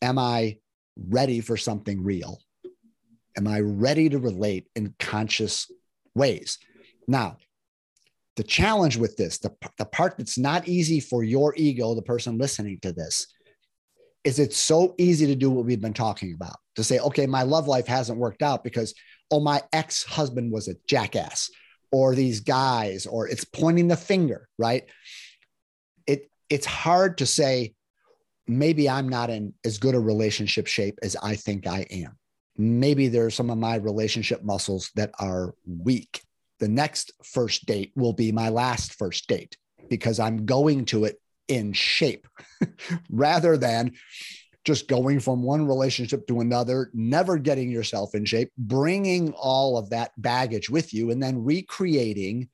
Am 0.00 0.18
I 0.18 0.58
ready 0.96 1.40
for 1.40 1.56
something 1.56 2.02
real? 2.02 2.40
Am 3.36 3.46
I 3.46 3.60
ready 3.60 4.08
to 4.08 4.18
relate 4.18 4.66
in 4.74 4.94
conscious 4.98 5.70
ways? 6.14 6.58
Now, 7.06 7.36
the 8.36 8.44
challenge 8.44 8.96
with 8.96 9.16
this, 9.16 9.38
the, 9.38 9.52
the 9.78 9.84
part 9.84 10.16
that's 10.16 10.38
not 10.38 10.68
easy 10.68 11.00
for 11.00 11.24
your 11.24 11.52
ego, 11.56 11.94
the 11.94 12.02
person 12.02 12.38
listening 12.38 12.78
to 12.82 12.92
this, 12.92 13.26
is 14.22 14.38
it's 14.38 14.56
so 14.56 14.94
easy 14.98 15.26
to 15.26 15.34
do 15.34 15.50
what 15.50 15.64
we've 15.64 15.80
been 15.80 15.92
talking 15.92 16.34
about 16.34 16.56
to 16.76 16.84
say, 16.84 16.98
okay, 17.00 17.26
my 17.26 17.42
love 17.42 17.66
life 17.66 17.86
hasn't 17.86 18.18
worked 18.18 18.42
out 18.42 18.62
because, 18.62 18.94
oh, 19.30 19.40
my 19.40 19.62
ex 19.72 20.04
husband 20.04 20.52
was 20.52 20.68
a 20.68 20.76
jackass, 20.86 21.50
or 21.90 22.14
these 22.14 22.40
guys, 22.40 23.06
or 23.06 23.28
it's 23.28 23.44
pointing 23.44 23.88
the 23.88 23.96
finger, 23.96 24.48
right? 24.58 24.84
It, 26.06 26.30
it's 26.50 26.66
hard 26.66 27.18
to 27.18 27.26
say, 27.26 27.74
maybe 28.46 28.88
I'm 28.88 29.08
not 29.08 29.30
in 29.30 29.54
as 29.64 29.78
good 29.78 29.94
a 29.94 30.00
relationship 30.00 30.66
shape 30.66 30.98
as 31.02 31.16
I 31.22 31.36
think 31.36 31.66
I 31.66 31.86
am. 31.90 32.16
Maybe 32.56 33.08
there 33.08 33.26
are 33.26 33.30
some 33.30 33.50
of 33.50 33.58
my 33.58 33.76
relationship 33.76 34.42
muscles 34.42 34.90
that 34.96 35.12
are 35.18 35.54
weak. 35.66 36.22
The 36.58 36.68
next 36.68 37.12
first 37.22 37.66
date 37.66 37.92
will 37.94 38.14
be 38.14 38.32
my 38.32 38.48
last 38.48 38.94
first 38.94 39.28
date 39.28 39.56
because 39.88 40.18
I'm 40.18 40.44
going 40.44 40.86
to 40.86 41.04
it 41.04 41.20
in 41.46 41.72
shape 41.72 42.26
rather 43.10 43.56
than 43.56 43.92
just 44.64 44.88
going 44.88 45.20
from 45.20 45.42
one 45.42 45.66
relationship 45.66 46.26
to 46.26 46.40
another, 46.40 46.90
never 46.92 47.38
getting 47.38 47.70
yourself 47.70 48.14
in 48.14 48.24
shape, 48.24 48.50
bringing 48.58 49.32
all 49.32 49.78
of 49.78 49.90
that 49.90 50.12
baggage 50.18 50.68
with 50.68 50.92
you, 50.92 51.10
and 51.10 51.22
then 51.22 51.42
recreating 51.44 52.48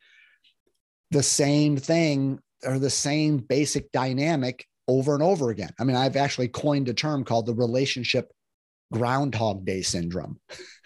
the 1.11 1.23
same 1.23 1.77
thing 1.77 2.39
or 2.65 2.79
the 2.79 2.91
same 2.91 3.39
basic 3.39 3.91
dynamic 3.93 4.67
over 4.89 5.15
and 5.15 5.23
over 5.23 5.51
again. 5.51 5.71
I 5.79 5.85
mean, 5.85 5.97
I've 5.97 6.17
actually 6.17 6.49
coined 6.49 6.89
a 6.89 6.95
term 6.95 7.25
called 7.25 7.47
the 7.47 7.55
relationship 7.55 8.33
Groundhog 8.93 9.65
Day 9.65 9.83
syndrome. 9.83 10.39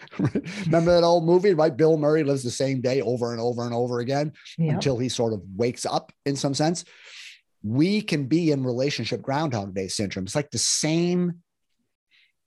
Remember 0.65 0.93
that 0.93 1.03
old 1.03 1.25
movie, 1.25 1.53
right? 1.53 1.75
Bill 1.75 1.97
Murray 1.97 2.23
lives 2.23 2.43
the 2.43 2.51
same 2.51 2.81
day 2.81 3.01
over 3.01 3.31
and 3.31 3.41
over 3.41 3.65
and 3.65 3.73
over 3.73 3.99
again 3.99 4.33
yep. 4.57 4.75
until 4.75 4.97
he 4.97 5.09
sort 5.09 5.33
of 5.33 5.41
wakes 5.55 5.85
up 5.85 6.11
in 6.25 6.35
some 6.35 6.53
sense. 6.53 6.85
We 7.63 8.01
can 8.01 8.25
be 8.25 8.51
in 8.51 8.63
relationship 8.63 9.21
Groundhog 9.21 9.73
Day 9.73 9.87
syndrome. 9.87 10.25
It's 10.25 10.35
like 10.35 10.51
the 10.51 10.57
same 10.57 11.41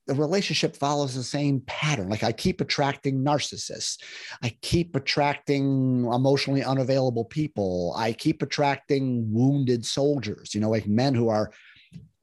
the 0.07 0.15
relationship 0.15 0.77
follows 0.77 1.15
the 1.15 1.23
same 1.23 1.61
pattern. 1.67 2.09
Like 2.09 2.25
I 2.25 2.33
keep 2.33 2.61
attracting 2.61 3.23
narcissists. 3.23 4.03
I 4.43 4.57
keep 4.61 4.97
attracting 4.97 6.05
emotionally 6.13 6.65
unavailable 6.65 7.25
people. 7.25 7.95
I 7.97 8.13
keep 8.13 8.43
attracting 8.43 9.33
wounded 9.33 9.87
soldiers, 9.87 10.55
you 10.55 10.61
know, 10.61 10.71
like 10.71 10.89
men 10.89 11.15
who 11.15 11.29
are 11.29 11.53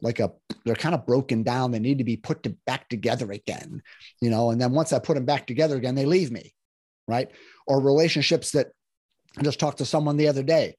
like 0.02 0.20
a, 0.20 0.32
they're 0.66 0.76
kind 0.76 0.96
of 0.96 1.06
broken 1.06 1.44
down. 1.44 1.72
They 1.72 1.80
need 1.80 2.00
to 2.00 2.04
be 2.04 2.18
put 2.18 2.44
to 2.44 2.50
back 2.66 2.90
together 2.90 3.32
again, 3.32 3.82
you 4.22 4.30
know, 4.30 4.52
and 4.52 4.60
then 4.60 4.72
once 4.72 4.92
I 4.92 5.00
put 5.00 5.16
them 5.16 5.26
back 5.26 5.48
together 5.48 5.78
again, 5.78 5.96
they 5.96 6.06
leave 6.06 6.32
me. 6.32 6.54
Right. 7.08 7.32
Or 7.66 7.82
relationships 7.82 8.52
that 8.52 8.68
I 9.38 9.44
just 9.44 9.60
talked 9.60 9.80
to 9.80 9.86
someone 9.86 10.18
the 10.18 10.28
other 10.28 10.44
day. 10.44 10.76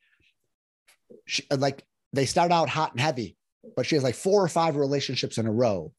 She, 1.27 1.45
like 1.51 1.83
they 2.13 2.27
start 2.27 2.53
out 2.53 2.69
hot 2.69 2.93
and 2.93 3.01
heavy, 3.01 3.37
but 3.77 3.87
she 3.87 3.95
has 3.95 4.05
like 4.05 4.15
four 4.15 4.43
or 4.43 4.49
five 4.49 4.77
relationships 4.77 5.39
in 5.39 5.47
a 5.47 5.53
row 5.53 5.93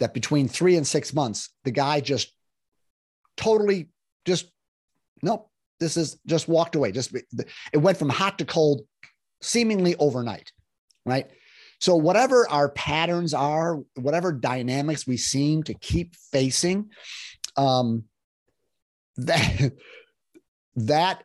that 0.00 0.14
between 0.14 0.48
three 0.48 0.76
and 0.76 0.86
six 0.86 1.12
months, 1.12 1.50
the 1.64 1.70
guy 1.70 2.00
just 2.00 2.32
totally 3.36 3.88
just, 4.24 4.50
nope, 5.22 5.50
this 5.80 5.96
is 5.96 6.18
just 6.26 6.48
walked 6.48 6.74
away. 6.74 6.92
Just 6.92 7.14
it 7.14 7.78
went 7.78 7.98
from 7.98 8.08
hot 8.08 8.38
to 8.38 8.44
cold 8.44 8.82
seemingly 9.40 9.94
overnight, 9.96 10.52
right? 11.06 11.30
So, 11.80 11.94
whatever 11.94 12.48
our 12.48 12.70
patterns 12.70 13.34
are, 13.34 13.78
whatever 13.94 14.32
dynamics 14.32 15.06
we 15.06 15.16
seem 15.16 15.62
to 15.64 15.74
keep 15.74 16.16
facing, 16.32 16.90
um, 17.56 18.04
that 19.18 19.72
that 20.76 21.24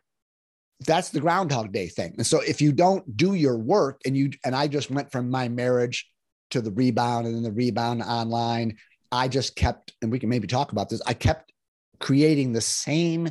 that's 0.86 1.10
the 1.10 1.20
groundhog 1.20 1.72
day 1.72 1.88
thing 1.88 2.14
and 2.16 2.26
so 2.26 2.40
if 2.40 2.60
you 2.60 2.72
don't 2.72 3.16
do 3.16 3.34
your 3.34 3.56
work 3.56 4.00
and 4.04 4.16
you 4.16 4.30
and 4.44 4.54
i 4.54 4.66
just 4.66 4.90
went 4.90 5.10
from 5.10 5.30
my 5.30 5.48
marriage 5.48 6.06
to 6.54 6.60
the 6.60 6.70
rebound 6.70 7.26
and 7.26 7.34
then 7.34 7.42
the 7.42 7.52
rebound 7.52 8.02
online. 8.02 8.76
I 9.12 9.28
just 9.28 9.56
kept, 9.56 9.92
and 10.02 10.10
we 10.10 10.18
can 10.18 10.28
maybe 10.28 10.46
talk 10.46 10.72
about 10.72 10.88
this. 10.88 11.02
I 11.06 11.14
kept 11.14 11.52
creating 12.00 12.52
the 12.52 12.60
same, 12.60 13.28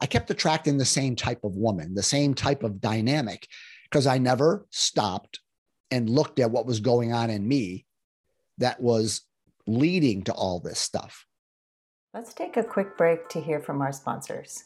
I 0.00 0.06
kept 0.06 0.30
attracting 0.30 0.78
the 0.78 0.84
same 0.84 1.14
type 1.14 1.44
of 1.44 1.56
woman, 1.56 1.94
the 1.94 2.02
same 2.02 2.34
type 2.34 2.62
of 2.62 2.80
dynamic, 2.80 3.46
because 3.90 4.06
I 4.06 4.18
never 4.18 4.66
stopped 4.70 5.40
and 5.90 6.08
looked 6.08 6.38
at 6.38 6.50
what 6.50 6.66
was 6.66 6.80
going 6.80 7.12
on 7.12 7.30
in 7.30 7.46
me 7.46 7.84
that 8.58 8.80
was 8.80 9.22
leading 9.66 10.22
to 10.24 10.32
all 10.32 10.60
this 10.60 10.78
stuff. 10.78 11.26
Let's 12.14 12.34
take 12.34 12.56
a 12.56 12.64
quick 12.64 12.96
break 12.96 13.28
to 13.30 13.40
hear 13.40 13.60
from 13.60 13.80
our 13.80 13.92
sponsors. 13.92 14.64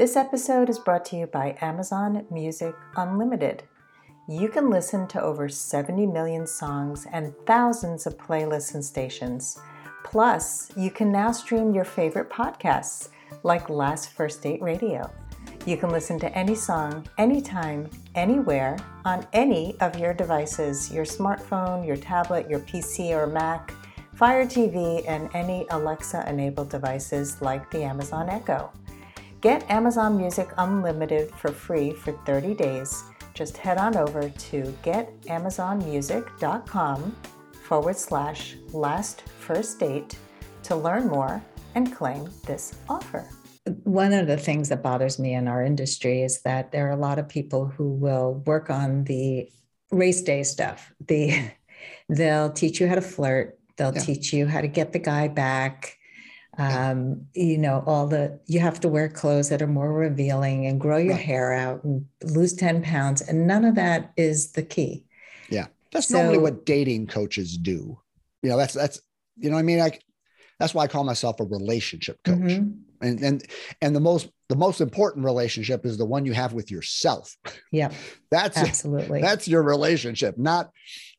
This 0.00 0.16
episode 0.16 0.70
is 0.70 0.78
brought 0.78 1.04
to 1.06 1.16
you 1.16 1.26
by 1.26 1.58
Amazon 1.60 2.24
Music 2.30 2.74
Unlimited 2.96 3.64
you 4.26 4.48
can 4.48 4.70
listen 4.70 5.06
to 5.08 5.20
over 5.20 5.46
70 5.46 6.06
million 6.06 6.46
songs 6.46 7.06
and 7.12 7.34
thousands 7.46 8.06
of 8.06 8.16
playlists 8.16 8.72
and 8.72 8.82
stations. 8.82 9.58
Plus, 10.02 10.72
you 10.74 10.90
can 10.90 11.12
now 11.12 11.32
stream 11.32 11.74
your 11.74 11.84
favorite 11.84 12.30
podcasts 12.30 13.10
like 13.42 13.68
Last 13.68 14.12
First 14.12 14.40
Date 14.40 14.62
Radio. 14.62 15.10
You 15.66 15.76
can 15.76 15.90
listen 15.90 16.18
to 16.20 16.34
any 16.34 16.54
song, 16.54 17.06
anytime, 17.18 17.90
anywhere, 18.14 18.78
on 19.04 19.26
any 19.34 19.78
of 19.80 19.98
your 19.98 20.14
devices 20.14 20.90
your 20.90 21.04
smartphone, 21.04 21.86
your 21.86 21.96
tablet, 21.96 22.48
your 22.48 22.60
PC 22.60 23.10
or 23.10 23.26
Mac, 23.26 23.74
Fire 24.14 24.46
TV, 24.46 25.04
and 25.06 25.28
any 25.34 25.66
Alexa 25.70 26.24
enabled 26.26 26.70
devices 26.70 27.42
like 27.42 27.70
the 27.70 27.82
Amazon 27.82 28.30
Echo. 28.30 28.72
Get 29.40 29.68
Amazon 29.70 30.18
Music 30.18 30.50
Unlimited 30.58 31.32
for 31.34 31.50
free 31.50 31.92
for 31.92 32.12
30 32.26 32.52
days 32.54 33.02
just 33.32 33.56
head 33.56 33.78
on 33.78 33.96
over 33.96 34.28
to 34.28 34.62
getamazonmusic.com 34.82 37.16
forward 37.62 37.96
slash 37.96 38.56
last 38.72 39.22
first 39.22 39.78
date 39.78 40.18
to 40.64 40.76
learn 40.76 41.08
more 41.08 41.42
and 41.74 41.94
claim 41.94 42.28
this 42.44 42.74
offer. 42.88 43.26
One 43.84 44.12
of 44.12 44.26
the 44.26 44.36
things 44.36 44.68
that 44.68 44.82
bothers 44.82 45.18
me 45.18 45.32
in 45.32 45.48
our 45.48 45.64
industry 45.64 46.20
is 46.20 46.42
that 46.42 46.70
there 46.70 46.88
are 46.88 46.92
a 46.92 46.96
lot 46.96 47.18
of 47.18 47.26
people 47.26 47.64
who 47.66 47.94
will 47.94 48.42
work 48.44 48.68
on 48.68 49.04
the 49.04 49.48
race 49.90 50.20
day 50.20 50.42
stuff. 50.42 50.92
The 51.06 51.50
they'll 52.10 52.52
teach 52.52 52.78
you 52.78 52.88
how 52.88 52.96
to 52.96 53.00
flirt, 53.00 53.58
they'll 53.78 53.94
yeah. 53.94 54.02
teach 54.02 54.34
you 54.34 54.46
how 54.46 54.60
to 54.60 54.68
get 54.68 54.92
the 54.92 54.98
guy 54.98 55.28
back 55.28 55.96
um, 56.58 57.26
you 57.34 57.58
know 57.58 57.82
all 57.86 58.06
the 58.06 58.40
you 58.46 58.60
have 58.60 58.80
to 58.80 58.88
wear 58.88 59.08
clothes 59.08 59.48
that 59.48 59.62
are 59.62 59.66
more 59.66 59.92
revealing 59.92 60.66
and 60.66 60.80
grow 60.80 60.98
your 60.98 61.14
right. 61.14 61.24
hair 61.24 61.52
out 61.52 61.84
and 61.84 62.04
lose 62.24 62.54
10 62.54 62.82
pounds 62.82 63.20
and 63.20 63.46
none 63.46 63.64
of 63.64 63.76
that 63.76 64.12
is 64.16 64.52
the 64.52 64.62
key. 64.62 65.04
Yeah. 65.48 65.66
That's 65.92 66.08
so, 66.08 66.18
normally 66.18 66.38
what 66.38 66.66
dating 66.66 67.06
coaches 67.06 67.56
do. 67.56 67.98
You 68.42 68.50
know 68.50 68.56
that's 68.56 68.74
that's 68.74 69.00
you 69.36 69.50
know 69.50 69.56
i 69.56 69.62
mean? 69.62 69.78
Like 69.78 70.02
that's 70.58 70.74
why 70.74 70.84
i 70.84 70.86
call 70.86 71.04
myself 71.04 71.40
a 71.40 71.44
relationship 71.44 72.18
coach. 72.24 72.36
Mm-hmm. 72.36 73.06
and 73.06 73.20
and 73.20 73.44
and 73.80 73.96
the 73.96 74.00
most 74.00 74.28
the 74.48 74.56
most 74.56 74.80
important 74.80 75.24
relationship 75.24 75.86
is 75.86 75.96
the 75.96 76.04
one 76.04 76.26
you 76.26 76.32
have 76.32 76.52
with 76.52 76.70
yourself. 76.70 77.36
Yeah. 77.70 77.92
That's 78.30 78.56
absolutely. 78.56 79.20
that's 79.20 79.48
your 79.48 79.62
relationship 79.62 80.38
not 80.38 80.70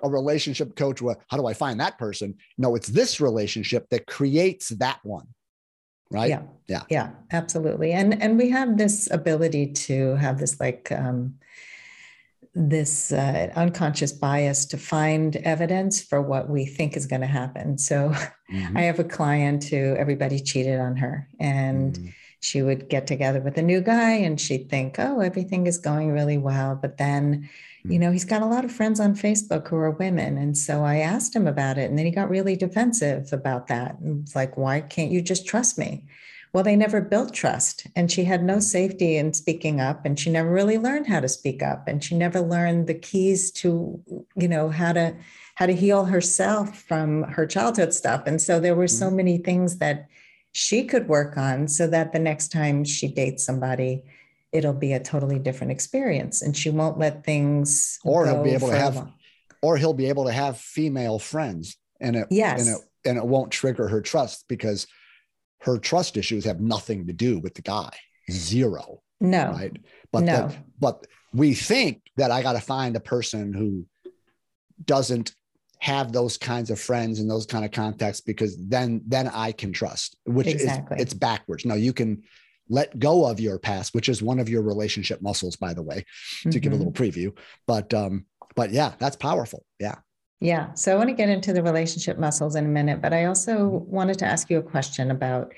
a 0.04 0.10
relationship 0.10 0.76
coach 0.76 1.02
with 1.02 1.18
how 1.30 1.38
do 1.38 1.46
i 1.46 1.54
find 1.54 1.80
that 1.80 1.98
person? 1.98 2.36
No 2.58 2.76
it's 2.76 2.88
this 2.88 3.22
relationship 3.22 3.88
that 3.90 4.08
creates 4.08 4.70
that 4.70 5.00
one 5.04 5.28
right? 6.12 6.30
Yeah. 6.30 6.42
Yeah. 6.68 6.84
Yeah 6.90 7.10
absolutely. 7.32 7.94
And 7.94 8.22
and 8.22 8.38
we 8.38 8.50
have 8.50 8.78
this 8.78 9.10
ability 9.10 9.72
to 9.74 10.16
have 10.16 10.40
this 10.40 10.60
like 10.60 10.92
um 10.92 11.36
this 12.54 13.14
uh, 13.14 13.50
unconscious 13.56 14.12
bias 14.12 14.66
to 14.66 14.78
find 14.78 15.38
evidence 15.38 16.02
for 16.02 16.22
what 16.22 16.50
we 16.50 16.66
think 16.66 16.98
is 16.98 17.06
going 17.06 17.22
to 17.22 17.28
happen. 17.28 17.78
So 17.78 18.10
mm-hmm. 18.10 18.78
i 18.78 18.82
have 18.82 19.00
a 19.00 19.06
client 19.06 19.64
who 19.64 19.96
everybody 19.96 20.40
cheated 20.40 20.80
on 20.80 20.98
her 20.98 21.30
and 21.40 21.94
mm-hmm. 21.94 22.08
she 22.42 22.62
would 22.62 22.90
get 22.90 23.08
together 23.08 23.40
with 23.40 23.58
a 23.58 23.62
new 23.62 23.80
guy 23.80 24.12
and 24.12 24.40
she'd 24.40 24.70
think, 24.70 24.98
oh, 25.00 25.22
everything 25.22 25.66
is 25.66 25.78
going 25.78 26.12
really 26.12 26.38
well. 26.38 26.76
But 26.76 26.98
then, 26.98 27.50
you 27.84 27.96
hmm. 27.96 28.02
know, 28.02 28.12
he's 28.12 28.26
got 28.26 28.42
a 28.42 28.48
lot 28.48 28.66
of 28.66 28.72
friends 28.72 29.00
on 29.00 29.16
Facebook 29.16 29.68
who 29.68 29.76
are 29.78 29.92
women. 29.92 30.38
And 30.38 30.58
so 30.58 30.84
I 30.84 30.98
asked 30.98 31.36
him 31.36 31.48
about 31.48 31.78
it. 31.78 31.90
And 31.90 31.98
then 31.98 32.06
he 32.06 32.12
got 32.12 32.30
really 32.30 32.56
defensive 32.56 33.32
about 33.32 33.68
that. 33.68 34.00
And 34.00 34.24
it's 34.24 34.36
like, 34.36 34.58
why 34.58 34.82
can't 34.82 35.12
you 35.12 35.22
just 35.22 35.46
trust 35.46 35.78
me? 35.78 36.06
Well, 36.54 36.64
they 36.64 36.76
never 36.76 37.00
built 37.00 37.34
trust. 37.34 37.88
And 37.96 38.12
she 38.12 38.26
had 38.26 38.44
no 38.44 38.60
safety 38.60 39.16
in 39.16 39.34
speaking 39.34 39.80
up. 39.80 40.06
And 40.06 40.20
she 40.20 40.30
never 40.30 40.52
really 40.52 40.78
learned 40.78 41.08
how 41.08 41.22
to 41.22 41.30
speak 41.30 41.64
up. 41.64 41.88
And 41.88 42.04
she 42.04 42.16
never 42.16 42.42
learned 42.42 42.88
the 42.88 42.94
keys 42.94 43.52
to, 43.54 44.02
you 44.36 44.48
know, 44.48 44.70
how 44.70 44.94
to 44.94 45.16
how 45.56 45.66
to 45.66 45.76
heal 45.76 46.06
herself 46.06 46.82
from 46.82 47.24
her 47.24 47.46
childhood 47.46 47.94
stuff. 47.94 48.24
And 48.26 48.42
so 48.42 48.60
there 48.60 48.76
were 48.76 48.88
so 48.88 49.10
hmm. 49.10 49.18
many 49.18 49.38
things 49.38 49.78
that 49.78 50.08
she 50.54 50.84
could 50.84 51.08
work 51.08 51.38
on 51.38 51.68
so 51.68 51.88
that 51.88 52.12
the 52.12 52.20
next 52.20 52.52
time 52.52 52.84
she 52.84 53.08
dates 53.08 53.46
somebody, 53.46 54.04
it'll 54.52 54.74
be 54.74 54.94
a 54.94 55.00
totally 55.00 55.40
different 55.40 55.72
experience 55.72 56.42
and 56.42 56.56
she 56.56 56.70
won't 56.70 56.98
let 56.98 57.24
things 57.24 58.00
or 58.04 58.26
he'll 58.26 58.44
be 58.44 58.52
able 58.52 58.70
to 58.70 58.78
have 58.78 58.96
long. 58.96 59.14
or 59.62 59.78
he'll 59.78 59.94
be 59.94 60.08
able 60.08 60.26
to 60.26 60.32
have 60.32 60.58
female 60.58 61.20
friends 61.20 61.78
and 62.00 62.16
it 62.16 62.28
yes. 62.30 62.68
and 62.68 62.76
it 62.76 62.82
and 63.10 63.18
it 63.18 63.26
won't 63.26 63.52
trigger 63.52 63.88
her 63.88 64.02
trust 64.02 64.46
because 64.48 64.88
her 65.62 65.78
trust 65.78 66.18
issues 66.18 66.46
have 66.46 66.60
nothing 66.60 67.08
to 67.08 67.14
do 67.14 67.40
with 67.40 67.54
the 67.54 67.62
guy 67.62 67.92
zero 68.30 69.02
no 69.20 69.52
right 69.52 69.78
but 70.12 70.24
no. 70.24 70.48
That, 70.48 70.58
but 70.80 71.08
we 71.34 71.54
think 71.54 72.02
that 72.18 72.32
i 72.32 72.42
got 72.42 72.54
to 72.54 72.62
find 72.62 72.96
a 72.96 73.02
person 73.02 73.54
who 73.54 73.86
doesn't 74.84 75.34
have 75.80 76.12
those 76.12 76.38
kinds 76.38 76.70
of 76.70 76.80
friends 76.80 77.20
and 77.20 77.30
those 77.30 77.46
kind 77.46 77.66
of 77.66 77.72
contacts 77.72 78.22
because 78.22 78.56
then 78.58 79.02
then 79.08 79.28
i 79.28 79.52
can 79.52 79.72
trust 79.72 80.16
which 80.26 80.48
exactly. 80.48 80.98
is 80.98 81.04
it's 81.04 81.14
backwards 81.14 81.66
no 81.66 81.74
you 81.74 81.94
can 81.94 82.22
let 82.72 82.98
go 82.98 83.26
of 83.26 83.40
your 83.40 83.60
past 83.60 83.94
which 83.94 84.10
is 84.10 84.24
one 84.24 84.40
of 84.40 84.50
your 84.50 84.62
relationship 84.64 85.22
muscles 85.22 85.56
by 85.56 85.74
the 85.74 85.84
way 85.84 86.06
to 86.44 86.50
mm-hmm. 86.50 86.60
give 86.60 86.74
a 86.74 86.76
little 86.76 86.92
mm-hmm. 86.92 87.04
preview 87.04 87.38
but 87.68 87.94
um 87.94 88.26
but 88.56 88.72
yeah 88.72 88.94
that's 88.98 89.16
powerful 89.16 89.64
yeah 89.80 89.96
yeah. 90.44 90.74
So 90.74 90.92
I 90.92 90.96
want 90.96 91.10
to 91.10 91.16
get 91.16 91.30
into 91.30 91.54
the 91.54 91.62
relationship 91.62 92.18
muscles 92.18 92.56
in 92.56 92.66
a 92.66 92.68
minute, 92.68 93.00
but 93.00 93.14
I 93.14 93.26
also 93.26 93.86
wanted 93.88 94.18
to 94.20 94.26
ask 94.26 94.50
you 94.50 94.58
a 94.58 94.64
question 94.64 95.12
about 95.12 95.54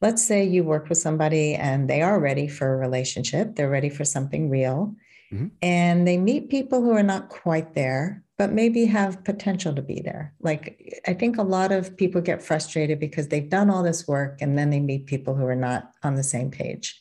let's 0.00 0.24
say 0.24 0.44
you 0.44 0.64
work 0.64 0.88
with 0.88 0.98
somebody 0.98 1.54
and 1.54 1.88
they 1.88 2.02
are 2.02 2.18
ready 2.18 2.48
for 2.48 2.72
a 2.72 2.76
relationship, 2.76 3.54
they're 3.54 3.70
ready 3.70 3.88
for 3.88 4.04
something 4.04 4.50
real, 4.50 4.94
mm-hmm. 5.32 5.48
and 5.62 6.06
they 6.06 6.16
meet 6.16 6.50
people 6.50 6.82
who 6.82 6.90
are 6.90 7.02
not 7.02 7.28
quite 7.28 7.74
there, 7.74 8.24
but 8.38 8.52
maybe 8.52 8.84
have 8.86 9.24
potential 9.24 9.74
to 9.74 9.82
be 9.82 10.00
there. 10.00 10.34
Like 10.40 11.00
I 11.06 11.14
think 11.14 11.38
a 11.38 11.42
lot 11.42 11.72
of 11.72 11.96
people 11.96 12.20
get 12.20 12.42
frustrated 12.42 13.00
because 13.00 13.28
they've 13.28 13.48
done 13.48 13.70
all 13.70 13.82
this 13.82 14.06
work 14.06 14.40
and 14.40 14.58
then 14.58 14.70
they 14.70 14.80
meet 14.80 15.06
people 15.06 15.34
who 15.34 15.46
are 15.46 15.56
not 15.56 15.92
on 16.02 16.14
the 16.14 16.22
same 16.22 16.50
page. 16.50 17.00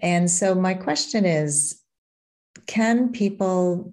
And 0.00 0.30
so 0.30 0.54
my 0.54 0.74
question 0.74 1.24
is 1.24 1.82
can 2.66 3.10
people 3.10 3.92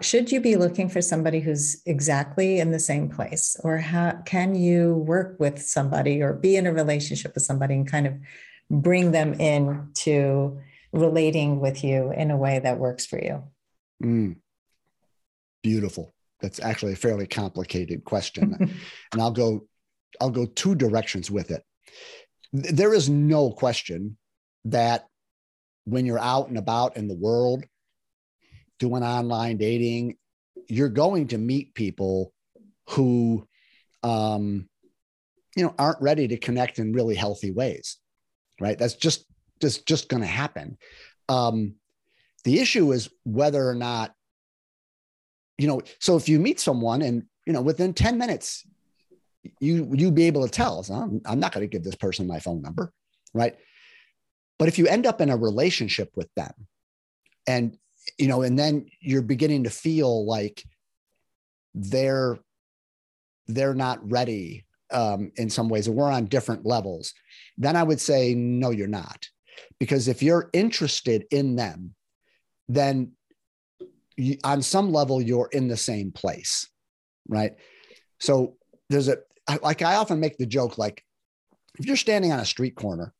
should 0.00 0.30
you 0.30 0.40
be 0.40 0.54
looking 0.54 0.88
for 0.88 1.02
somebody 1.02 1.40
who's 1.40 1.82
exactly 1.84 2.60
in 2.60 2.70
the 2.70 2.78
same 2.78 3.08
place 3.08 3.56
or 3.64 3.78
how 3.78 4.12
can 4.24 4.54
you 4.54 4.94
work 4.94 5.36
with 5.40 5.60
somebody 5.60 6.22
or 6.22 6.32
be 6.32 6.54
in 6.54 6.66
a 6.66 6.72
relationship 6.72 7.34
with 7.34 7.42
somebody 7.42 7.74
and 7.74 7.90
kind 7.90 8.06
of 8.06 8.14
bring 8.70 9.10
them 9.10 9.34
in 9.34 9.90
to 9.94 10.60
relating 10.92 11.60
with 11.60 11.84
you 11.84 12.12
in 12.12 12.30
a 12.30 12.36
way 12.36 12.58
that 12.58 12.78
works 12.78 13.06
for 13.06 13.18
you 13.18 13.42
mm. 14.02 14.36
beautiful 15.62 16.14
that's 16.40 16.60
actually 16.60 16.92
a 16.92 16.96
fairly 16.96 17.26
complicated 17.26 18.04
question 18.04 18.54
and 19.12 19.22
i'll 19.22 19.30
go 19.30 19.66
i'll 20.20 20.30
go 20.30 20.46
two 20.46 20.74
directions 20.74 21.30
with 21.30 21.50
it 21.50 21.62
there 22.52 22.94
is 22.94 23.08
no 23.08 23.50
question 23.50 24.16
that 24.64 25.06
when 25.84 26.06
you're 26.06 26.18
out 26.18 26.48
and 26.48 26.58
about 26.58 26.96
in 26.96 27.08
the 27.08 27.16
world 27.16 27.64
doing 28.78 29.02
online 29.02 29.56
dating, 29.56 30.16
you're 30.68 30.88
going 30.88 31.28
to 31.28 31.38
meet 31.38 31.74
people 31.74 32.32
who, 32.90 33.46
um, 34.02 34.68
you 35.56 35.64
know, 35.64 35.74
aren't 35.78 36.00
ready 36.00 36.28
to 36.28 36.36
connect 36.36 36.78
in 36.78 36.92
really 36.92 37.14
healthy 37.14 37.50
ways, 37.50 37.96
right? 38.60 38.78
That's 38.78 38.94
just 38.94 39.24
just 39.60 39.86
just 39.86 40.08
going 40.08 40.22
to 40.22 40.26
happen. 40.26 40.78
Um, 41.28 41.74
the 42.44 42.60
issue 42.60 42.92
is 42.92 43.10
whether 43.24 43.68
or 43.68 43.74
not, 43.74 44.14
you 45.58 45.66
know, 45.66 45.82
so 45.98 46.16
if 46.16 46.28
you 46.28 46.38
meet 46.38 46.60
someone 46.60 47.02
and 47.02 47.24
you 47.46 47.52
know 47.52 47.62
within 47.62 47.94
ten 47.94 48.18
minutes, 48.18 48.66
you 49.60 49.90
you 49.94 50.10
be 50.10 50.24
able 50.24 50.44
to 50.44 50.50
tell, 50.50 50.84
I'm, 50.90 51.20
I'm 51.24 51.40
not 51.40 51.52
going 51.52 51.68
to 51.68 51.70
give 51.70 51.84
this 51.84 51.94
person 51.94 52.26
my 52.26 52.38
phone 52.38 52.62
number, 52.62 52.92
right? 53.34 53.56
But 54.58 54.68
if 54.68 54.78
you 54.78 54.86
end 54.86 55.06
up 55.06 55.20
in 55.20 55.30
a 55.30 55.36
relationship 55.36 56.10
with 56.16 56.28
them, 56.34 56.52
and 57.46 57.76
you 58.18 58.28
know, 58.28 58.42
and 58.42 58.58
then 58.58 58.86
you're 59.00 59.22
beginning 59.22 59.64
to 59.64 59.70
feel 59.70 60.26
like 60.26 60.64
they're 61.74 62.38
they're 63.46 63.74
not 63.74 64.10
ready 64.10 64.66
um, 64.90 65.32
in 65.36 65.50
some 65.50 65.68
ways, 65.68 65.86
and 65.86 65.96
we're 65.96 66.10
on 66.10 66.26
different 66.26 66.66
levels. 66.66 67.14
Then 67.56 67.76
I 67.76 67.82
would 67.82 68.00
say 68.00 68.34
no, 68.34 68.70
you're 68.70 68.86
not, 68.86 69.26
because 69.78 70.08
if 70.08 70.22
you're 70.22 70.50
interested 70.52 71.26
in 71.30 71.56
them, 71.56 71.94
then 72.68 73.12
you, 74.16 74.36
on 74.44 74.62
some 74.62 74.92
level 74.92 75.22
you're 75.22 75.48
in 75.52 75.68
the 75.68 75.76
same 75.76 76.10
place, 76.10 76.68
right? 77.28 77.52
So 78.20 78.56
there's 78.90 79.08
a 79.08 79.18
like 79.62 79.82
I 79.82 79.96
often 79.96 80.20
make 80.20 80.36
the 80.36 80.46
joke 80.46 80.76
like 80.76 81.02
if 81.78 81.86
you're 81.86 81.96
standing 81.96 82.32
on 82.32 82.40
a 82.40 82.44
street 82.44 82.74
corner 82.74 83.14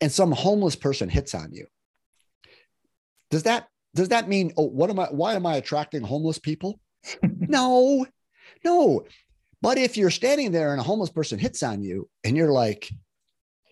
and 0.00 0.10
some 0.10 0.32
homeless 0.32 0.76
person 0.76 1.08
hits 1.08 1.34
on 1.34 1.52
you, 1.52 1.66
does 3.30 3.44
that 3.44 3.68
does 3.94 4.08
that 4.08 4.28
mean 4.28 4.52
oh 4.56 4.66
what 4.66 4.90
am 4.90 4.98
i 4.98 5.06
why 5.06 5.34
am 5.34 5.46
i 5.46 5.56
attracting 5.56 6.02
homeless 6.02 6.38
people 6.38 6.78
no 7.22 8.06
no 8.64 9.02
but 9.62 9.78
if 9.78 9.96
you're 9.96 10.10
standing 10.10 10.52
there 10.52 10.72
and 10.72 10.80
a 10.80 10.84
homeless 10.84 11.10
person 11.10 11.38
hits 11.38 11.62
on 11.62 11.82
you 11.82 12.08
and 12.24 12.36
you're 12.36 12.52
like 12.52 12.90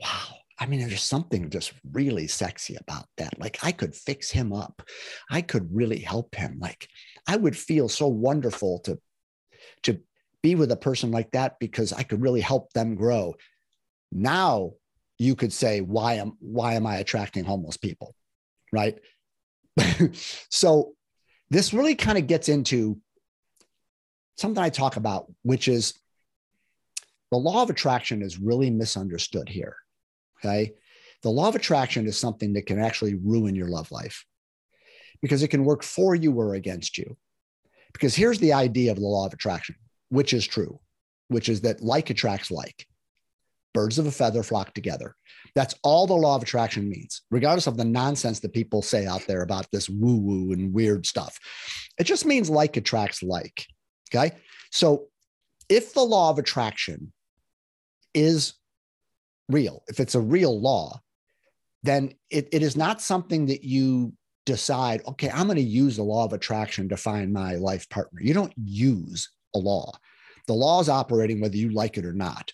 wow 0.01 0.38
i 0.59 0.67
mean 0.67 0.81
there's 0.81 1.03
something 1.03 1.51
just 1.51 1.73
really 1.93 2.27
sexy 2.27 2.77
about 2.77 3.07
that. 3.17 3.39
Like 3.39 3.59
i 3.63 3.73
could 3.73 3.95
fix 3.95 4.31
him 4.31 4.53
up. 4.53 4.83
I 5.31 5.43
could 5.43 5.75
really 5.75 5.99
help 5.99 6.35
him. 6.35 6.59
Like 6.61 6.89
i 7.27 7.37
would 7.37 7.57
feel 7.57 7.89
so 7.89 8.09
wonderful 8.09 8.81
to 8.81 8.99
to 9.85 10.01
be 10.43 10.55
with 10.55 10.71
a 10.73 10.77
person 10.77 11.11
like 11.11 11.31
that 11.33 11.59
because 11.59 11.93
i 11.93 12.03
could 12.03 12.23
really 12.23 12.41
help 12.41 12.73
them 12.73 12.95
grow. 12.95 13.35
Now 14.13 14.73
you 15.19 15.35
could 15.35 15.53
say 15.53 15.81
why 15.81 16.15
am 16.15 16.33
why 16.41 16.75
am 16.75 16.87
i 16.87 16.97
attracting 16.97 17.45
homeless 17.45 17.77
people? 17.77 18.15
Right? 18.73 18.99
So 20.51 20.95
this 21.51 21.73
really 21.73 21.95
kind 21.95 22.19
of 22.19 22.27
gets 22.27 22.49
into 22.49 23.01
something 24.37 24.63
I 24.63 24.71
talk 24.71 24.97
about, 24.97 25.33
which 25.43 25.69
is 25.69 25.95
the 27.31 27.39
law 27.39 27.63
of 27.63 27.71
attraction 27.71 28.23
is 28.23 28.39
really 28.39 28.71
misunderstood 28.71 29.49
here. 29.49 29.77
Okay. 30.45 30.75
The 31.23 31.31
law 31.31 31.49
of 31.49 31.57
attraction 31.57 32.07
is 32.07 32.19
something 32.19 32.53
that 32.53 32.67
can 32.67 32.79
actually 32.79 33.15
ruin 33.15 33.55
your 33.55 33.69
love 33.69 33.91
life 33.91 34.25
because 35.21 35.43
it 35.43 35.49
can 35.49 35.65
work 35.65 35.83
for 35.83 36.15
you 36.15 36.33
or 36.33 36.55
against 36.55 36.97
you. 36.97 37.17
Because 37.93 38.15
here's 38.15 38.39
the 38.39 38.53
idea 38.53 38.93
of 38.93 38.99
the 38.99 39.07
law 39.07 39.27
of 39.27 39.33
attraction, 39.33 39.75
which 40.11 40.33
is 40.33 40.47
true, 40.47 40.79
which 41.29 41.49
is 41.49 41.63
that 41.63 41.83
like 41.83 42.11
attracts 42.11 42.51
like. 42.51 42.87
Birds 43.75 43.99
of 43.99 44.07
a 44.07 44.11
feather 44.11 44.43
flock 44.43 44.75
together. 44.75 45.15
That's 45.55 45.75
all 45.83 46.07
the 46.07 46.15
law 46.15 46.37
of 46.37 46.43
attraction 46.43 46.89
means, 46.89 47.23
regardless 47.31 47.67
of 47.67 47.77
the 47.77 47.85
nonsense 47.85 48.41
that 48.41 48.53
people 48.53 48.83
say 48.83 49.07
out 49.07 49.27
there 49.27 49.43
about 49.43 49.67
this 49.73 49.89
woo 49.89 50.17
woo 50.17 50.53
and 50.53 50.73
weird 50.73 51.07
stuff. 51.07 51.39
It 51.99 52.05
just 52.05 52.27
means 52.27 52.49
like 52.49 52.77
attracts 52.77 53.23
like. 53.23 53.67
Okay. 54.15 54.35
So 54.71 55.09
if 55.69 55.95
the 55.95 56.03
law 56.03 56.31
of 56.31 56.39
attraction 56.39 57.13
is 58.15 58.55
real, 59.49 59.83
if 59.89 60.01
it's 60.01 60.15
a 60.15 60.21
real 60.21 60.61
law, 60.61 61.01
then 61.83 62.13
it, 62.31 62.49
it 62.53 62.63
is 62.63 62.77
not 62.77 63.01
something 63.01 63.47
that 63.47 63.65
you 63.65 64.13
decide, 64.45 65.03
okay, 65.07 65.31
I'm 65.31 65.47
going 65.47 65.57
to 65.57 65.63
use 65.63 65.97
the 65.97 66.03
law 66.03 66.25
of 66.25 66.33
attraction 66.33 66.89
to 66.89 66.97
find 66.97 67.33
my 67.33 67.57
life 67.57 67.89
partner. 67.89 68.21
You 68.23 68.35
don't 68.35 68.53
use 68.57 69.31
a 69.55 69.59
law. 69.59 69.93
The 70.47 70.55
law 70.55 70.81
is 70.81 70.89
operating 70.89 71.41
whether 71.41 71.57
you 71.57 71.71
like 71.71 71.99
it 71.99 72.07
or 72.07 72.15
not. 72.15 72.53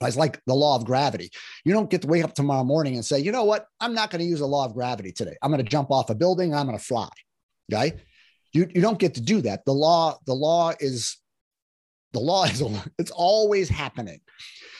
It's 0.00 0.16
like 0.16 0.40
the 0.46 0.54
law 0.54 0.76
of 0.76 0.84
gravity. 0.84 1.30
You 1.64 1.72
don't 1.72 1.90
get 1.90 2.02
to 2.02 2.08
wake 2.08 2.24
up 2.24 2.34
tomorrow 2.34 2.64
morning 2.64 2.94
and 2.94 3.04
say, 3.04 3.20
you 3.20 3.32
know 3.32 3.44
what? 3.44 3.66
I'm 3.80 3.94
not 3.94 4.10
going 4.10 4.20
to 4.20 4.26
use 4.26 4.40
the 4.40 4.46
law 4.46 4.64
of 4.64 4.74
gravity 4.74 5.12
today. 5.12 5.36
I'm 5.42 5.50
going 5.50 5.64
to 5.64 5.70
jump 5.70 5.90
off 5.90 6.10
a 6.10 6.14
building. 6.14 6.54
I'm 6.54 6.66
going 6.66 6.78
to 6.78 6.84
fly. 6.84 7.08
Okay. 7.72 7.94
You, 8.52 8.68
you 8.74 8.80
don't 8.80 8.98
get 8.98 9.14
to 9.14 9.20
do 9.20 9.40
that. 9.42 9.64
The 9.64 9.72
law, 9.72 10.18
the 10.26 10.34
law 10.34 10.72
is, 10.78 11.18
the 12.12 12.20
law 12.20 12.44
is, 12.44 12.62
it's 12.98 13.10
always 13.10 13.68
happening. 13.68 14.20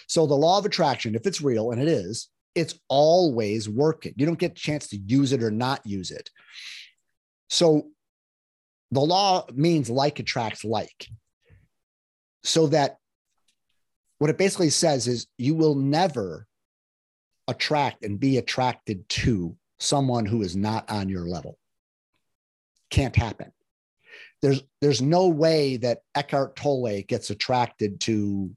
So 0.07 0.27
the 0.27 0.35
law 0.35 0.59
of 0.59 0.67
attraction, 0.67 1.15
if 1.15 1.27
it's 1.27 1.41
real 1.41 1.71
and 1.71 1.81
it 1.81 1.89
is, 1.89 2.29
it's 2.55 2.79
always 2.89 3.69
working. 3.69 4.15
You 4.17 4.27
don't 4.27 4.39
get 4.39 4.53
a 4.53 4.55
chance 4.55 4.89
to 4.89 4.97
use 4.97 5.33
it 5.33 5.43
or 5.43 5.51
not 5.51 5.85
use 5.85 6.11
it. 6.11 6.31
So 7.49 7.89
the 8.91 9.01
law 9.01 9.47
means 9.53 9.91
like 9.91 10.21
attracts 10.21 10.65
like. 10.65 11.09
So 12.45 12.69
that 12.69 12.99
what 14.19 14.31
it 14.31 14.39
basically 14.39 14.71
says 14.71 15.09
is 15.09 15.27
you 15.39 15.55
will 15.55 15.75
never 15.75 16.47
attract 17.49 18.05
and 18.05 18.21
be 18.21 18.39
attracted 18.39 19.09
to 19.09 19.57
someone 19.79 20.27
who 20.27 20.43
is 20.43 20.57
not 20.57 20.89
on 20.91 21.09
your 21.09 21.27
level. 21.27 21.59
Can't 22.91 23.17
happen. 23.17 23.53
There's 24.41 24.63
there's 24.81 25.03
no 25.03 25.29
way 25.29 25.79
that 25.79 26.03
Eckhart 26.15 26.55
Tolle 26.55 27.03
gets 27.03 27.31
attracted 27.31 28.01
to 28.01 28.55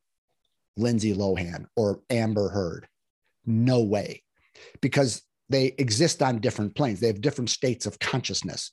Lindsay 0.77 1.13
Lohan 1.13 1.65
or 1.75 2.01
Amber 2.09 2.49
Heard. 2.49 2.87
No 3.45 3.83
way. 3.83 4.23
Because 4.81 5.21
they 5.49 5.75
exist 5.77 6.21
on 6.21 6.39
different 6.39 6.75
planes. 6.75 6.99
They 6.99 7.07
have 7.07 7.21
different 7.21 7.49
states 7.49 7.85
of 7.85 7.99
consciousness. 7.99 8.71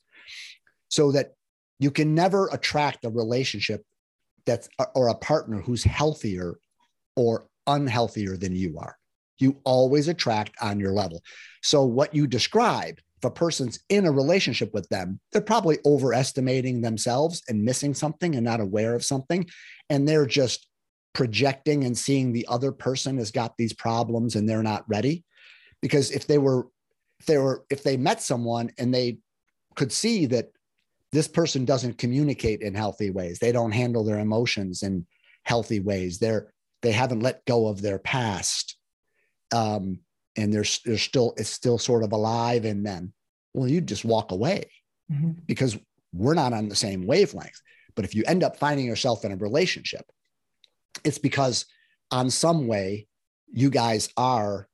So 0.89 1.13
that 1.13 1.35
you 1.79 1.91
can 1.91 2.15
never 2.15 2.49
attract 2.53 3.05
a 3.05 3.11
relationship 3.11 3.85
that's 4.47 4.69
uh, 4.79 4.87
or 4.95 5.09
a 5.09 5.15
partner 5.15 5.61
who's 5.61 5.85
healthier 5.85 6.59
or 7.17 7.47
unhealthier 7.67 8.39
than 8.39 8.55
you 8.55 8.79
are. 8.79 8.97
You 9.39 9.61
always 9.65 10.09
attract 10.09 10.55
on 10.61 10.79
your 10.79 10.93
level. 10.93 11.23
So, 11.63 11.85
what 11.85 12.15
you 12.15 12.27
describe, 12.27 12.99
if 13.17 13.25
a 13.25 13.31
person's 13.31 13.81
in 13.89 14.07
a 14.07 14.13
relationship 14.13 14.73
with 14.73 14.89
them, 14.89 15.19
they're 15.33 15.43
probably 15.43 15.79
overestimating 15.85 16.81
themselves 16.81 17.43
and 17.49 17.65
missing 17.65 17.95
something 17.95 18.37
and 18.37 18.45
not 18.45 18.61
aware 18.61 18.95
of 18.95 19.05
something. 19.05 19.49
And 19.91 20.07
they're 20.07 20.27
just 20.27 20.69
projecting 21.15 21.85
and 21.85 21.97
seeing 21.97 22.33
the 22.33 22.47
other 22.49 22.73
person 22.73 23.17
has 23.19 23.31
got 23.31 23.57
these 23.57 23.73
problems 23.73 24.37
and 24.37 24.49
they're 24.49 24.63
not 24.63 24.85
ready. 24.89 25.25
Because 25.81 26.11
if 26.11 26.27
they 26.27 26.39
were, 26.39 26.67
if 27.21 27.27
they 27.27 27.39
were, 27.39 27.65
if 27.71 27.83
they 27.83 27.97
met 27.97 28.21
someone 28.21 28.71
and 28.79 28.93
they 28.93 29.19
could 29.77 29.93
see 29.93 30.27
that 30.27 30.51
this 31.13 31.29
person 31.29 31.65
doesn't 31.65 31.99
communicate 31.99 32.61
in 32.61 32.75
healthy 32.75 33.11
ways, 33.11 33.39
they 33.39 33.53
don't 33.53 33.73
handle 33.73 34.05
their 34.05 34.19
emotions 34.19 34.83
in 34.83 35.07
healthy 35.45 35.81
ways, 35.81 36.19
they're, 36.19 36.53
they 36.83 36.93
haven't 36.93 37.21
let 37.21 37.45
go 37.45 37.69
of 37.69 37.81
their 37.81 37.99
past. 37.99 38.77
Um, 39.55 40.01
and 40.37 40.53
there's 40.53 40.81
there's 40.85 41.03
still 41.03 41.33
it's 41.37 41.49
still 41.49 41.79
sort 41.79 42.03
of 42.03 42.13
alive 42.13 42.65
in 42.65 42.83
them. 42.83 43.13
Well, 43.53 43.69
you 43.69 43.81
just 43.81 44.05
walk 44.05 44.33
away 44.33 44.65
mm-hmm. 45.11 45.33
because 45.47 45.79
we're 46.13 46.35
not 46.35 46.53
on 46.53 46.69
the 46.69 46.75
same 46.75 47.07
wavelength. 47.07 47.61
But 47.95 48.05
if 48.05 48.15
you 48.17 48.25
end 48.27 48.43
up 48.43 48.57
finding 48.57 48.85
yourself 48.85 49.25
in 49.25 49.31
a 49.31 49.37
relationship 49.37 50.05
it's 51.03 51.19
because 51.19 51.67
on 52.11 52.31
some 52.31 52.67
way 52.67 53.07
you 53.53 53.71
guys 53.71 54.09
are 54.17 54.69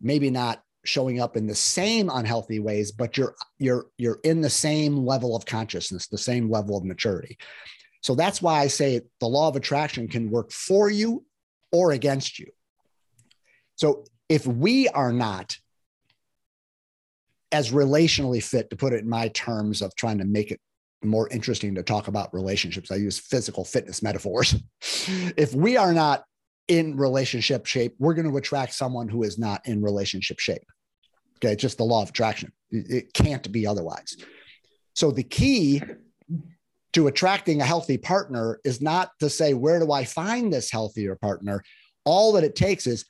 maybe 0.00 0.30
not 0.30 0.62
showing 0.84 1.20
up 1.20 1.36
in 1.36 1.46
the 1.46 1.54
same 1.54 2.10
unhealthy 2.10 2.58
ways 2.58 2.92
but 2.92 3.16
you're 3.16 3.34
you're 3.58 3.86
you're 3.96 4.20
in 4.22 4.40
the 4.40 4.50
same 4.50 5.06
level 5.06 5.34
of 5.34 5.46
consciousness 5.46 6.06
the 6.08 6.18
same 6.18 6.50
level 6.50 6.76
of 6.76 6.84
maturity. 6.84 7.38
So 8.02 8.14
that's 8.14 8.42
why 8.42 8.60
i 8.60 8.66
say 8.66 9.00
the 9.20 9.26
law 9.26 9.48
of 9.48 9.56
attraction 9.56 10.08
can 10.08 10.30
work 10.30 10.52
for 10.52 10.90
you 10.90 11.24
or 11.72 11.92
against 11.92 12.38
you. 12.38 12.46
So 13.76 14.04
if 14.28 14.46
we 14.46 14.88
are 14.88 15.12
not 15.12 15.56
as 17.50 17.70
relationally 17.70 18.42
fit 18.42 18.68
to 18.70 18.76
put 18.76 18.92
it 18.92 19.00
in 19.00 19.08
my 19.08 19.28
terms 19.28 19.80
of 19.80 19.94
trying 19.94 20.18
to 20.18 20.24
make 20.24 20.50
it 20.50 20.60
more 21.04 21.28
interesting 21.28 21.74
to 21.74 21.82
talk 21.82 22.08
about 22.08 22.32
relationships. 22.32 22.90
I 22.90 22.96
use 22.96 23.18
physical 23.18 23.64
fitness 23.64 24.02
metaphors. 24.02 24.56
if 24.80 25.54
we 25.54 25.76
are 25.76 25.92
not 25.92 26.24
in 26.68 26.96
relationship 26.96 27.66
shape, 27.66 27.94
we're 27.98 28.14
going 28.14 28.30
to 28.30 28.36
attract 28.36 28.74
someone 28.74 29.08
who 29.08 29.22
is 29.22 29.38
not 29.38 29.66
in 29.66 29.82
relationship 29.82 30.38
shape. 30.38 30.64
Okay, 31.36 31.52
it's 31.52 31.62
just 31.62 31.78
the 31.78 31.84
law 31.84 32.02
of 32.02 32.08
attraction. 32.08 32.52
It 32.70 33.12
can't 33.12 33.50
be 33.52 33.66
otherwise. 33.66 34.16
So 34.94 35.10
the 35.10 35.22
key 35.22 35.82
to 36.94 37.08
attracting 37.08 37.60
a 37.60 37.64
healthy 37.64 37.98
partner 37.98 38.60
is 38.64 38.80
not 38.80 39.10
to 39.18 39.28
say, 39.28 39.52
where 39.52 39.80
do 39.80 39.92
I 39.92 40.04
find 40.04 40.52
this 40.52 40.70
healthier 40.70 41.16
partner? 41.16 41.62
All 42.04 42.32
that 42.32 42.44
it 42.44 42.54
takes 42.54 42.86
is 42.86 43.04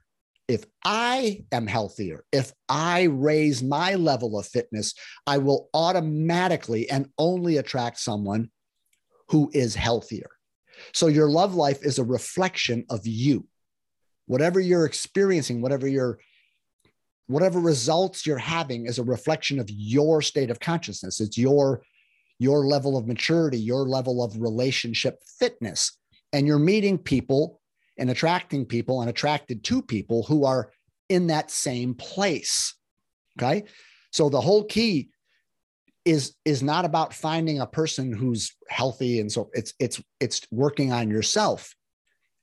if 0.47 0.65
I 0.85 1.45
am 1.53 1.67
healthier, 1.67 2.25
if 2.33 2.53
I 2.69 3.05
raise 3.05 3.63
my 3.63 3.95
level 3.95 4.39
of 4.39 4.47
fitness, 4.47 4.95
I 5.27 5.39
will 5.39 5.71
automatically 5.73 6.91
and 6.91 7.09
only 7.19 7.57
attract 7.57 7.99
someone 7.99 8.51
who 9.29 9.51
is 9.55 9.75
healthier. 9.75 10.31
So 10.93 11.07
your 11.07 11.31
love 11.31 11.55
life 11.55 11.79
is 11.83 11.99
a 11.99 12.05
reflection 12.05 12.85
of 12.91 13.07
you. 13.07 13.47
Whatever 14.27 14.61
you're 14.61 14.87
experiencing, 14.87 15.63
whatever 15.63 15.89
you're 15.89 16.19
whatever 17.27 17.59
results 17.59 18.27
you're 18.27 18.37
having 18.37 18.85
is 18.85 18.99
a 18.99 19.03
reflection 19.03 19.59
of 19.59 19.71
your 19.71 20.21
state 20.21 20.51
of 20.51 20.61
consciousness. 20.61 21.21
It's 21.21 21.39
your 21.39 21.83
your 22.39 22.67
level 22.67 22.99
of 22.99 23.07
maturity, 23.07 23.59
your 23.59 23.87
level 23.87 24.23
of 24.23 24.39
relationship 24.39 25.21
fitness. 25.39 25.97
And 26.33 26.47
you're 26.47 26.59
meeting 26.59 26.99
people 26.99 27.61
and 27.99 28.11
attracting 28.11 28.67
people 28.67 29.01
and 29.01 29.11
attracted 29.11 29.65
to 29.65 29.83
people 29.83 30.23
who 30.25 30.45
are 30.45 30.71
in 31.09 31.29
that 31.29 31.51
same 31.51 31.95
place. 31.95 32.75
Okay. 33.39 33.65
So 34.11 34.29
the 34.29 34.41
whole 34.41 34.65
key 34.65 35.11
is 36.05 36.35
is 36.45 36.63
not 36.63 36.85
about 36.85 37.15
finding 37.15 37.61
a 37.61 37.67
person 37.67 38.13
who's 38.13 38.55
healthy 38.69 39.21
and 39.21 39.33
so 39.33 39.51
it's 39.55 39.73
it's 39.79 40.03
it's 40.21 40.43
working 40.51 40.93
on 40.93 41.11
yourself 41.11 41.75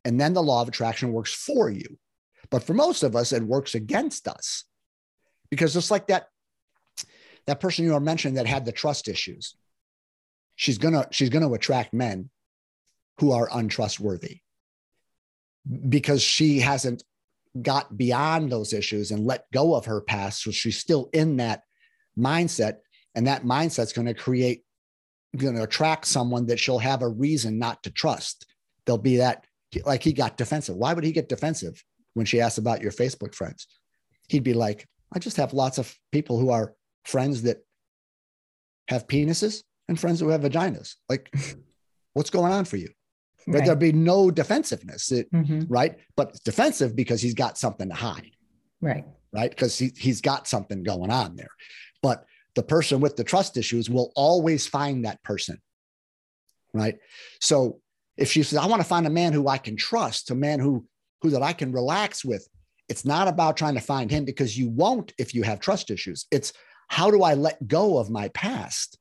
and 0.04 0.20
then 0.20 0.34
the 0.34 0.42
law 0.42 0.62
of 0.62 0.68
attraction 0.68 1.14
works 1.14 1.34
for 1.34 1.70
you 1.70 1.98
but 2.50 2.64
for 2.64 2.74
most 2.74 3.04
of 3.04 3.16
us 3.16 3.32
it 3.32 3.44
works 3.44 3.76
against 3.76 4.28
us 4.28 4.66
because 5.52 5.74
just 5.74 5.92
like 5.92 6.08
that 6.08 6.28
that 7.46 7.60
person 7.60 7.86
you 7.86 7.92
were 7.92 8.00
mentioning 8.00 8.36
that 8.36 8.48
had 8.48 8.66
the 8.66 8.72
trust 8.72 9.08
issues 9.08 9.56
she's 10.56 10.80
gonna 10.80 11.08
she's 11.12 11.30
gonna 11.30 11.52
attract 11.52 11.94
men 11.94 12.30
who 13.20 13.32
are 13.32 13.48
untrustworthy 13.54 14.40
because 15.90 16.22
she 16.22 16.60
hasn't 16.60 17.04
got 17.62 17.98
beyond 17.98 18.52
those 18.52 18.74
issues 18.74 19.12
and 19.12 19.26
let 19.26 19.52
go 19.52 19.76
of 19.76 19.86
her 19.86 20.02
past. 20.02 20.44
So 20.44 20.52
she's 20.52 20.78
still 20.78 21.10
in 21.14 21.38
that 21.38 21.64
mindset. 22.18 22.78
And 23.16 23.28
that 23.28 23.44
mindset's 23.44 23.94
going 23.94 24.08
to 24.08 24.14
create, 24.14 24.64
going 25.36 25.56
to 25.56 25.64
attract 25.64 26.06
someone 26.06 26.46
that 26.48 26.60
she'll 26.60 26.80
have 26.80 27.02
a 27.02 27.10
reason 27.10 27.60
not 27.60 27.84
to 27.84 27.92
trust. 27.92 28.46
There'll 28.86 28.98
be 28.98 29.18
that, 29.18 29.46
like 29.86 30.04
he 30.04 30.14
got 30.14 30.38
defensive. 30.38 30.76
Why 30.76 30.94
would 30.94 31.04
he 31.04 31.12
get 31.12 31.30
defensive 31.30 31.84
when 32.14 32.26
she 32.26 32.42
asked 32.42 32.58
about 32.58 32.82
your 32.82 32.92
Facebook 32.92 33.36
friends? 33.36 33.68
He'd 34.30 34.44
be 34.44 34.54
like, 34.54 34.88
I 35.14 35.20
just 35.20 35.38
have 35.38 35.54
lots 35.54 35.78
of 35.78 35.94
people 36.12 36.40
who 36.40 36.52
are 36.52 36.74
friends 37.06 37.42
that 37.44 37.66
have 38.88 39.08
penises 39.08 39.64
and 39.90 40.00
friends 40.00 40.22
who 40.22 40.30
have 40.30 40.42
vaginas. 40.42 40.96
Like, 41.10 41.34
what's 42.14 42.30
going 42.30 42.54
on 42.54 42.66
for 42.66 42.78
you? 42.78 42.90
Right. 43.48 43.66
There'd 43.66 43.80
be 43.80 43.92
no 43.92 44.32
defensiveness, 44.32 45.12
it, 45.12 45.32
mm-hmm. 45.32 45.62
right? 45.68 45.98
But 46.16 46.42
defensive 46.44 46.96
because 46.96 47.22
he's 47.22 47.34
got 47.34 47.58
something 47.58 47.90
to 47.90 47.96
hide. 47.96 48.32
Right. 48.82 49.06
Right. 49.34 49.50
Because 49.50 49.78
he, 49.78 49.92
he's 49.98 50.22
got 50.22 50.48
something 50.48 50.84
going 50.84 51.12
on 51.12 51.36
there. 51.36 51.50
But 52.02 52.26
the 52.56 52.64
person 52.64 53.00
with 53.00 53.16
the 53.16 53.24
trust 53.24 53.58
issues 53.58 53.90
will 53.90 54.12
always 54.16 54.68
find 54.68 55.06
that 55.06 55.24
person. 55.24 55.62
Right. 56.74 57.00
So 57.40 57.80
if 58.18 58.32
she 58.32 58.44
says, 58.44 58.60
I 58.60 58.68
want 58.68 58.82
to 58.82 58.88
find 58.88 59.08
a 59.08 59.12
man 59.12 59.34
who 59.34 59.48
I 59.48 59.58
can 59.58 59.76
trust, 59.76 60.32
a 60.32 60.36
man 60.36 60.60
who 60.60 60.86
who 61.22 61.30
that 61.30 61.44
I 61.44 61.54
can 61.54 61.72
relax 61.72 62.26
with, 62.26 62.48
it's 62.90 63.06
not 63.06 63.28
about 63.28 63.56
trying 63.56 63.76
to 63.76 63.82
find 63.82 64.10
him 64.10 64.26
because 64.26 64.58
you 64.58 64.70
won't 64.70 65.14
if 65.18 65.34
you 65.36 65.44
have 65.44 65.60
trust 65.60 65.92
issues. 65.92 66.26
It's 66.32 66.54
how 66.88 67.10
do 67.10 67.24
I 67.24 67.36
let 67.36 67.68
go 67.68 67.98
of 67.98 68.10
my 68.10 68.28
past 68.30 68.98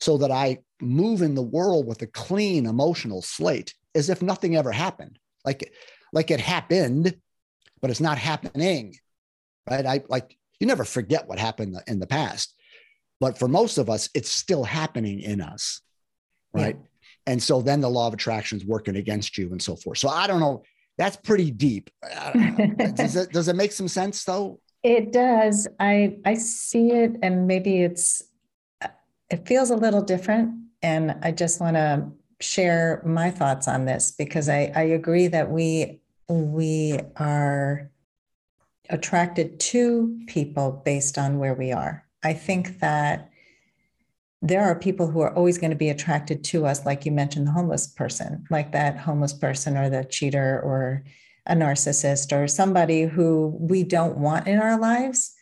so 0.00 0.18
that 0.18 0.30
I 0.30 0.58
move 0.80 1.22
in 1.22 1.34
the 1.34 1.42
world 1.42 1.86
with 1.86 2.02
a 2.02 2.06
clean 2.06 2.66
emotional 2.66 3.22
slate 3.22 3.74
as 3.94 4.10
if 4.10 4.22
nothing 4.22 4.56
ever 4.56 4.72
happened. 4.72 5.18
Like, 5.44 5.72
like 6.12 6.30
it 6.30 6.40
happened, 6.40 7.16
but 7.80 7.90
it's 7.90 8.00
not 8.00 8.18
happening. 8.18 8.94
Right. 9.68 9.86
I 9.86 10.02
like 10.08 10.36
you 10.60 10.66
never 10.66 10.84
forget 10.84 11.26
what 11.26 11.38
happened 11.38 11.76
in 11.86 11.98
the 11.98 12.06
past. 12.06 12.54
But 13.20 13.38
for 13.38 13.48
most 13.48 13.78
of 13.78 13.88
us, 13.88 14.08
it's 14.14 14.30
still 14.30 14.64
happening 14.64 15.20
in 15.20 15.40
us. 15.40 15.80
Right. 16.52 16.76
Yeah. 16.78 16.86
And 17.26 17.42
so 17.42 17.62
then 17.62 17.80
the 17.80 17.88
law 17.88 18.06
of 18.06 18.14
attraction 18.14 18.58
is 18.58 18.64
working 18.64 18.96
against 18.96 19.36
you 19.36 19.50
and 19.50 19.60
so 19.60 19.76
forth. 19.76 19.98
So 19.98 20.08
I 20.08 20.26
don't 20.26 20.40
know. 20.40 20.62
That's 20.98 21.16
pretty 21.16 21.50
deep. 21.50 21.90
does, 22.94 23.16
it, 23.16 23.32
does 23.32 23.48
it 23.48 23.56
make 23.56 23.72
some 23.72 23.88
sense 23.88 24.24
though? 24.24 24.60
It 24.82 25.12
does. 25.12 25.66
I 25.80 26.18
I 26.24 26.34
see 26.34 26.92
it, 26.92 27.16
and 27.22 27.46
maybe 27.46 27.82
it's 27.82 28.22
it 29.30 29.46
feels 29.46 29.70
a 29.70 29.76
little 29.76 30.02
different. 30.02 30.54
And 30.82 31.16
I 31.22 31.32
just 31.32 31.60
want 31.60 31.76
to 31.76 32.08
share 32.40 33.02
my 33.04 33.30
thoughts 33.30 33.66
on 33.66 33.86
this 33.86 34.12
because 34.16 34.48
I, 34.48 34.72
I 34.74 34.82
agree 34.82 35.26
that 35.28 35.50
we 35.50 36.00
we 36.28 36.98
are 37.16 37.90
attracted 38.90 39.60
to 39.60 40.20
people 40.26 40.82
based 40.84 41.18
on 41.18 41.38
where 41.38 41.54
we 41.54 41.72
are. 41.72 42.04
I 42.22 42.32
think 42.32 42.80
that 42.80 43.30
there 44.42 44.62
are 44.62 44.78
people 44.78 45.10
who 45.10 45.20
are 45.20 45.34
always 45.34 45.58
going 45.58 45.70
to 45.70 45.76
be 45.76 45.88
attracted 45.88 46.44
to 46.44 46.66
us, 46.66 46.84
like 46.84 47.06
you 47.06 47.12
mentioned, 47.12 47.46
the 47.46 47.52
homeless 47.52 47.86
person, 47.86 48.44
like 48.50 48.72
that 48.72 48.98
homeless 48.98 49.32
person 49.32 49.76
or 49.76 49.88
the 49.88 50.04
cheater 50.04 50.60
or 50.62 51.04
a 51.46 51.54
narcissist 51.54 52.36
or 52.36 52.46
somebody 52.48 53.02
who 53.02 53.56
we 53.58 53.82
don't 53.82 54.18
want 54.18 54.46
in 54.46 54.58
our 54.58 54.78
lives. 54.78 55.35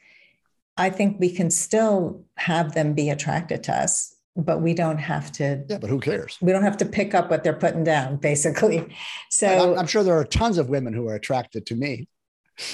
I 0.76 0.90
think 0.90 1.20
we 1.20 1.30
can 1.30 1.50
still 1.50 2.24
have 2.36 2.74
them 2.74 2.94
be 2.94 3.10
attracted 3.10 3.62
to 3.64 3.72
us, 3.72 4.14
but 4.36 4.60
we 4.60 4.74
don't 4.74 4.98
have 4.98 5.30
to. 5.32 5.64
Yeah, 5.68 5.78
but 5.78 5.90
who 5.90 6.00
cares? 6.00 6.36
We 6.40 6.52
don't 6.52 6.64
have 6.64 6.76
to 6.78 6.86
pick 6.86 7.14
up 7.14 7.30
what 7.30 7.44
they're 7.44 7.52
putting 7.52 7.84
down, 7.84 8.16
basically. 8.16 8.94
So 9.30 9.72
I'm, 9.72 9.78
I'm, 9.80 9.86
sure 9.86 10.02
there 10.02 10.18
are 10.18 10.24
tons 10.24 10.58
of 10.58 10.68
women 10.68 10.92
who 10.92 11.08
are 11.08 11.14
attracted 11.14 11.66
to 11.66 11.74
me, 11.74 12.08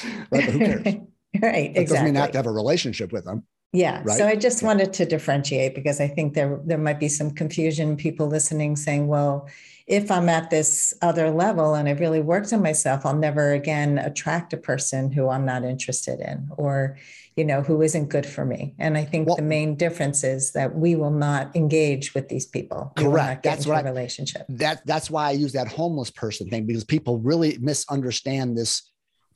right? 0.04 0.26
But 0.30 0.44
who 0.44 0.58
cares? 0.58 0.84
right, 1.42 1.74
that 1.74 1.80
exactly. 1.80 1.84
Doesn't 1.84 2.04
mean 2.04 2.16
I 2.16 2.20
have 2.20 2.32
to 2.32 2.38
have 2.38 2.46
a 2.46 2.52
relationship 2.52 3.12
with 3.12 3.24
them. 3.24 3.44
Yeah. 3.72 4.02
Right? 4.04 4.18
So 4.18 4.26
I 4.26 4.34
just 4.34 4.62
yeah. 4.62 4.68
wanted 4.68 4.92
to 4.94 5.06
differentiate 5.06 5.74
because 5.74 6.00
I 6.00 6.08
think 6.08 6.34
there 6.34 6.60
there 6.64 6.78
might 6.78 6.98
be 6.98 7.08
some 7.08 7.30
confusion. 7.30 7.96
People 7.96 8.26
listening 8.26 8.76
saying, 8.76 9.06
"Well, 9.06 9.48
if 9.86 10.10
I'm 10.10 10.28
at 10.28 10.50
this 10.50 10.92
other 11.02 11.30
level 11.30 11.74
and 11.74 11.88
I've 11.88 12.00
really 12.00 12.20
worked 12.20 12.52
on 12.52 12.62
myself, 12.62 13.06
I'll 13.06 13.16
never 13.16 13.52
again 13.52 13.98
attract 13.98 14.52
a 14.52 14.56
person 14.56 15.12
who 15.12 15.28
I'm 15.28 15.44
not 15.44 15.64
interested 15.64 16.20
in." 16.20 16.48
Or 16.56 16.96
you 17.40 17.46
know, 17.46 17.62
who 17.62 17.80
isn't 17.80 18.08
good 18.10 18.26
for 18.26 18.44
me. 18.44 18.74
And 18.78 18.98
I 18.98 19.04
think 19.10 19.26
Well- 19.26 19.36
the 19.36 19.42
main 19.58 19.74
difference 19.74 20.22
is 20.24 20.52
that 20.52 20.76
we 20.76 20.94
will 20.94 21.10
not 21.28 21.56
engage 21.56 22.12
with 22.14 22.28
these 22.28 22.44
people. 22.44 22.92
We 22.98 23.04
Correct. 23.04 23.42
That's 23.44 23.60
into 23.60 23.70
what 23.70 23.84
a 23.84 23.88
I- 23.88 23.90
relationship. 23.90 24.44
that 24.50 24.76
that's 24.84 25.08
why 25.10 25.28
I 25.28 25.30
use 25.32 25.52
that 25.52 25.68
homeless 25.68 26.10
person 26.10 26.50
thing 26.50 26.66
because 26.66 26.84
people 26.84 27.18
really 27.18 27.56
misunderstand 27.58 28.58
this 28.58 28.72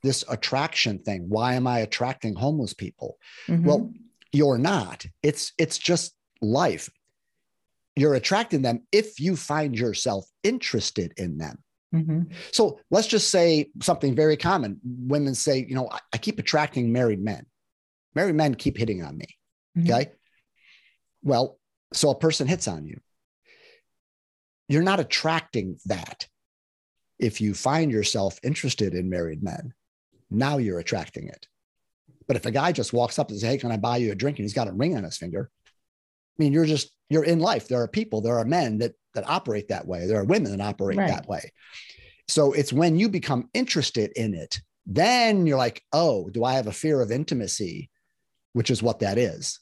this 0.03 0.23
attraction 0.29 0.99
thing. 0.99 1.21
Why 1.31 1.55
am 1.55 1.67
I 1.67 1.79
attracting 1.79 2.35
homeless 2.35 2.75
people? 2.75 3.17
Mhm. 3.49 3.65
Well, 3.65 3.91
you're 4.33 4.59
not. 4.59 5.07
It's 5.23 5.53
it's 5.57 5.79
just 5.79 6.15
life. 6.43 6.91
You're 7.97 8.15
attracting 8.15 8.61
them 8.61 8.83
if 8.93 9.19
you 9.19 9.35
find 9.35 9.79
yourself 9.79 10.27
interested 10.43 11.15
in 11.17 11.39
them. 11.39 11.57
Mhm. 11.95 12.27
So 12.53 12.81
let's 12.91 13.07
just 13.07 13.31
say 13.31 13.71
something 13.81 14.15
very 14.15 14.37
common. 14.37 14.79
Women 15.15 15.35
say, 15.35 15.65
you 15.67 15.75
know, 15.77 15.89
I, 15.91 16.01
I 16.13 16.19
keep 16.19 16.39
attracting 16.39 16.93
married 16.93 17.23
men. 17.25 17.47
Married 18.15 18.35
men 18.35 18.55
keep 18.55 18.77
hitting 18.77 19.03
on 19.03 19.17
me. 19.17 19.27
Mhm. 19.77 19.91
Okay. 19.91 20.12
Well, 21.23 21.59
so 21.93 22.11
a 22.11 22.19
person 22.19 22.47
hits 22.47 22.69
on 22.69 22.87
you. 22.87 23.01
You're 24.69 24.83
not 24.83 25.01
attracting 25.01 25.79
that. 25.87 26.27
If 27.19 27.41
you 27.41 27.55
find 27.55 27.91
yourself 27.93 28.39
interested 28.43 28.95
in 28.95 29.09
married 29.09 29.43
men, 29.43 29.73
now 30.31 30.59
you're 30.59 30.79
attracting 30.81 31.29
it. 31.29 31.47
But 32.27 32.37
if 32.37 32.47
a 32.47 32.51
guy 32.51 32.73
just 32.73 32.93
walks 32.93 33.19
up 33.19 33.31
and 33.31 33.39
says, 33.39 33.49
Hey, 33.49 33.59
can 33.59 33.71
I 33.71 33.77
buy 33.77 33.99
you 33.99 34.11
a 34.12 34.15
drink? 34.17 34.39
And 34.39 34.45
he's 34.45 34.55
got 34.55 34.69
a 34.69 34.73
ring 34.73 34.97
on 34.97 35.05
his 35.05 35.17
finger. 35.19 35.51
I 35.67 35.71
mean, 36.43 36.53
you're 36.53 36.65
just, 36.65 36.91
you're 37.11 37.25
in 37.25 37.39
life. 37.39 37.69
There 37.69 37.81
are 37.83 37.89
people, 37.89 38.21
there 38.21 38.39
are 38.39 38.45
men 38.45 38.79
that 38.79 38.95
that 39.15 39.29
operate 39.29 39.69
that 39.69 39.87
way. 39.87 40.07
There 40.07 40.19
are 40.19 40.25
women 40.25 40.51
that 40.57 40.61
operate 40.67 40.99
Right. 40.99 41.09
that 41.09 41.29
way. 41.29 41.53
So 42.27 42.53
it's 42.53 42.73
when 42.73 42.97
you 42.99 43.09
become 43.09 43.49
interested 43.55 44.11
in 44.17 44.35
it, 44.35 44.59
then 44.87 45.47
you're 45.47 45.59
like, 45.59 45.85
oh, 45.93 46.29
do 46.31 46.43
I 46.43 46.55
have 46.55 46.67
a 46.67 46.73
fear 46.73 47.01
of 47.01 47.12
intimacy? 47.12 47.91
Which 48.55 48.71
is 48.71 48.83
what 48.83 49.01
that 49.01 49.19
is. 49.19 49.61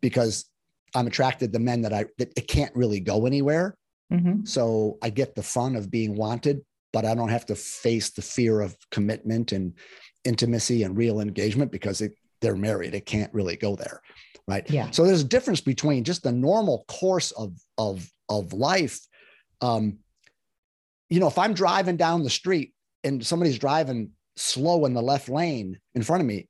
Because 0.00 0.46
I'm 0.94 1.06
attracted 1.06 1.52
to 1.52 1.58
men 1.58 1.82
that 1.82 1.92
I 1.92 2.06
that 2.16 2.32
it 2.36 2.48
can't 2.48 2.74
really 2.74 3.00
go 3.00 3.26
anywhere. 3.26 3.76
Mhm. 4.12 4.48
So 4.48 4.96
I 5.02 5.10
get 5.10 5.34
the 5.34 5.42
fun 5.42 5.76
of 5.76 5.90
being 5.90 6.16
wanted, 6.16 6.64
but 6.92 7.04
I 7.04 7.14
don't 7.14 7.28
have 7.28 7.46
to 7.46 7.54
face 7.54 8.10
the 8.10 8.22
fear 8.22 8.60
of 8.60 8.74
commitment 8.90 9.52
and 9.52 9.74
intimacy 10.24 10.82
and 10.82 10.96
real 10.96 11.20
engagement 11.20 11.70
because 11.70 12.00
it, 12.00 12.12
they're 12.40 12.56
married. 12.56 12.94
It 12.94 13.06
can't 13.06 13.32
really 13.34 13.56
go 13.56 13.76
there. 13.76 14.00
Right. 14.46 14.68
Yeah. 14.70 14.90
So 14.92 15.04
there's 15.04 15.20
a 15.20 15.28
difference 15.28 15.60
between 15.60 16.04
just 16.04 16.22
the 16.22 16.32
normal 16.32 16.84
course 16.88 17.32
of 17.32 17.52
of 17.76 18.10
of 18.30 18.54
life. 18.54 18.98
Um, 19.60 19.98
you 21.10 21.20
know, 21.20 21.26
if 21.26 21.38
I'm 21.38 21.52
driving 21.52 21.96
down 21.96 22.22
the 22.22 22.30
street 22.30 22.72
and 23.04 23.24
somebody's 23.24 23.58
driving 23.58 24.12
slow 24.36 24.86
in 24.86 24.94
the 24.94 25.02
left 25.02 25.28
lane 25.28 25.78
in 25.94 26.02
front 26.02 26.22
of 26.22 26.26
me, 26.26 26.48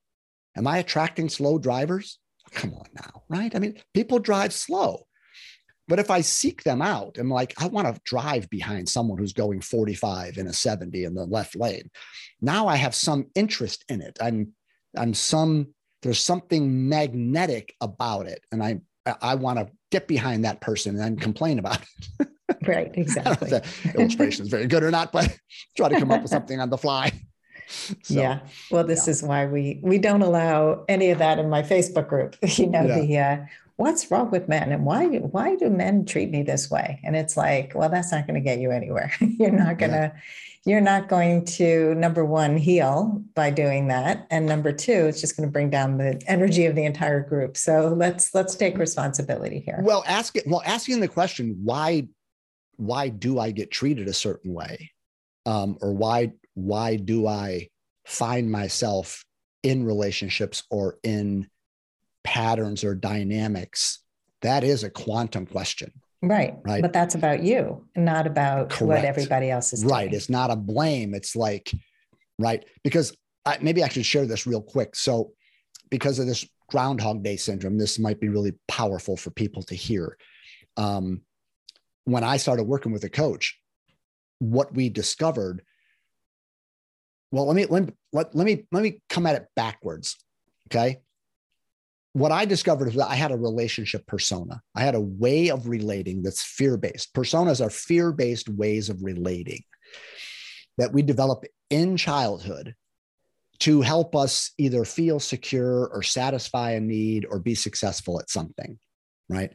am 0.55 0.67
I 0.67 0.77
attracting 0.79 1.29
slow 1.29 1.57
drivers? 1.57 2.19
Come 2.51 2.73
on 2.73 2.87
now, 2.93 3.23
right? 3.29 3.55
I 3.55 3.59
mean, 3.59 3.77
people 3.93 4.19
drive 4.19 4.53
slow. 4.53 5.05
But 5.87 5.99
if 5.99 6.11
I 6.11 6.21
seek 6.21 6.63
them 6.63 6.83
out, 6.83 7.17
I'm 7.17 7.31
like, 7.31 7.53
I 7.59 7.67
want 7.67 7.87
to 7.93 8.01
drive 8.05 8.47
behind 8.51 8.87
someone 8.87 9.17
who's 9.17 9.33
going 9.33 9.61
45 9.61 10.37
in 10.37 10.45
a 10.45 10.53
70 10.53 11.03
in 11.03 11.15
the 11.15 11.25
left 11.25 11.55
lane. 11.55 11.89
Now 12.41 12.67
I 12.67 12.75
have 12.75 12.93
some 12.93 13.27
interest 13.33 13.85
in 13.89 14.01
it. 14.01 14.17
I'm, 14.21 14.53
I'm 14.95 15.15
some, 15.15 15.73
there's 16.03 16.19
something 16.19 16.87
magnetic 16.87 17.73
about 17.81 18.27
it. 18.27 18.43
And 18.51 18.63
I, 18.63 18.81
I 19.21 19.33
want 19.35 19.57
to 19.57 19.69
get 19.91 20.07
behind 20.07 20.45
that 20.45 20.61
person 20.61 20.91
and 20.91 21.03
then 21.03 21.15
complain 21.17 21.57
about 21.57 21.81
it. 21.81 22.27
Right. 22.67 22.91
I 23.17 23.21
don't 23.23 23.51
know 23.51 23.57
Exactly. 23.57 23.61
illustration 23.95 24.45
is 24.45 24.51
very 24.51 24.67
good 24.67 24.83
or 24.83 24.91
not, 24.91 25.11
but 25.11 25.35
try 25.77 25.89
to 25.89 25.99
come 25.99 26.11
up 26.11 26.21
with 26.21 26.31
something 26.31 26.59
on 26.59 26.69
the 26.69 26.77
fly. 26.77 27.11
So, 28.03 28.13
yeah. 28.13 28.39
Well, 28.71 28.83
this 28.83 29.05
yeah. 29.07 29.11
is 29.11 29.23
why 29.23 29.45
we 29.45 29.79
we 29.83 29.97
don't 29.99 30.21
allow 30.21 30.85
any 30.87 31.11
of 31.11 31.19
that 31.19 31.37
in 31.39 31.49
my 31.49 31.61
Facebook 31.61 32.07
group. 32.07 32.35
You 32.57 32.67
know, 32.67 32.85
Yeah. 32.85 32.99
the 32.99 33.17
uh, 33.17 33.45
what's 33.75 34.09
wrong 34.11 34.31
with 34.31 34.49
men 34.49 34.71
and 34.71 34.85
why 34.85 35.05
why 35.05 35.55
do 35.55 35.69
men 35.69 36.05
treat 36.05 36.31
me 36.31 36.43
this 36.43 36.69
way? 36.69 36.99
And 37.03 37.15
it's 37.15 37.37
like, 37.37 37.73
well, 37.75 37.89
that's 37.89 38.11
not 38.11 38.27
going 38.27 38.41
to 38.41 38.43
get 38.43 38.59
you 38.59 38.71
anywhere. 38.71 39.11
you're 39.19 39.51
not 39.51 39.77
going 39.77 39.91
to 39.91 40.11
you're 40.65 40.81
not 40.81 41.07
going 41.07 41.45
to 41.45 41.95
number 41.95 42.25
one 42.25 42.57
heal 42.57 43.23
by 43.33 43.49
doing 43.49 43.87
that, 43.87 44.27
and 44.29 44.45
number 44.45 44.73
two, 44.73 45.05
it's 45.07 45.21
just 45.21 45.37
going 45.37 45.47
to 45.47 45.51
bring 45.51 45.69
down 45.69 45.97
the 45.97 46.21
energy 46.27 46.65
of 46.65 46.75
the 46.75 46.83
entire 46.83 47.21
group. 47.21 47.55
So 47.55 47.93
let's 47.95 48.35
let's 48.35 48.55
take 48.55 48.77
responsibility 48.77 49.59
here. 49.59 49.79
Well, 49.81 50.03
ask 50.05 50.35
it. 50.35 50.45
Well, 50.45 50.61
asking 50.65 50.99
the 50.99 51.07
question, 51.07 51.59
why, 51.63 52.07
why 52.75 53.07
do 53.09 53.39
I 53.39 53.51
get 53.51 53.71
treated 53.71 54.07
a 54.09 54.13
certain 54.13 54.53
way, 54.53 54.91
um, 55.45 55.77
or 55.81 55.93
why, 55.93 56.33
why 56.53 56.95
do 56.95 57.27
I 57.27 57.69
find 58.05 58.51
myself 58.51 59.23
in 59.63 59.85
relationships 59.85 60.63
or 60.69 60.97
in 61.03 61.47
patterns 62.23 62.83
or 62.83 62.95
dynamics? 62.95 63.99
That 64.41 64.63
is 64.63 64.83
a 64.83 64.89
quantum 64.89 65.45
question, 65.45 65.91
Right. 66.21 66.55
Right. 66.65 66.81
But 66.81 66.93
that's 66.93 67.15
about 67.15 67.43
you, 67.43 67.85
not 67.95 68.27
about 68.27 68.79
what 68.81 69.05
everybody 69.05 69.49
else 69.49 69.71
is 69.71 69.85
right? 69.85 70.09
doing. 70.09 70.15
It's 70.15 70.29
not 70.29 70.51
a 70.51 70.55
blame. 70.55 71.13
It's 71.13 71.35
like, 71.35 71.71
right? 72.37 72.65
Because 72.83 73.15
I, 73.45 73.57
maybe 73.61 73.83
I 73.83 73.89
should 73.89 74.05
share 74.05 74.25
this 74.25 74.45
real 74.45 74.61
quick. 74.61 74.95
So, 74.95 75.31
because 75.89 76.19
of 76.19 76.27
this 76.27 76.45
Groundhog 76.69 77.23
Day 77.23 77.37
syndrome, 77.37 77.77
this 77.77 77.97
might 77.97 78.19
be 78.19 78.27
really 78.27 78.53
powerful 78.67 79.17
for 79.17 79.31
people 79.31 79.63
to 79.63 79.75
hear. 79.75 80.17
Um, 80.77 81.21
when 82.03 82.23
I 82.23 82.37
started 82.37 82.63
working 82.63 82.91
with 82.91 83.03
a 83.05 83.09
coach, 83.09 83.57
what 84.39 84.73
we 84.73 84.89
discovered. 84.89 85.63
Well, 87.31 87.45
let 87.45 87.55
me 87.55 87.65
let, 87.65 87.93
let, 88.11 88.35
let 88.35 88.45
me 88.45 88.65
let 88.71 88.83
me 88.83 89.01
come 89.09 89.25
at 89.25 89.35
it 89.35 89.47
backwards. 89.55 90.17
Okay. 90.67 91.01
What 92.13 92.31
I 92.31 92.45
discovered 92.45 92.87
is 92.87 92.95
that 92.95 93.09
I 93.09 93.15
had 93.15 93.31
a 93.31 93.37
relationship 93.37 94.05
persona. 94.07 94.61
I 94.75 94.81
had 94.81 94.95
a 94.95 95.01
way 95.01 95.49
of 95.49 95.67
relating 95.67 96.23
that's 96.23 96.43
fear 96.43 96.75
based. 96.75 97.13
Personas 97.13 97.63
are 97.63 97.69
fear 97.69 98.11
based 98.11 98.49
ways 98.49 98.89
of 98.89 99.03
relating 99.03 99.63
that 100.77 100.91
we 100.91 101.03
develop 101.03 101.45
in 101.69 101.97
childhood 101.97 102.73
to 103.59 103.81
help 103.81 104.15
us 104.15 104.51
either 104.57 104.85
feel 104.85 105.19
secure 105.19 105.87
or 105.87 106.01
satisfy 106.01 106.71
a 106.71 106.79
need 106.79 107.25
or 107.29 107.39
be 107.39 107.53
successful 107.53 108.19
at 108.19 108.29
something. 108.29 108.79
Right. 109.27 109.53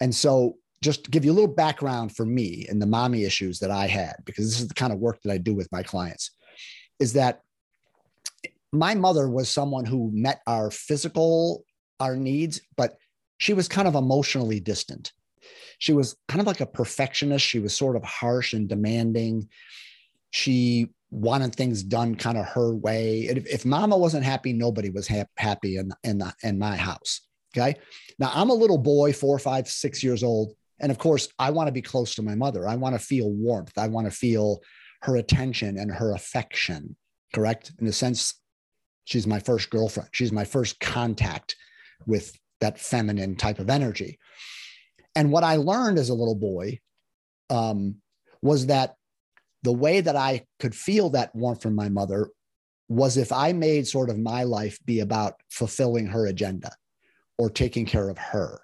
And 0.00 0.14
so, 0.14 0.56
just 0.82 1.04
to 1.04 1.10
give 1.12 1.24
you 1.24 1.30
a 1.30 1.34
little 1.34 1.54
background 1.54 2.14
for 2.14 2.26
me 2.26 2.66
and 2.68 2.82
the 2.82 2.86
mommy 2.86 3.22
issues 3.22 3.60
that 3.60 3.70
I 3.70 3.86
had, 3.86 4.16
because 4.24 4.50
this 4.50 4.60
is 4.60 4.66
the 4.66 4.74
kind 4.74 4.92
of 4.92 4.98
work 4.98 5.22
that 5.22 5.32
I 5.32 5.38
do 5.38 5.54
with 5.54 5.70
my 5.70 5.84
clients, 5.84 6.32
is 6.98 7.14
that 7.14 7.40
my 8.72 8.94
mother 8.94 9.28
was 9.28 9.48
someone 9.48 9.84
who 9.84 10.10
met 10.12 10.40
our 10.46 10.70
physical 10.70 11.64
our 12.00 12.16
needs 12.16 12.60
but 12.76 12.96
she 13.42 13.54
was 13.54 13.66
kind 13.66 13.88
of 13.88 13.96
emotionally 13.96 14.60
distant. 14.60 15.12
She 15.80 15.92
was 15.92 16.14
kind 16.28 16.40
of 16.40 16.46
like 16.46 16.60
a 16.60 16.66
perfectionist. 16.66 17.44
She 17.44 17.58
was 17.58 17.76
sort 17.76 17.96
of 17.96 18.04
harsh 18.04 18.52
and 18.52 18.68
demanding. 18.68 19.48
She 20.30 20.90
wanted 21.10 21.52
things 21.52 21.82
done 21.82 22.14
kind 22.14 22.38
of 22.38 22.46
her 22.46 22.72
way. 22.72 23.22
If, 23.22 23.44
if 23.46 23.64
mama 23.64 23.98
wasn't 23.98 24.24
happy 24.24 24.52
nobody 24.52 24.90
was 24.90 25.08
hap- 25.08 25.36
happy 25.36 25.76
in 25.76 25.90
in, 26.04 26.18
the, 26.18 26.32
in 26.44 26.56
my 26.56 26.76
house 26.76 27.22
okay? 27.54 27.74
Now 28.20 28.30
i'm 28.32 28.50
a 28.50 28.54
little 28.54 28.78
boy 28.78 29.12
four 29.12 29.40
five 29.40 29.66
six 29.66 30.04
years 30.04 30.22
old. 30.22 30.54
And 30.78 30.92
of 30.92 30.98
course 30.98 31.28
i 31.36 31.50
want 31.50 31.66
to 31.66 31.72
be 31.72 31.82
close 31.82 32.14
to 32.14 32.22
my 32.22 32.36
mother. 32.36 32.68
I 32.68 32.76
want 32.76 32.94
to 32.94 33.04
feel 33.04 33.28
warmth. 33.28 33.76
I 33.76 33.88
want 33.88 34.06
to 34.06 34.16
feel 34.16 34.60
her 35.02 35.16
attention 35.16 35.78
and 35.78 35.90
her 35.90 36.12
affection 36.12 36.96
correct? 37.32 37.72
In 37.80 37.86
a 37.86 37.92
sense 37.92 38.34
she's 39.04 39.26
my 39.26 39.40
first 39.40 39.68
girlfriend 39.70 40.08
she's 40.12 40.30
my 40.30 40.44
first 40.44 40.78
contact 40.78 41.56
with 42.06 42.38
that 42.60 42.78
feminine 42.78 43.34
type 43.34 43.58
of 43.58 43.70
energy. 43.70 44.18
And 45.14 45.32
what 45.32 45.44
i 45.44 45.56
learned 45.56 45.98
as 45.98 46.08
a 46.08 46.14
little 46.14 46.36
boy 46.36 46.78
um, 47.50 47.96
was 48.40 48.66
that 48.66 48.94
the 49.62 49.72
way 49.72 50.00
that 50.00 50.16
i 50.16 50.44
could 50.60 50.74
feel 50.74 51.10
that 51.10 51.34
warmth 51.34 51.62
from 51.62 51.74
my 51.74 51.88
mother 51.88 52.30
was 52.88 53.16
if 53.16 53.32
i 53.32 53.52
made 53.52 53.86
sort 53.86 54.10
of 54.10 54.18
my 54.18 54.44
life 54.44 54.78
be 54.84 55.00
about 55.00 55.34
fulfilling 55.50 56.06
her 56.06 56.26
agenda 56.26 56.70
or 57.38 57.48
taking 57.50 57.86
care 57.86 58.08
of 58.08 58.18
her. 58.18 58.60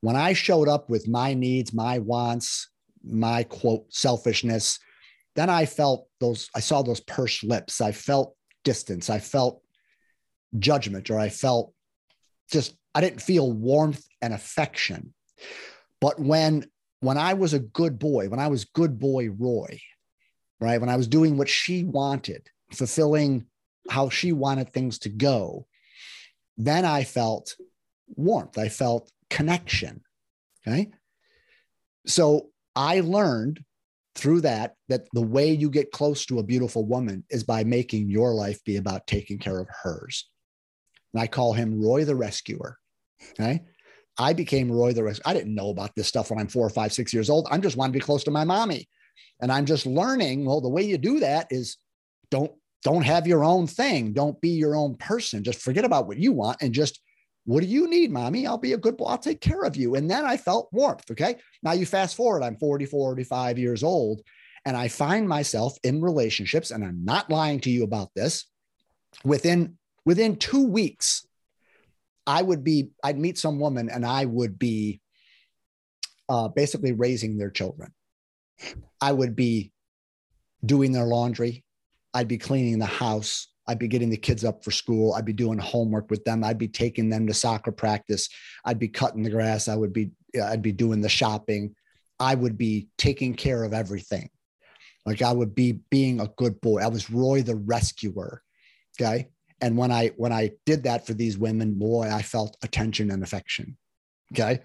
When 0.00 0.16
i 0.16 0.32
showed 0.32 0.68
up 0.68 0.90
with 0.90 1.08
my 1.08 1.34
needs 1.34 1.72
my 1.72 1.98
wants 1.98 2.68
my 3.02 3.44
quote 3.44 3.86
selfishness 3.88 4.78
then 5.38 5.50
i 5.50 5.64
felt 5.64 6.08
those 6.18 6.50
i 6.54 6.60
saw 6.60 6.82
those 6.82 7.00
pursed 7.00 7.44
lips. 7.44 7.80
I 7.80 7.92
felt 7.92 8.34
distance. 8.64 9.08
I 9.08 9.20
felt 9.20 9.62
judgment 10.58 11.10
or 11.10 11.18
i 11.18 11.28
felt 11.28 11.72
just 12.50 12.76
i 12.94 13.00
didn't 13.00 13.22
feel 13.22 13.52
warmth 13.52 14.04
and 14.20 14.34
affection. 14.34 15.14
But 16.00 16.18
when 16.18 16.66
when 17.00 17.18
i 17.18 17.34
was 17.34 17.54
a 17.54 17.60
good 17.60 17.98
boy 17.98 18.28
when 18.28 18.40
i 18.40 18.48
was 18.48 18.64
good 18.64 18.98
boy 18.98 19.30
roy 19.30 19.80
right 20.60 20.80
when 20.80 20.88
i 20.90 20.96
was 20.96 21.06
doing 21.06 21.36
what 21.36 21.48
she 21.48 21.84
wanted 21.84 22.48
fulfilling 22.72 23.46
how 23.88 24.08
she 24.08 24.32
wanted 24.32 24.72
things 24.72 24.98
to 25.00 25.08
go 25.08 25.66
then 26.56 26.84
i 26.84 27.04
felt 27.04 27.54
warmth. 28.08 28.58
I 28.58 28.68
felt 28.68 29.12
connection 29.30 30.00
okay? 30.66 30.90
So 32.06 32.50
i 32.74 33.00
learned 33.00 33.64
through 34.18 34.40
that 34.42 34.74
that 34.88 35.06
the 35.12 35.22
way 35.22 35.52
you 35.52 35.70
get 35.70 35.92
close 35.92 36.26
to 36.26 36.38
a 36.38 36.42
beautiful 36.42 36.84
woman 36.84 37.24
is 37.30 37.44
by 37.44 37.64
making 37.64 38.10
your 38.10 38.34
life 38.34 38.62
be 38.64 38.76
about 38.76 39.06
taking 39.06 39.38
care 39.38 39.58
of 39.58 39.68
hers 39.82 40.28
and 41.12 41.22
I 41.22 41.26
call 41.26 41.52
him 41.52 41.82
Roy 41.82 42.04
the 42.04 42.16
Rescuer. 42.16 42.78
Okay. 43.32 43.62
I 44.18 44.32
became 44.32 44.70
Roy 44.70 44.92
the 44.92 45.04
Rescuer. 45.04 45.30
I 45.30 45.34
didn't 45.34 45.54
know 45.54 45.70
about 45.70 45.94
this 45.94 46.08
stuff 46.08 46.30
when 46.30 46.38
I'm 46.38 46.48
four, 46.48 46.68
five, 46.70 46.92
six 46.92 47.12
years 47.12 47.30
old. 47.30 47.46
I'm 47.50 47.62
just 47.62 47.76
wanting 47.76 47.92
to 47.94 47.98
be 47.98 48.04
close 48.04 48.24
to 48.24 48.30
my 48.30 48.44
mommy. 48.44 48.88
And 49.40 49.50
I'm 49.50 49.66
just 49.66 49.86
learning. 49.86 50.44
Well, 50.44 50.60
the 50.60 50.68
way 50.68 50.82
you 50.82 50.98
do 50.98 51.20
that 51.20 51.48
is 51.50 51.76
don't 52.30 52.52
don't 52.84 53.02
have 53.02 53.26
your 53.26 53.42
own 53.42 53.66
thing. 53.66 54.12
Don't 54.12 54.40
be 54.40 54.50
your 54.50 54.76
own 54.76 54.96
person. 54.96 55.42
Just 55.42 55.60
forget 55.60 55.84
about 55.84 56.06
what 56.06 56.18
you 56.18 56.32
want 56.32 56.58
and 56.60 56.72
just 56.72 57.00
what 57.48 57.62
do 57.62 57.66
you 57.66 57.88
need, 57.88 58.10
mommy? 58.10 58.46
I'll 58.46 58.58
be 58.58 58.74
a 58.74 58.78
good 58.78 58.98
boy. 58.98 59.06
I'll 59.06 59.16
take 59.16 59.40
care 59.40 59.62
of 59.62 59.74
you. 59.74 59.94
And 59.94 60.10
then 60.10 60.26
I 60.26 60.36
felt 60.36 60.68
warmth. 60.70 61.10
Okay. 61.10 61.36
Now 61.62 61.72
you 61.72 61.86
fast 61.86 62.14
forward, 62.14 62.42
I'm 62.42 62.58
40, 62.58 62.84
45 62.84 63.58
years 63.58 63.82
old, 63.82 64.20
and 64.66 64.76
I 64.76 64.88
find 64.88 65.26
myself 65.26 65.74
in 65.82 66.02
relationships, 66.02 66.70
and 66.70 66.84
I'm 66.84 67.06
not 67.06 67.30
lying 67.30 67.60
to 67.60 67.70
you 67.70 67.84
about 67.84 68.10
this. 68.14 68.44
Within 69.24 69.78
within 70.04 70.36
two 70.36 70.66
weeks, 70.66 71.26
I 72.26 72.42
would 72.42 72.62
be, 72.62 72.90
I'd 73.02 73.18
meet 73.18 73.38
some 73.38 73.58
woman 73.58 73.88
and 73.88 74.04
I 74.04 74.26
would 74.26 74.58
be 74.58 75.00
uh, 76.28 76.48
basically 76.48 76.92
raising 76.92 77.38
their 77.38 77.50
children. 77.50 77.94
I 79.00 79.12
would 79.12 79.34
be 79.34 79.72
doing 80.62 80.92
their 80.92 81.06
laundry. 81.06 81.64
I'd 82.12 82.28
be 82.28 82.36
cleaning 82.36 82.78
the 82.78 82.84
house. 82.84 83.48
I'd 83.68 83.78
be 83.78 83.86
getting 83.86 84.08
the 84.08 84.16
kids 84.16 84.44
up 84.44 84.64
for 84.64 84.70
school. 84.70 85.12
I'd 85.12 85.26
be 85.26 85.34
doing 85.34 85.58
homework 85.58 86.10
with 86.10 86.24
them. 86.24 86.42
I'd 86.42 86.58
be 86.58 86.68
taking 86.68 87.10
them 87.10 87.26
to 87.26 87.34
soccer 87.34 87.70
practice. 87.70 88.28
I'd 88.64 88.78
be 88.78 88.88
cutting 88.88 89.22
the 89.22 89.30
grass. 89.30 89.68
I 89.68 89.76
would 89.76 89.92
be 89.92 90.10
I'd 90.42 90.62
be 90.62 90.72
doing 90.72 91.02
the 91.02 91.08
shopping. 91.08 91.74
I 92.18 92.34
would 92.34 92.56
be 92.56 92.88
taking 92.96 93.34
care 93.34 93.62
of 93.62 93.74
everything. 93.74 94.30
Like 95.04 95.22
I 95.22 95.32
would 95.32 95.54
be 95.54 95.80
being 95.90 96.20
a 96.20 96.32
good 96.36 96.60
boy. 96.60 96.80
I 96.80 96.88
was 96.88 97.10
Roy 97.10 97.42
the 97.42 97.56
rescuer. 97.56 98.42
Okay. 99.00 99.28
And 99.60 99.76
when 99.76 99.92
I 99.92 100.08
when 100.16 100.32
I 100.32 100.52
did 100.64 100.84
that 100.84 101.06
for 101.06 101.14
these 101.14 101.36
women, 101.36 101.74
boy, 101.74 102.08
I 102.10 102.22
felt 102.22 102.56
attention 102.62 103.10
and 103.10 103.22
affection. 103.22 103.76
Okay. 104.32 104.60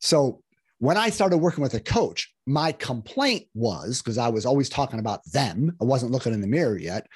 So 0.00 0.42
when 0.78 0.96
I 0.96 1.10
started 1.10 1.38
working 1.38 1.62
with 1.62 1.74
a 1.74 1.80
coach, 1.80 2.34
my 2.46 2.72
complaint 2.72 3.46
was 3.54 4.02
because 4.02 4.18
I 4.18 4.28
was 4.28 4.44
always 4.44 4.68
talking 4.68 4.98
about 4.98 5.20
them. 5.32 5.76
I 5.80 5.84
wasn't 5.84 6.12
looking 6.12 6.34
in 6.34 6.40
the 6.40 6.48
mirror 6.48 6.76
yet. 6.76 7.06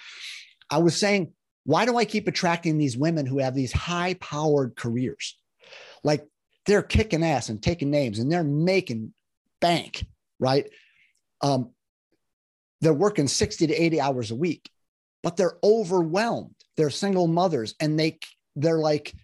I 0.70 0.78
was 0.78 0.96
saying, 0.96 1.32
why 1.64 1.84
do 1.84 1.96
I 1.96 2.04
keep 2.04 2.28
attracting 2.28 2.78
these 2.78 2.96
women 2.96 3.26
who 3.26 3.38
have 3.38 3.54
these 3.54 3.72
high 3.72 4.14
powered 4.14 4.76
careers? 4.76 5.36
Like 6.04 6.24
they're 6.66 6.82
kicking 6.82 7.24
ass 7.24 7.48
and 7.48 7.62
taking 7.62 7.90
names 7.90 8.18
and 8.18 8.30
they're 8.30 8.44
making 8.44 9.12
bank, 9.60 10.06
right? 10.38 10.68
Um, 11.40 11.70
they're 12.80 12.92
working 12.92 13.28
60 13.28 13.66
to 13.66 13.74
80 13.74 14.00
hours 14.00 14.30
a 14.30 14.36
week, 14.36 14.70
but 15.22 15.36
they're 15.36 15.58
overwhelmed. 15.64 16.54
They're 16.76 16.90
single 16.90 17.26
mothers 17.26 17.74
and 17.80 17.98
they, 17.98 18.18
they're 18.54 18.78
like, 18.78 19.14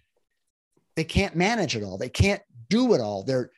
they 0.95 1.03
can't 1.03 1.35
manage 1.35 1.75
it 1.75 1.83
all. 1.83 1.97
They 1.97 2.09
can't 2.09 2.41
do 2.69 2.93
it 2.93 3.01
all. 3.01 3.23
They're, 3.23 3.51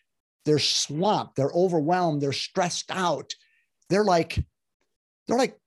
they're 0.45 0.59
swamped. 0.59 1.36
They're 1.36 1.51
overwhelmed. 1.51 2.21
They're 2.21 2.33
stressed 2.33 2.91
out. 2.91 3.33
They're 3.89 4.03
like, 4.03 4.43
they're 5.27 5.38
like 5.38 5.57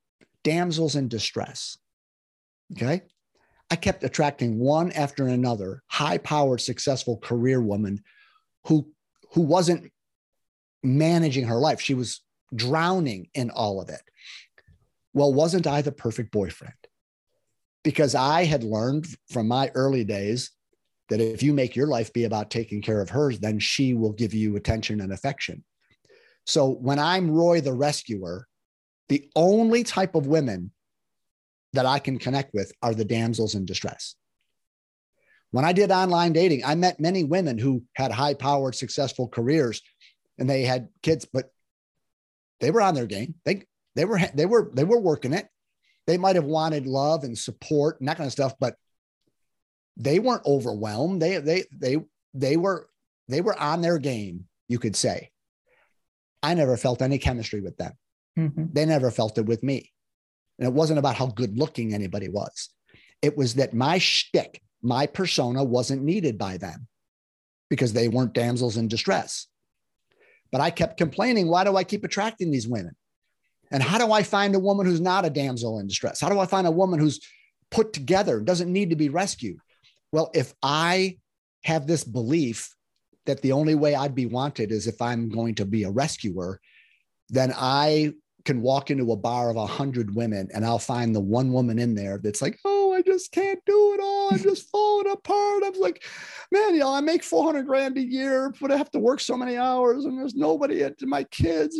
damsels 0.45 0.95
in 0.95 1.09
distress. 1.09 1.79
Okay. 2.73 3.03
I 3.71 3.77
kept 3.77 4.05
attracting 4.05 4.59
one 4.59 4.93
after 4.93 5.27
another 5.27 5.83
high 5.89 6.19
powered, 6.19 6.61
successful 6.61 7.19
career 7.19 7.61
woman 7.61 8.03
who, 8.67 8.91
who 9.33 9.43
wasn't 9.43 9.93
managing 10.83 11.47
her 11.47 11.57
life. 11.59 11.81
She 11.81 11.95
was 11.95 12.23
drowning 12.55 13.29
in 13.35 13.51
all 13.51 13.81
of 13.81 13.89
it. 13.89 14.01
Well, 15.13 15.35
wasn't 15.35 15.67
I 15.67 15.83
the 15.83 15.93
perfect 15.93 16.33
boyfriend? 16.33 16.75
Because 17.85 18.15
I 18.15 18.45
had 18.45 18.65
learned 18.65 19.07
from 19.31 19.49
my 19.49 19.71
early 19.75 20.05
days 20.05 20.51
that 21.09 21.21
if 21.21 21.43
you 21.43 21.53
make 21.53 21.77
your 21.77 21.87
life 21.87 22.13
be 22.13 22.25
about 22.25 22.51
taking 22.51 22.83
care 22.83 23.01
of 23.01 23.11
hers, 23.11 23.39
then 23.39 23.59
she 23.59 23.95
will 23.95 24.13
give 24.13 24.35
you 24.35 24.57
attention 24.57 25.01
and 25.01 25.13
affection. 25.13 25.65
So 26.47 26.71
when 26.71 26.99
I'm 26.99 27.31
Roy 27.31 27.61
the 27.61 27.73
rescuer, 27.73 28.47
the 29.09 29.29
only 29.35 29.85
type 29.85 30.15
of 30.15 30.27
women 30.27 30.71
that 31.73 31.87
I 31.87 31.99
can 31.99 32.19
connect 32.19 32.55
with 32.55 32.73
are 32.83 32.95
the 32.95 33.05
damsels 33.05 33.55
in 33.55 33.67
distress. 33.67 34.15
When 35.51 35.65
I 35.65 35.73
did 35.73 35.91
online 35.91 36.33
dating, 36.33 36.65
I 36.65 36.75
met 36.75 37.01
many 37.01 37.25
women 37.25 37.59
who 37.59 37.83
had 37.95 38.13
high 38.13 38.35
powered, 38.35 38.75
successful 38.75 39.29
careers 39.29 39.83
and 40.39 40.49
they 40.49 40.63
had 40.63 40.89
kids, 41.03 41.27
but 41.31 41.51
they 42.61 42.71
were 42.71 42.83
on 42.83 42.95
their 42.95 43.07
game. 43.07 43.35
They, 43.45 43.65
they 43.95 44.05
were, 44.05 44.21
they 44.35 44.47
were, 44.47 44.71
they 44.73 44.85
were 44.85 45.01
working 45.01 45.33
it. 45.33 45.49
They 46.07 46.19
might 46.19 46.37
have 46.37 46.45
wanted 46.45 46.87
love 46.87 47.25
and 47.25 47.37
support 47.37 48.01
and 48.01 48.09
that 48.09 48.17
kind 48.17 48.27
of 48.27 48.33
stuff, 48.33 48.55
but 48.59 48.77
they 49.97 50.19
weren't 50.19 50.47
overwhelmed. 50.47 51.21
They, 51.21 51.39
they, 51.39 51.65
they, 51.73 51.97
they 52.35 52.57
were, 52.57 52.89
they 53.29 53.41
were 53.41 53.59
on 53.59 53.81
their 53.81 53.99
game, 53.99 54.45
you 54.69 54.79
could 54.79 54.97
say. 54.97 55.31
I 56.43 56.55
never 56.55 56.77
felt 56.77 57.03
any 57.03 57.19
chemistry 57.19 57.61
with 57.61 57.77
them. 57.77 57.93
Mm-hmm. 58.39 58.67
They 58.73 58.87
never 58.87 59.11
felt 59.11 59.39
it 59.39 59.47
with 59.47 59.63
me. 59.63 59.93
And 60.59 60.67
it 60.67 60.75
wasn't 60.75 60.99
about 60.99 61.17
how 61.17 61.27
good 61.27 61.57
looking 61.57 61.95
anybody 61.95 62.29
was. 62.29 62.71
It 63.23 63.37
was 63.37 63.55
that 63.55 63.75
my 63.75 63.99
shtick, 63.99 64.61
my 64.83 65.07
persona 65.07 65.63
wasn't 65.65 66.03
needed 66.03 66.39
by 66.39 66.57
them 66.57 66.87
because 67.71 67.93
they 67.93 68.09
weren't 68.09 68.35
damsels 68.35 68.77
in 68.77 68.89
distress. 68.89 69.47
But 70.51 70.61
I 70.61 70.71
kept 70.71 70.97
complaining, 70.97 71.49
why 71.49 71.65
do 71.65 71.77
I 71.77 71.85
keep 71.85 72.05
attracting 72.05 72.51
these 72.51 72.67
women? 72.67 72.97
And 73.71 73.83
how 73.83 73.99
do 73.99 74.13
I 74.13 74.23
find 74.23 74.55
a 74.55 74.61
woman 74.61 74.87
who's 74.87 75.01
not 75.01 75.27
a 75.27 75.31
damsel 75.31 75.79
in 75.79 75.87
distress? 75.87 76.21
How 76.21 76.31
do 76.31 76.39
I 76.39 76.47
find 76.47 76.67
a 76.67 76.73
woman 76.73 76.99
who's 76.99 77.21
put 77.71 77.93
together, 77.93 78.41
doesn't 78.41 78.73
need 78.73 78.91
to 78.91 78.97
be 78.97 79.11
rescued? 79.11 79.59
Well, 80.11 80.31
if 80.35 80.55
I 80.63 81.19
have 81.65 81.87
this 81.87 82.03
belief 82.05 82.75
that 83.27 83.43
the 83.43 83.53
only 83.53 83.75
way 83.75 83.95
I'd 83.95 84.15
be 84.15 84.25
wanted 84.25 84.73
is 84.73 84.87
if 84.87 85.03
I'm 85.03 85.29
going 85.29 85.57
to 85.57 85.67
be 85.67 85.83
a 85.83 85.91
rescuer, 85.91 86.61
then 87.29 87.53
I 87.55 88.15
can 88.49 88.63
walk 88.63 88.91
into 88.91 89.13
a 89.13 89.17
bar 89.17 89.51
of 89.51 89.57
a 89.57 89.67
hundred 89.67 90.15
women 90.15 90.49
and 90.55 90.65
I'll 90.65 90.79
find 90.79 91.15
the 91.15 91.21
one 91.21 91.53
woman 91.53 91.79
in 91.79 91.95
there 91.95 92.17
that's 92.17 92.41
like, 92.41 92.59
oh, 92.65 92.95
I 92.95 93.03
just 93.03 93.31
can't 93.31 93.63
do 93.67 93.93
it 93.93 94.01
all. 94.03 94.31
I'm 94.33 94.43
just 94.43 94.71
falling 94.73 95.11
apart. 95.11 95.65
I'm 95.67 95.79
like, 95.79 96.03
man, 96.51 96.73
you 96.73 96.81
know, 96.81 96.91
I 96.91 97.03
make 97.03 97.23
400 97.23 97.67
grand 97.67 97.99
a 97.99 98.03
year, 98.03 98.55
but 98.59 98.73
I 98.73 98.79
have 98.79 98.91
to 98.93 98.99
work 98.99 99.21
so 99.21 99.37
many 99.37 99.59
hours 99.59 100.07
and 100.07 100.19
there's 100.19 100.35
nobody 100.35 100.83
at 100.83 100.95
my 101.03 101.25
kids. 101.25 101.79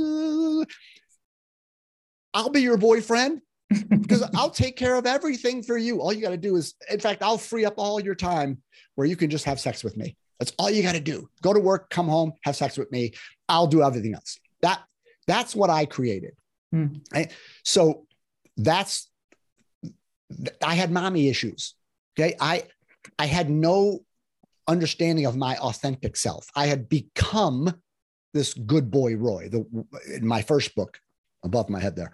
I'll 2.35 2.51
be 2.51 2.61
your 2.61 2.77
boyfriend 2.77 3.41
because 3.89 4.29
I'll 4.37 4.51
take 4.51 4.77
care 4.77 4.97
of 4.97 5.07
everything 5.07 5.63
for 5.63 5.79
you. 5.79 6.03
All 6.03 6.13
you 6.13 6.21
got 6.21 6.31
to 6.31 6.37
do 6.37 6.57
is, 6.57 6.75
in 6.91 7.01
fact, 7.01 7.23
I'll 7.23 7.39
free 7.39 7.65
up 7.65 7.79
all 7.79 7.99
your 7.99 8.15
time 8.15 8.61
where 8.97 9.07
you 9.07 9.17
can 9.17 9.31
just 9.31 9.47
have 9.47 9.59
sex 9.59 9.83
with 9.83 9.97
me. 9.97 10.19
That's 10.39 10.53
all 10.59 10.69
you 10.69 10.83
got 10.83 10.97
to 10.97 11.01
do. 11.01 11.31
Go 11.41 11.55
to 11.55 11.61
work, 11.61 11.89
come 11.89 12.09
home, 12.09 12.35
have 12.45 12.57
sex 12.57 12.77
with 12.77 12.93
me. 12.93 13.13
I'll 13.49 13.67
do 13.67 13.83
everything 13.83 14.13
else. 14.13 14.39
That 14.61 14.83
that's 15.27 15.57
what 15.57 15.71
I 15.71 15.87
created. 15.87 16.35
Mm. 16.75 17.01
I, 17.13 17.29
so 17.65 18.07
that's 18.57 19.09
I 20.63 20.75
had 20.75 20.91
mommy 20.91 21.29
issues. 21.29 21.75
Okay. 22.19 22.37
I 22.41 22.65
I 23.19 23.27
had 23.27 23.49
no 23.49 24.01
understanding 24.67 25.27
of 25.27 25.37
my 25.37 25.57
authentic 25.57 26.17
self. 26.17 26.49
I 26.55 26.67
had 26.67 26.89
become 26.89 27.73
this 28.35 28.53
good 28.55 28.91
boy 28.91 29.17
Roy. 29.17 29.49
The 29.49 29.65
in 30.15 30.27
my 30.27 30.43
first 30.43 30.75
book, 30.75 30.99
above 31.45 31.71
my 31.71 31.81
head 31.81 31.97
there, 31.97 32.13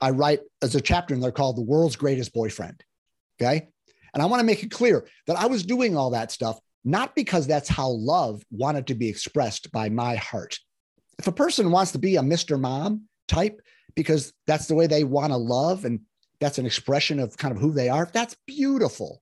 I 0.00 0.10
write 0.10 0.40
as 0.60 0.74
a 0.74 0.80
chapter 0.80 1.14
in 1.14 1.20
there 1.20 1.32
called 1.32 1.56
"The 1.56 1.62
World's 1.62 1.96
Greatest 1.96 2.34
Boyfriend." 2.34 2.82
Okay, 3.40 3.68
and 4.12 4.22
I 4.22 4.26
want 4.26 4.40
to 4.40 4.46
make 4.46 4.62
it 4.62 4.70
clear 4.70 5.06
that 5.26 5.38
I 5.38 5.46
was 5.46 5.64
doing 5.64 5.96
all 5.96 6.10
that 6.10 6.32
stuff 6.32 6.58
not 6.84 7.14
because 7.14 7.46
that's 7.46 7.68
how 7.68 7.88
love 7.88 8.42
wanted 8.50 8.86
to 8.86 8.94
be 8.94 9.08
expressed 9.08 9.70
by 9.72 9.88
my 9.88 10.16
heart. 10.16 10.58
If 11.18 11.26
a 11.26 11.32
person 11.32 11.70
wants 11.70 11.92
to 11.92 11.98
be 11.98 12.16
a 12.16 12.22
Mr. 12.22 12.58
Mom 12.58 13.02
type, 13.26 13.60
because 13.98 14.32
that's 14.46 14.68
the 14.68 14.76
way 14.76 14.86
they 14.86 15.02
want 15.02 15.32
to 15.32 15.36
love 15.36 15.84
and 15.84 15.98
that's 16.38 16.58
an 16.58 16.66
expression 16.66 17.18
of 17.18 17.36
kind 17.36 17.52
of 17.52 17.60
who 17.60 17.72
they 17.72 17.88
are. 17.88 18.08
That's 18.12 18.36
beautiful. 18.46 19.20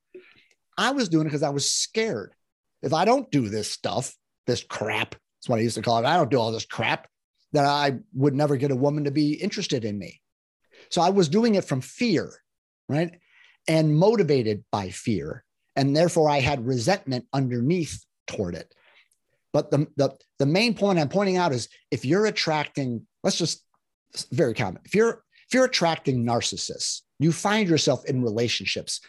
I 0.76 0.90
was 0.90 1.08
doing 1.08 1.22
it 1.22 1.28
because 1.30 1.42
I 1.42 1.48
was 1.48 1.70
scared. 1.70 2.34
If 2.82 2.92
I 2.92 3.06
don't 3.06 3.30
do 3.30 3.48
this 3.48 3.72
stuff, 3.72 4.14
this 4.46 4.62
crap, 4.62 5.12
that's 5.12 5.48
what 5.48 5.58
I 5.58 5.62
used 5.62 5.76
to 5.76 5.82
call 5.82 5.96
it. 5.96 6.04
I 6.04 6.18
don't 6.18 6.30
do 6.30 6.38
all 6.38 6.52
this 6.52 6.66
crap, 6.66 7.08
that 7.54 7.64
I 7.64 8.00
would 8.12 8.34
never 8.34 8.58
get 8.58 8.70
a 8.70 8.76
woman 8.76 9.04
to 9.04 9.10
be 9.10 9.32
interested 9.32 9.82
in 9.82 9.98
me. 9.98 10.20
So 10.90 11.00
I 11.00 11.08
was 11.08 11.30
doing 11.30 11.54
it 11.54 11.64
from 11.64 11.80
fear, 11.80 12.34
right? 12.86 13.18
And 13.66 13.96
motivated 13.96 14.62
by 14.70 14.90
fear. 14.90 15.42
And 15.74 15.96
therefore 15.96 16.28
I 16.28 16.40
had 16.40 16.66
resentment 16.66 17.24
underneath 17.32 18.04
toward 18.26 18.54
it. 18.54 18.74
But 19.54 19.70
the, 19.70 19.86
the, 19.96 20.10
the 20.38 20.44
main 20.44 20.74
point 20.74 20.98
I'm 20.98 21.08
pointing 21.08 21.38
out 21.38 21.52
is 21.52 21.70
if 21.90 22.04
you're 22.04 22.26
attracting, 22.26 23.06
let's 23.24 23.38
just 23.38 23.62
very 24.24 24.54
common. 24.54 24.80
If 24.84 24.94
you're 24.94 25.22
if 25.48 25.54
you're 25.54 25.66
attracting 25.66 26.24
narcissists, 26.24 27.02
you 27.18 27.32
find 27.32 27.68
yourself 27.68 28.04
in 28.06 28.22
relationships 28.22 29.00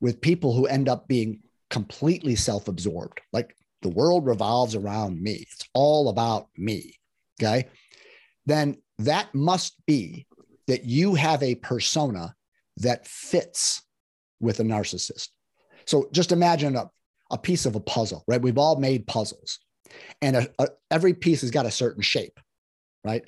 with 0.00 0.20
people 0.20 0.52
who 0.52 0.66
end 0.66 0.88
up 0.88 1.06
being 1.06 1.40
completely 1.70 2.34
self-absorbed. 2.34 3.20
Like 3.32 3.56
the 3.82 3.90
world 3.90 4.26
revolves 4.26 4.74
around 4.74 5.22
me. 5.22 5.46
It's 5.52 5.68
all 5.72 6.08
about 6.08 6.48
me. 6.56 6.98
Okay? 7.40 7.68
Then 8.46 8.76
that 8.98 9.32
must 9.34 9.74
be 9.86 10.26
that 10.66 10.84
you 10.84 11.14
have 11.14 11.42
a 11.42 11.54
persona 11.56 12.34
that 12.78 13.06
fits 13.06 13.82
with 14.40 14.60
a 14.60 14.64
narcissist. 14.64 15.28
So 15.86 16.08
just 16.12 16.32
imagine 16.32 16.76
a, 16.76 16.90
a 17.30 17.38
piece 17.38 17.66
of 17.66 17.76
a 17.76 17.80
puzzle, 17.80 18.24
right? 18.26 18.40
We've 18.40 18.58
all 18.58 18.76
made 18.76 19.06
puzzles, 19.06 19.58
and 20.22 20.36
a, 20.36 20.48
a, 20.58 20.68
every 20.90 21.14
piece 21.14 21.42
has 21.42 21.50
got 21.50 21.66
a 21.66 21.70
certain 21.70 22.02
shape, 22.02 22.38
right? 23.04 23.22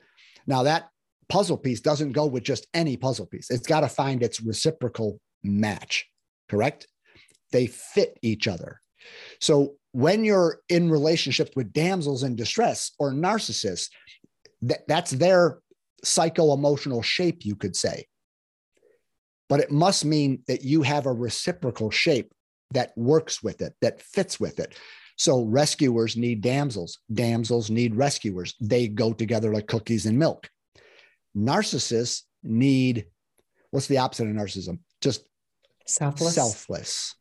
Now, 0.47 0.65
that 0.65 0.89
puzzle 1.29 1.59
piece 1.59 1.81
doesn't 1.81 2.13
go 2.13 2.27
with 2.27 2.45
just 2.45 2.67
any 2.75 2.97
puzzle 2.97 3.27
piece, 3.27 3.51
it's 3.51 3.67
got 3.67 3.81
to 3.81 3.89
find 3.89 4.23
its 4.23 4.41
reciprocal 4.41 5.21
match, 5.43 6.07
correct? 6.49 6.87
They 7.53 7.67
fit 7.67 8.19
each 8.23 8.49
other. 8.49 8.81
So 9.41 9.75
when 9.93 10.25
you're 10.25 10.61
in 10.69 10.91
relationships 10.91 11.53
with 11.57 11.73
damsels 11.73 12.23
in 12.23 12.37
distress 12.37 12.93
or 12.99 13.13
narcissists, 13.13 13.89
that, 14.63 14.87
that's 14.89 15.13
their 15.13 15.61
psycho 16.05 16.53
emotional 16.53 17.03
shape, 17.03 17.45
you 17.45 17.57
could 17.57 17.77
say. 17.77 18.07
But 19.49 19.61
it 19.61 19.71
must 19.71 20.05
mean 20.05 20.43
that 20.49 20.63
you 20.63 20.83
have 20.83 21.07
a 21.07 21.13
reciprocal 21.13 21.91
shape 21.91 22.33
that 22.73 22.93
works 22.97 23.43
with 23.43 23.63
it, 23.63 23.75
that 23.81 24.03
fits 24.03 24.41
with 24.41 24.59
it. 24.59 24.77
So 25.17 25.45
rescuers 25.45 26.17
need 26.17 26.43
damsels, 26.43 26.99
damsels 27.13 27.71
need 27.71 27.95
rescuers. 27.95 28.55
They 28.61 28.89
go 28.89 29.13
together 29.13 29.53
like 29.53 29.67
cookies 29.67 30.07
and 30.07 30.19
milk. 30.19 30.49
Narcissists 31.37 32.23
need 32.43 33.07
what's 33.71 33.89
the 33.89 33.99
opposite 33.99 34.29
of 34.29 34.35
narcissism? 34.35 34.79
Just 35.01 35.27
selfless. 35.87 36.35
Selfless. 36.35 37.15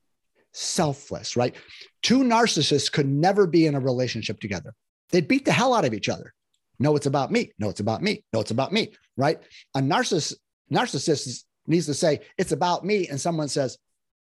Selfless, 0.54 1.36
right? 1.36 1.56
Two 2.02 2.20
narcissists 2.20 2.92
could 2.92 3.08
never 3.08 3.46
be 3.46 3.66
in 3.66 3.76
a 3.76 3.80
relationship 3.80 4.40
together. 4.40 4.74
They'd 5.12 5.28
beat 5.28 5.46
the 5.46 5.52
hell 5.52 5.74
out 5.74 5.86
of 5.86 5.94
each 5.94 6.10
other. 6.10 6.34
No, 6.80 6.96
it's 6.96 7.06
about 7.06 7.32
me. 7.32 7.52
No, 7.60 7.70
it's 7.70 7.80
about 7.80 8.02
me. 8.02 8.24
No, 8.34 8.40
it's 8.40 8.52
about 8.52 8.72
me, 8.72 8.94
right? 9.18 9.42
A 9.76 9.80
narcissist 9.80 10.36
narcissist 10.72 11.44
needs 11.68 11.86
to 11.88 11.94
say, 11.94 12.22
it's 12.38 12.52
about 12.52 12.86
me. 12.86 13.08
And 13.08 13.20
someone 13.20 13.48
says, 13.48 13.78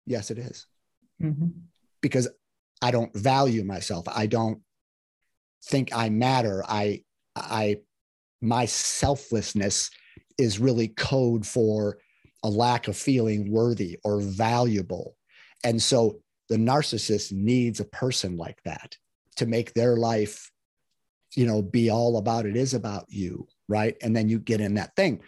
yes, 0.05 0.31
it 0.31 0.37
is. 0.37 0.65
Mm-hmm. 1.21 1.47
Because 2.01 2.27
I 2.81 2.91
don't 2.91 3.13
value 3.15 3.63
myself. 3.63 4.05
I 4.07 4.27
don't 4.27 4.61
think 5.65 5.95
I 5.95 6.09
matter. 6.09 6.63
I, 6.67 7.03
I, 7.35 7.77
my 8.43 8.65
selflessness 8.65 9.89
is 10.37 10.59
really 10.59 10.89
code 10.89 11.45
for 11.45 11.97
a 12.43 12.49
lack 12.49 12.87
of 12.87 12.97
feeling 12.97 13.51
worthy 13.51 13.97
or 14.03 14.19
valuable. 14.19 15.15
And 15.63 15.81
so 15.81 16.19
the 16.49 16.57
narcissist 16.57 17.31
needs 17.31 17.79
a 17.79 17.85
person 17.85 18.35
like 18.35 18.61
that 18.65 18.97
to 19.37 19.45
make 19.45 19.73
their 19.73 19.95
life, 19.95 20.51
you 21.35 21.45
know, 21.45 21.61
be 21.61 21.89
all 21.89 22.17
about 22.17 22.45
it 22.45 22.57
is 22.57 22.73
about 22.73 23.05
you. 23.07 23.47
Right. 23.69 23.95
And 24.01 24.15
then 24.15 24.27
you 24.27 24.39
get 24.39 24.59
in 24.59 24.73
that 24.75 24.95
thing. 24.95 25.21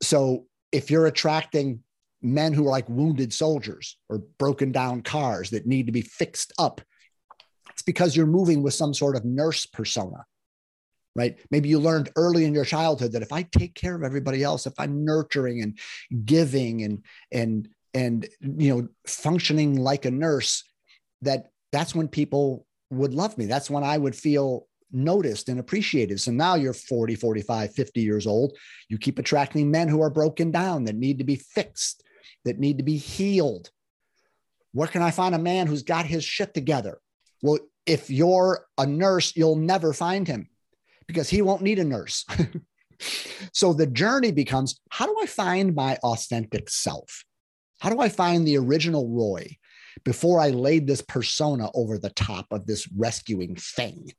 So 0.00 0.46
if 0.70 0.90
you're 0.90 1.06
attracting 1.06 1.82
men 2.22 2.52
who 2.52 2.66
are 2.66 2.70
like 2.70 2.88
wounded 2.88 3.32
soldiers 3.32 3.98
or 4.08 4.22
broken 4.38 4.70
down 4.70 5.02
cars 5.02 5.50
that 5.50 5.66
need 5.66 5.86
to 5.86 5.92
be 5.92 6.02
fixed 6.02 6.52
up, 6.58 6.80
it's 7.70 7.82
because 7.82 8.14
you're 8.14 8.26
moving 8.26 8.62
with 8.62 8.74
some 8.74 8.94
sort 8.94 9.16
of 9.16 9.24
nurse 9.24 9.66
persona, 9.66 10.24
right? 11.14 11.38
Maybe 11.50 11.68
you 11.68 11.78
learned 11.78 12.10
early 12.16 12.44
in 12.44 12.54
your 12.54 12.64
childhood 12.64 13.12
that 13.12 13.22
if 13.22 13.32
I 13.32 13.42
take 13.42 13.74
care 13.74 13.94
of 13.94 14.02
everybody 14.02 14.42
else, 14.42 14.66
if 14.66 14.74
I'm 14.78 15.04
nurturing 15.04 15.62
and 15.62 15.78
giving 16.24 16.82
and 16.82 17.04
and 17.30 17.68
and 17.94 18.28
you 18.40 18.74
know 18.74 18.88
functioning 19.06 19.76
like 19.76 20.04
a 20.04 20.10
nurse, 20.10 20.64
that 21.22 21.50
that's 21.70 21.94
when 21.94 22.08
people 22.08 22.66
would 22.90 23.14
love 23.14 23.36
me. 23.38 23.46
That's 23.46 23.70
when 23.70 23.84
I 23.84 23.98
would 23.98 24.16
feel 24.16 24.66
noticed 24.90 25.48
and 25.48 25.58
appreciated. 25.58 26.20
So 26.20 26.30
now 26.30 26.54
you're 26.54 26.74
40, 26.74 27.14
45, 27.14 27.74
50 27.74 28.00
years 28.00 28.26
old. 28.26 28.56
You 28.88 28.98
keep 28.98 29.18
attracting 29.18 29.70
men 29.70 29.88
who 29.88 30.02
are 30.02 30.10
broken 30.10 30.50
down 30.50 30.84
that 30.84 30.96
need 30.96 31.18
to 31.18 31.24
be 31.24 31.36
fixed, 31.36 32.02
that 32.44 32.58
need 32.58 32.76
to 32.76 32.84
be 32.84 32.96
healed. 32.98 33.70
Where 34.72 34.88
can 34.88 35.02
I 35.02 35.10
find 35.10 35.34
a 35.34 35.38
man 35.38 35.66
who's 35.66 35.82
got 35.82 36.04
his 36.04 36.24
shit 36.24 36.52
together? 36.52 36.98
Well, 37.42 37.58
if 37.86 38.10
you're 38.10 38.66
a 38.78 38.86
nurse, 38.86 39.34
you'll 39.34 39.56
never 39.56 39.92
find 39.92 40.28
him 40.28 40.48
because 41.12 41.30
he 41.30 41.42
won't 41.42 41.62
need 41.62 41.78
a 41.78 41.84
nurse. 41.84 42.24
so 43.52 43.72
the 43.72 43.86
journey 43.86 44.32
becomes 44.32 44.80
how 44.90 45.06
do 45.06 45.16
I 45.22 45.26
find 45.26 45.74
my 45.74 45.96
authentic 46.02 46.70
self? 46.70 47.24
How 47.80 47.90
do 47.90 48.00
I 48.00 48.08
find 48.08 48.46
the 48.46 48.58
original 48.58 49.08
Roy 49.08 49.56
before 50.04 50.40
I 50.40 50.50
laid 50.50 50.86
this 50.86 51.02
persona 51.02 51.68
over 51.74 51.98
the 51.98 52.10
top 52.10 52.46
of 52.50 52.66
this 52.66 52.88
rescuing 52.92 53.56
thing? 53.56 54.12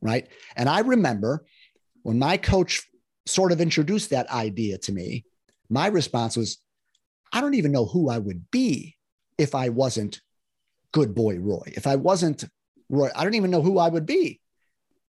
right? 0.00 0.28
And 0.56 0.68
I 0.68 0.80
remember 0.80 1.44
when 2.02 2.18
my 2.18 2.36
coach 2.36 2.82
sort 3.26 3.52
of 3.52 3.60
introduced 3.60 4.10
that 4.10 4.30
idea 4.30 4.78
to 4.78 4.92
me, 4.92 5.24
my 5.68 5.88
response 5.88 6.36
was, 6.36 6.58
I 7.32 7.40
don't 7.40 7.54
even 7.54 7.72
know 7.72 7.86
who 7.86 8.08
I 8.08 8.18
would 8.18 8.50
be 8.50 8.96
if 9.36 9.54
I 9.54 9.68
wasn't 9.70 10.20
good 10.92 11.14
boy 11.14 11.38
Roy. 11.38 11.72
If 11.74 11.86
I 11.86 11.96
wasn't 11.96 12.44
Roy, 12.88 13.10
I 13.14 13.24
don't 13.24 13.34
even 13.34 13.50
know 13.50 13.62
who 13.62 13.78
I 13.78 13.88
would 13.88 14.06
be. 14.06 14.40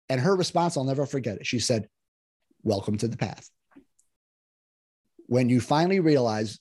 And 0.08 0.20
her 0.20 0.36
response, 0.36 0.76
I'll 0.76 0.84
never 0.84 1.06
forget 1.06 1.38
it. 1.38 1.46
She 1.46 1.58
said, 1.58 1.88
Welcome 2.62 2.96
to 2.98 3.08
the 3.08 3.16
path. 3.16 3.48
When 5.26 5.48
you 5.48 5.60
finally 5.60 6.00
realize 6.00 6.58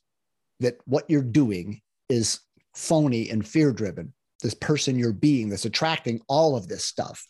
that 0.60 0.78
what 0.86 1.10
you're 1.10 1.22
doing 1.22 1.82
is 2.10 2.40
phony 2.74 3.30
and 3.30 3.46
fear 3.46 3.72
driven, 3.72 4.14
this 4.42 4.54
person 4.54 5.00
you're 5.00 5.14
being 5.14 5.50
that's 5.50 5.66
attracting 5.66 6.22
all 6.28 6.56
of 6.56 6.68
this 6.68 6.84
stuff, 6.84 7.26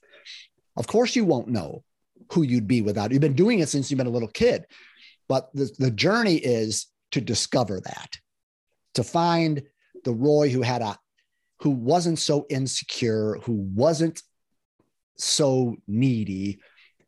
of 0.75 0.87
course, 0.87 1.15
you 1.15 1.23
won't 1.23 1.47
know 1.47 1.83
who 2.31 2.41
you'd 2.41 2.67
be 2.67 2.81
without. 2.81 3.11
You've 3.11 3.21
been 3.21 3.35
doing 3.35 3.59
it 3.59 3.69
since 3.69 3.91
you've 3.91 3.99
been 3.99 4.07
a 4.07 4.11
little 4.11 4.27
kid, 4.27 4.65
but 5.27 5.49
the, 5.53 5.69
the 5.77 5.91
journey 5.91 6.35
is 6.35 6.87
to 7.11 7.21
discover 7.21 7.79
that, 7.81 8.17
to 8.95 9.03
find 9.03 9.61
the 10.03 10.13
Roy 10.13 10.49
who 10.49 10.61
had 10.61 10.81
a 10.81 10.97
who 11.59 11.69
wasn't 11.69 12.19
so 12.19 12.45
insecure, 12.49 13.37
who 13.43 13.53
wasn't 13.53 14.21
so 15.17 15.75
needy 15.87 16.59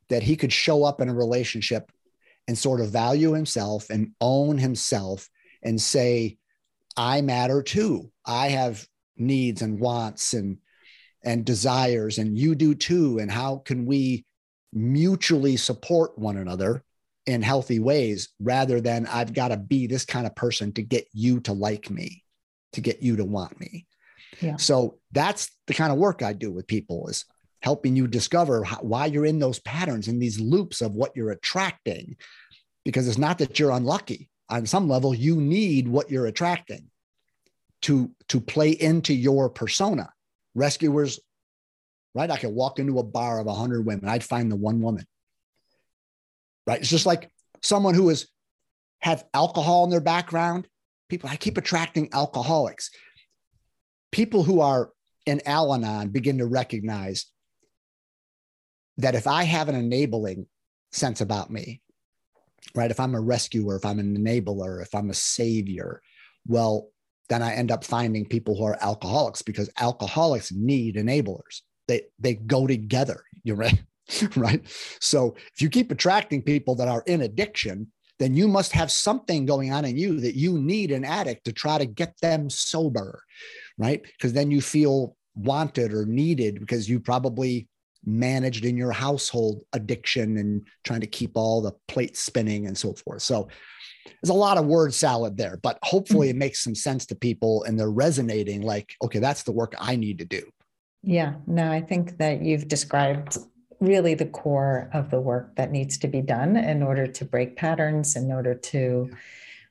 that 0.10 0.24
he 0.24 0.36
could 0.36 0.54
show 0.54 0.84
up 0.84 1.02
in 1.02 1.10
a 1.10 1.14
relationship 1.14 1.92
and 2.48 2.58
sort 2.58 2.82
of 2.82 2.92
value 2.92 3.34
himself 3.34 3.90
and 3.90 4.12
own 4.22 4.58
himself 4.58 5.28
and 5.64 5.82
say, 5.82 6.38
I 6.96 7.22
matter 7.22 7.64
too. 7.64 8.12
I 8.26 8.50
have 8.50 8.86
needs 9.18 9.62
and 9.62 9.80
wants 9.80 10.34
and 10.34 10.58
and 11.24 11.44
desires 11.44 12.20
and 12.20 12.38
you 12.38 12.54
do 12.54 12.76
too 12.76 13.18
and 13.20 13.32
how 13.32 13.58
can 13.66 13.86
we 13.86 14.26
mutually 14.74 15.58
support 15.58 16.18
one 16.18 16.38
another 16.38 16.84
in 17.26 17.42
healthy 17.42 17.80
ways 17.80 18.30
rather 18.40 18.80
than 18.80 19.08
i've 19.08 19.34
got 19.34 19.48
to 19.48 19.58
be 19.58 19.88
this 19.88 20.06
kind 20.06 20.28
of 20.28 20.36
person 20.36 20.72
to 20.72 20.84
get 20.84 21.08
you 21.14 21.40
to 21.40 21.54
like 21.54 21.90
me 21.90 22.24
to 22.74 22.82
get 22.82 23.02
you 23.02 23.16
to 23.16 23.26
want 23.26 23.60
me 23.60 23.88
yeah. 24.42 24.58
so 24.58 25.00
that's 25.14 25.50
the 25.68 25.74
kind 25.74 25.92
of 25.92 25.98
work 25.98 26.22
i 26.22 26.34
do 26.34 26.52
with 26.52 26.68
people 26.68 27.08
is 27.08 27.26
helping 27.66 27.96
you 27.96 28.08
discover 28.08 28.64
how, 28.64 28.78
why 28.78 29.08
you're 29.08 29.26
in 29.26 29.40
those 29.40 29.60
patterns 29.60 30.08
and 30.08 30.22
these 30.22 30.40
loops 30.40 30.82
of 30.82 30.94
what 30.94 31.12
you're 31.16 31.32
attracting 31.32 32.16
because 32.86 33.08
it's 33.08 33.18
not 33.18 33.40
that 33.40 33.58
you're 33.58 33.72
unlucky 33.72 34.30
on 34.50 34.68
some 34.68 34.88
level 34.88 35.16
you 35.16 35.36
need 35.36 35.88
what 35.88 36.12
you're 36.12 36.28
attracting 36.28 36.88
to 37.82 38.12
to 38.28 38.40
play 38.40 38.70
into 38.70 39.16
your 39.16 39.50
persona 39.50 40.08
rescuers, 40.54 41.20
right? 42.14 42.30
I 42.30 42.38
could 42.38 42.54
walk 42.54 42.78
into 42.78 43.00
a 43.00 43.04
bar 43.04 43.40
of 43.40 43.48
100 43.48 43.84
women, 43.84 44.08
I'd 44.08 44.24
find 44.24 44.52
the 44.52 44.56
one 44.56 44.80
woman, 44.80 45.06
right? 46.68 46.80
It's 46.80 46.90
just 46.90 47.08
like 47.08 47.32
someone 47.64 47.96
who 47.96 48.10
has 48.10 48.28
have 49.00 49.26
alcohol 49.34 49.86
in 49.86 49.90
their 49.90 50.02
background. 50.02 50.68
People, 51.10 51.30
I 51.32 51.36
keep 51.36 51.58
attracting 51.58 52.10
alcoholics. 52.14 52.92
People 54.12 54.44
who 54.44 54.62
are 54.62 54.92
in 55.26 55.42
Al 55.48 55.74
Anon 55.74 56.10
begin 56.10 56.38
to 56.38 56.46
recognize 56.46 57.26
that 58.98 59.16
if 59.16 59.28
I 59.28 59.44
have 59.44 59.70
an 59.70 59.76
enabling 59.76 60.48
sense 60.92 61.22
about 61.22 61.50
me, 61.52 61.82
right? 62.74 62.92
If 62.92 63.00
I'm 63.00 63.16
a 63.16 63.22
rescuer, 63.22 63.76
if 63.76 63.86
I'm 63.86 64.00
an 64.00 64.18
enabler, 64.18 64.82
if 64.82 64.96
I'm 64.96 65.10
a 65.10 65.14
savior, 65.14 66.02
well, 66.48 66.90
then 67.30 67.42
I 67.42 67.54
end 67.54 67.72
up 67.72 67.84
finding 67.84 68.26
people 68.26 68.56
who 68.56 68.66
are 68.66 68.78
alcoholics 68.82 69.42
because 69.42 69.70
alcoholics 69.80 70.52
need 70.52 70.96
enablers. 70.96 71.62
They 71.88 72.04
they 72.20 72.36
go 72.36 72.68
together. 72.68 73.24
You're 73.44 73.56
right. 73.56 73.82
right. 74.36 74.62
So 75.00 75.36
if 75.54 75.62
you 75.62 75.70
keep 75.70 75.92
attracting 75.92 76.44
people 76.44 76.76
that 76.76 76.88
are 76.88 77.04
in 77.08 77.22
addiction, 77.22 77.92
then 78.20 78.34
you 78.34 78.48
must 78.48 78.72
have 78.72 78.92
something 78.92 79.46
going 79.46 79.74
on 79.74 79.86
in 79.86 79.98
you 79.98 80.20
that 80.22 80.36
you 80.36 80.58
need 80.58 80.92
an 80.92 81.04
addict 81.04 81.46
to 81.46 81.52
try 81.52 81.78
to 81.78 81.86
get 81.86 82.16
them 82.22 82.50
sober. 82.50 83.24
Right. 83.78 84.04
Because 84.04 84.34
then 84.34 84.52
you 84.52 84.62
feel 84.62 85.18
wanted 85.36 85.92
or 85.92 86.06
needed 86.06 86.60
because 86.60 86.90
you 86.90 87.00
probably 87.00 87.68
managed 88.06 88.66
in 88.66 88.78
your 88.78 88.92
household 88.92 89.62
addiction 89.74 90.38
and 90.38 90.68
trying 90.84 91.02
to 91.02 91.08
keep 91.08 91.32
all 91.36 91.62
the 91.62 91.74
plates 91.88 92.20
spinning 92.22 92.68
and 92.68 92.78
so 92.78 92.94
forth. 92.94 93.22
So 93.22 93.48
there's 94.22 94.30
a 94.30 94.34
lot 94.34 94.58
of 94.58 94.66
word 94.66 94.94
salad 94.94 95.38
there, 95.38 95.58
but 95.62 95.80
hopefully 95.84 96.30
it 96.30 96.36
makes 96.36 96.64
some 96.64 96.76
sense 96.76 97.06
to 97.08 97.16
people 97.16 97.64
and 97.64 97.80
they're 97.80 97.90
resonating 97.90 98.62
like, 98.62 98.94
okay, 99.04 99.20
that's 99.20 99.44
the 99.44 99.52
work 99.52 99.74
I 99.80 99.96
need 99.96 100.20
to 100.20 100.26
do. 100.26 100.44
Yeah, 101.02 101.36
no, 101.48 101.72
I 101.72 101.82
think 101.82 102.18
that 102.18 102.42
you've 102.42 102.68
described 102.68 103.38
really 103.80 104.14
the 104.14 104.26
core 104.26 104.90
of 104.94 105.12
the 105.12 105.20
work 105.20 105.56
that 105.56 105.72
needs 105.72 105.98
to 106.00 106.08
be 106.08 106.22
done 106.22 106.56
in 106.56 106.82
order 106.82 107.08
to 107.08 107.26
break 107.26 107.56
patterns, 107.56 108.16
in 108.16 108.32
order 108.32 108.56
to 108.56 109.12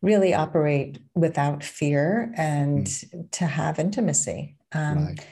really 0.03 0.35
operate 0.35 0.99
without 1.15 1.65
fear 1.65 2.33
and 2.37 2.87
mm. 2.87 3.31
to 3.33 3.47
have 3.47 3.79
intimacy. 3.79 4.57
Um, 4.73 5.07
right. 5.07 5.27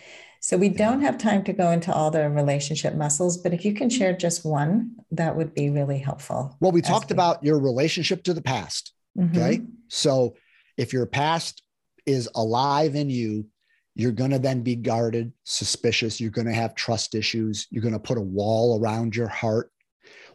So 0.45 0.57
we 0.57 0.71
don't 0.71 1.03
have 1.03 1.19
time 1.19 1.45
to 1.45 1.53
go 1.53 1.71
into 1.71 1.95
all 1.95 2.11
the 2.11 2.29
relationship 2.29 2.97
muscles, 2.97 3.37
but 3.37 3.55
if 3.55 3.65
you 3.65 3.75
can 3.75 3.89
share 3.89 4.13
just 4.13 4.45
one, 4.45 4.97
that 5.13 5.37
would 5.37 5.55
be 5.55 5.71
really 5.71 5.99
helpful. 5.99 6.57
Well, 6.59 6.73
we 6.73 6.83
talked 6.83 7.11
we... 7.11 7.15
about 7.15 7.45
your 7.45 7.61
relationship 7.61 8.25
to 8.25 8.35
the 8.35 8.43
past. 8.43 8.93
Mm-hmm. 9.17 9.39
Okay. 9.39 9.61
So 9.87 10.35
if 10.77 10.93
your 10.93 11.07
past 11.07 11.63
is 12.07 12.29
alive 12.35 12.97
in 12.97 13.09
you, 13.09 13.47
you're 13.95 14.11
going 14.11 14.33
to 14.33 14.41
then 14.41 14.63
be 14.63 14.75
guarded, 14.75 15.33
suspicious. 15.45 16.21
You're 16.21 16.33
going 16.33 16.49
to 16.49 16.53
have 16.53 16.75
trust 16.75 17.15
issues. 17.15 17.69
You're 17.71 17.83
going 17.83 17.95
to 17.95 18.01
put 18.01 18.19
a 18.19 18.23
wall 18.23 18.81
around 18.81 19.15
your 19.15 19.29
heart. 19.29 19.71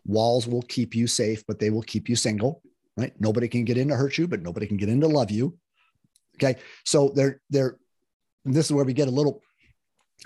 Walls 0.06 0.48
will 0.48 0.62
keep 0.62 0.96
you 0.96 1.08
safe, 1.08 1.44
but 1.46 1.60
they 1.60 1.70
will 1.70 1.82
keep 1.82 2.08
you 2.08 2.16
single, 2.16 2.62
right? 2.96 3.12
Nobody 3.20 3.50
can 3.50 3.66
get 3.66 3.78
in 3.78 3.90
to 3.90 3.98
hurt 3.98 4.18
you, 4.18 4.26
but 4.26 4.42
nobody 4.42 4.68
can 4.68 4.78
get 4.78 4.88
in 4.88 5.02
to 5.02 5.08
love 5.08 5.32
you. 5.32 5.58
Okay. 6.36 6.62
So 6.86 7.12
they're, 7.14 7.42
they're, 7.50 7.78
this 8.46 8.68
is 8.68 8.72
where 8.72 8.86
we 8.86 8.94
get 8.94 9.10
a 9.10 9.12
little 9.12 9.42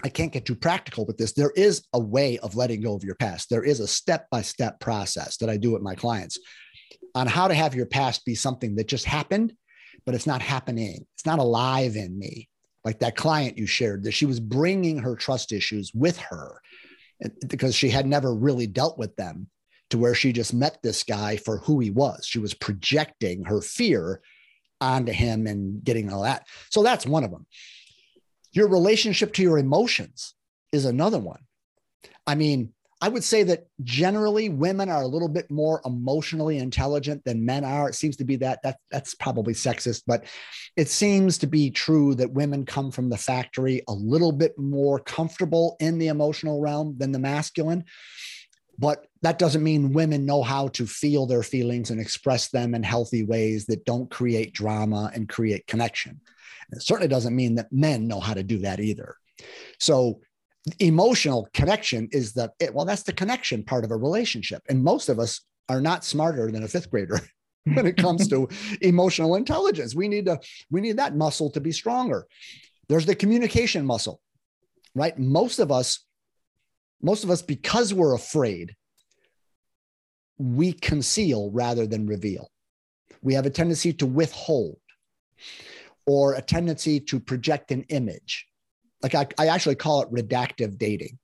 I 0.04 0.10
can't 0.10 0.32
get 0.32 0.46
too 0.46 0.56
practical 0.56 1.06
with 1.06 1.18
this. 1.18 1.34
There 1.34 1.52
is 1.52 1.84
a 1.94 2.00
way 2.00 2.38
of 2.40 2.56
letting 2.56 2.82
go 2.82 2.96
of 2.96 3.04
your 3.04 3.16
past. 3.16 3.50
There 3.50 3.64
is 3.64 3.80
a 3.80 3.88
step 3.88 4.28
by 4.30 4.42
step 4.42 4.80
process 4.80 5.38
that 5.38 5.50
I 5.50 5.58
do 5.58 5.72
with 5.72 5.82
my 5.82 5.96
clients 5.96 6.40
on 7.14 7.28
how 7.28 7.48
to 7.48 7.54
have 7.54 7.76
your 7.76 7.86
past 7.86 8.26
be 8.26 8.36
something 8.36 8.76
that 8.76 8.88
just 8.88 9.06
happened, 9.06 9.54
but 10.06 10.16
it's 10.16 10.28
not 10.28 10.42
happening. 10.42 11.06
It's 11.16 11.26
not 11.26 11.40
alive 11.40 11.96
in 11.96 12.18
me. 12.18 12.48
Like 12.86 13.00
that 13.00 13.18
client 13.18 13.58
you 13.58 13.68
shared, 13.68 14.04
that 14.04 14.14
she 14.14 14.26
was 14.26 14.40
bringing 14.40 14.98
her 15.00 15.16
trust 15.16 15.52
issues 15.52 15.92
with 15.94 16.18
her 16.18 16.62
eh, 17.24 17.30
because 17.48 17.76
she 17.76 17.90
had 17.90 18.08
never 18.08 18.34
really 18.34 18.68
dealt 18.68 18.98
with 18.98 19.16
them 19.18 19.48
to 19.92 19.98
where 19.98 20.16
she 20.16 20.32
just 20.32 20.54
met 20.54 20.82
this 20.82 21.04
guy 21.04 21.36
for 21.36 21.58
who 21.58 21.80
he 21.80 21.92
was. 21.92 22.26
She 22.26 22.40
was 22.40 22.54
projecting 22.54 23.44
her 23.44 23.62
fear 23.62 24.22
onto 24.80 25.12
him 25.12 25.46
and 25.46 25.84
getting 25.84 26.12
all 26.12 26.24
that. 26.24 26.48
So 26.70 26.82
that's 26.82 27.06
one 27.06 27.24
of 27.24 27.30
them. 27.30 27.46
Your 28.54 28.68
relationship 28.68 29.34
to 29.34 29.42
your 29.42 29.58
emotions 29.58 30.36
is 30.72 30.86
another 30.86 31.20
one. 31.20 31.42
I 32.28 32.36
mean, 32.36 32.74
I 33.04 33.10
would 33.10 33.24
say 33.24 33.42
that 33.44 33.66
generally 33.84 34.50
women 34.50 34.88
are 34.90 35.02
a 35.02 35.08
little 35.08 35.28
bit 35.28 35.50
more 35.50 35.82
emotionally 35.86 36.60
intelligent 36.60 37.24
than 37.26 37.44
men 37.44 37.64
are. 37.64 37.90
It 37.90 37.96
seems 37.96 38.16
to 38.18 38.24
be 38.24 38.36
that 38.38 38.62
that 38.62 38.78
that's 38.92 39.16
probably 39.16 39.54
sexist, 39.54 40.04
but 40.06 40.26
it 40.78 40.88
seems 40.88 41.40
to 41.40 41.48
be 41.48 41.72
true 41.72 42.14
that 42.16 42.32
women 42.32 42.64
come 42.64 42.92
from 42.92 43.10
the 43.10 43.18
factory 43.18 43.82
a 43.88 43.94
little 43.94 44.32
bit 44.32 44.58
more 44.60 45.00
comfortable 45.00 45.78
in 45.80 45.98
the 45.98 46.10
emotional 46.10 46.62
realm 46.62 46.96
than 47.00 47.12
the 47.12 47.18
masculine. 47.18 47.86
But 48.78 49.08
that 49.24 49.40
doesn't 49.40 49.64
mean 49.64 49.94
women 49.94 50.26
know 50.26 50.44
how 50.44 50.68
to 50.70 50.86
feel 50.86 51.26
their 51.26 51.44
feelings 51.44 51.90
and 51.90 52.00
express 52.00 52.50
them 52.50 52.76
in 52.76 52.84
healthy 52.84 53.24
ways 53.24 53.66
that 53.66 53.86
don't 53.86 54.12
create 54.12 54.54
drama 54.54 55.12
and 55.14 55.28
create 55.28 55.66
connection. 55.66 56.22
It 56.72 56.82
certainly 56.82 57.08
doesn't 57.08 57.36
mean 57.36 57.56
that 57.56 57.72
men 57.72 58.08
know 58.08 58.20
how 58.20 58.34
to 58.34 58.44
do 58.44 58.60
that 58.60 58.80
either. 58.80 59.16
So 59.80 60.22
emotional 60.80 61.48
connection 61.54 62.08
is 62.12 62.34
the 62.34 62.52
well 62.72 62.86
that's 62.86 63.04
the 63.04 63.14
connection 63.14 63.64
part 63.64 63.84
of 63.84 63.92
a 63.92 63.98
relationship. 63.98 64.62
And 64.70 64.84
most 64.84 65.10
of 65.10 65.20
us 65.20 65.42
are 65.70 65.82
not 65.82 66.06
smarter 66.06 66.52
than 66.52 66.64
a 66.64 66.68
fifth 66.68 66.90
grader 66.90 67.20
when 67.66 67.86
it 67.86 67.98
comes 67.98 68.28
to 68.30 68.48
emotional 68.82 69.36
intelligence. 69.36 69.96
We 69.96 70.08
need 70.08 70.26
to 70.26 70.40
we 70.70 70.82
need 70.82 70.98
that 70.98 71.16
muscle 71.16 71.50
to 71.52 71.62
be 71.62 71.72
stronger. 71.72 72.28
There's 72.88 73.06
the 73.06 73.16
communication 73.16 73.86
muscle 73.86 74.22
right? 74.96 75.18
Most 75.18 75.60
of 75.60 75.72
us 75.72 76.06
most 77.04 77.24
of 77.24 77.32
us 77.32 77.42
because 77.42 77.94
we're 77.94 78.14
afraid 78.14 78.76
we 80.38 80.72
conceal 80.72 81.50
rather 81.52 81.88
than 81.88 82.06
reveal. 82.06 82.52
We 83.24 83.34
have 83.34 83.48
a 83.48 83.50
tendency 83.50 83.94
to 83.94 84.06
withhold 84.06 84.78
or 86.06 86.34
a 86.34 86.42
tendency 86.42 87.00
to 87.00 87.20
project 87.20 87.72
an 87.72 87.84
image. 87.90 88.48
Like 89.02 89.16
I, 89.16 89.28
I 89.38 89.48
actually 89.48 89.76
call 89.76 90.02
it 90.02 90.12
redactive 90.12 90.78
dating. 90.78 91.18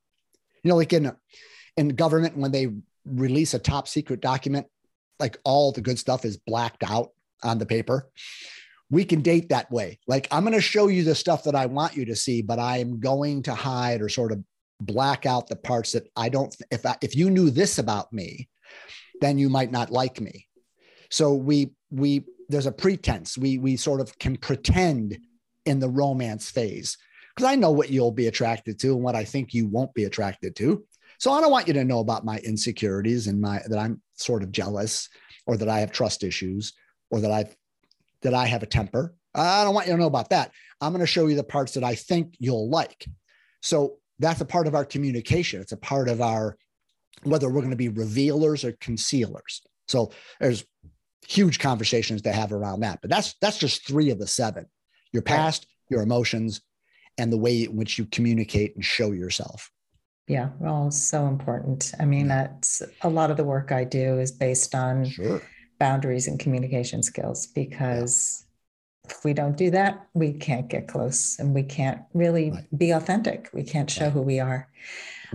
You 0.64 0.70
know, 0.70 0.76
like 0.76 0.94
in 0.94 1.12
in 1.76 1.90
government 1.90 2.38
when 2.38 2.52
they 2.52 2.70
release 3.06 3.54
a 3.54 3.60
top 3.60 3.88
secret 3.88 4.20
document, 4.20 4.68
like 5.20 5.38
all 5.44 5.72
the 5.72 5.82
good 5.82 6.00
stuff 6.00 6.26
is 6.26 6.38
blacked 6.38 6.84
out 6.84 7.10
on 7.44 7.58
the 7.58 7.66
paper. 7.66 8.10
We 8.90 9.06
can 9.06 9.22
date 9.22 9.50
that 9.50 9.72
way. 9.72 10.00
Like 10.08 10.28
I'm 10.32 10.44
going 10.44 10.54
to 10.54 10.62
show 10.62 10.88
you 10.88 11.04
the 11.04 11.16
stuff 11.16 11.44
that 11.44 11.56
I 11.56 11.66
want 11.66 11.96
you 11.96 12.06
to 12.06 12.16
see, 12.16 12.42
but 12.42 12.60
I 12.60 12.78
am 12.78 13.00
going 13.00 13.44
to 13.44 13.54
hide 13.54 14.02
or 14.02 14.10
sort 14.10 14.32
of 14.32 14.44
black 14.80 15.26
out 15.26 15.48
the 15.48 15.56
parts 15.56 15.92
that 15.92 16.10
I 16.16 16.30
don't. 16.30 16.56
If 16.72 16.86
I, 16.86 16.96
if 17.02 17.16
you 17.16 17.30
knew 17.30 17.50
this 17.50 17.80
about 17.80 18.12
me, 18.14 18.50
then 19.22 19.38
you 19.38 19.50
might 19.50 19.72
not 19.72 19.92
like 19.92 20.22
me. 20.22 20.48
So 21.10 21.34
we 21.34 21.72
we 21.90 22.26
there's 22.50 22.66
a 22.66 22.72
pretense. 22.72 23.38
We 23.38 23.58
we 23.58 23.76
sort 23.76 24.02
of 24.02 24.18
can 24.20 24.38
pretend 24.38 25.20
in 25.66 25.80
the 25.80 25.90
romance 25.90 26.50
phase 26.50 26.98
because 27.36 27.50
I 27.50 27.56
know 27.56 27.72
what 27.72 27.90
you'll 27.90 28.12
be 28.12 28.28
attracted 28.28 28.80
to 28.80 28.94
and 28.94 29.04
what 29.04 29.16
I 29.16 29.24
think 29.24 29.54
you 29.54 29.68
won't 29.68 29.94
be 29.94 30.06
attracted 30.06 30.56
to. 30.58 30.84
So 31.20 31.32
I 31.32 31.42
don't 31.42 31.52
want 31.52 31.68
you 31.68 31.74
to 31.74 31.84
know 31.84 32.00
about 32.00 32.26
my 32.26 32.38
insecurities 32.40 33.28
and 33.28 33.42
my 33.42 33.62
that 33.68 33.78
I'm 33.78 34.02
sort 34.16 34.44
of 34.44 34.52
jealous 34.52 35.10
or 35.46 35.58
that 35.58 35.70
I 35.70 35.80
have 35.80 35.92
trust 35.92 36.24
issues 36.24 36.74
or 37.10 37.22
that 37.22 37.32
I've 37.32 37.56
that 38.22 38.34
I 38.34 38.46
have 38.46 38.64
a 38.64 38.68
temper. 38.68 39.14
I 39.36 39.64
don't 39.64 39.76
want 39.76 39.88
you 39.88 39.94
to 39.94 40.00
know 40.00 40.08
about 40.08 40.32
that. 40.32 40.52
I'm 40.82 40.92
going 40.92 41.02
to 41.02 41.08
show 41.08 41.28
you 41.28 41.36
the 41.36 41.44
parts 41.44 41.74
that 41.74 41.84
I 41.84 41.96
think 41.96 42.36
you'll 42.40 42.70
like. 42.70 43.06
So 43.62 43.98
that's 44.20 44.42
a 44.42 44.46
part 44.46 44.68
of 44.68 44.74
our 44.74 44.86
communication. 44.86 45.62
It's 45.62 45.72
a 45.72 45.78
part 45.78 46.10
of 46.10 46.22
our 46.22 46.58
whether 47.24 47.48
we're 47.48 47.62
going 47.62 47.72
to 47.72 47.76
be 47.76 47.90
revealers 47.90 48.64
or 48.64 48.74
concealers. 48.74 49.62
So 49.88 50.12
there's 50.40 50.66
huge 51.28 51.60
conversations 51.60 52.22
to 52.24 52.32
have 52.32 52.54
around 52.54 52.80
that. 52.80 53.00
But 53.02 53.10
that's 53.10 53.36
that's 53.42 53.58
just 53.58 53.86
three 53.86 54.10
of 54.10 54.20
the 54.20 54.28
seven: 54.28 54.66
your 55.12 55.22
past, 55.22 55.68
your 55.90 56.02
emotions, 56.02 56.62
and 57.18 57.32
the 57.32 57.38
way 57.38 57.64
in 57.64 57.76
which 57.76 57.98
you 57.98 58.06
communicate 58.06 58.76
and 58.76 58.84
show 58.84 59.12
yourself. 59.12 59.72
Yeah, 60.28 60.50
well, 60.60 60.92
so 60.92 61.28
important. 61.28 61.94
I 62.00 62.06
mean, 62.06 62.22
mm-hmm. 62.22 62.30
that's 62.30 62.82
a 63.02 63.10
lot 63.10 63.32
of 63.32 63.38
the 63.38 63.46
work 63.46 63.72
I 63.72 63.84
do 63.84 64.20
is 64.20 64.32
based 64.32 64.76
on 64.76 65.06
sure. 65.06 65.42
boundaries 65.80 66.28
and 66.28 66.40
communication 66.40 67.02
skills 67.02 67.48
because 67.48 68.46
yeah. 69.06 69.12
if 69.12 69.24
we 69.24 69.34
don't 69.34 69.56
do 69.56 69.72
that, 69.72 70.06
we 70.14 70.34
can't 70.34 70.68
get 70.68 70.90
close 70.90 71.40
and 71.40 71.54
we 71.54 71.64
can't 71.64 72.02
really 72.14 72.52
right. 72.52 72.78
be 72.78 72.92
authentic. 72.92 73.50
We 73.54 73.64
can't 73.64 73.90
show 73.90 74.06
right. 74.06 74.14
who 74.14 74.22
we 74.22 74.42
are. 74.42 74.68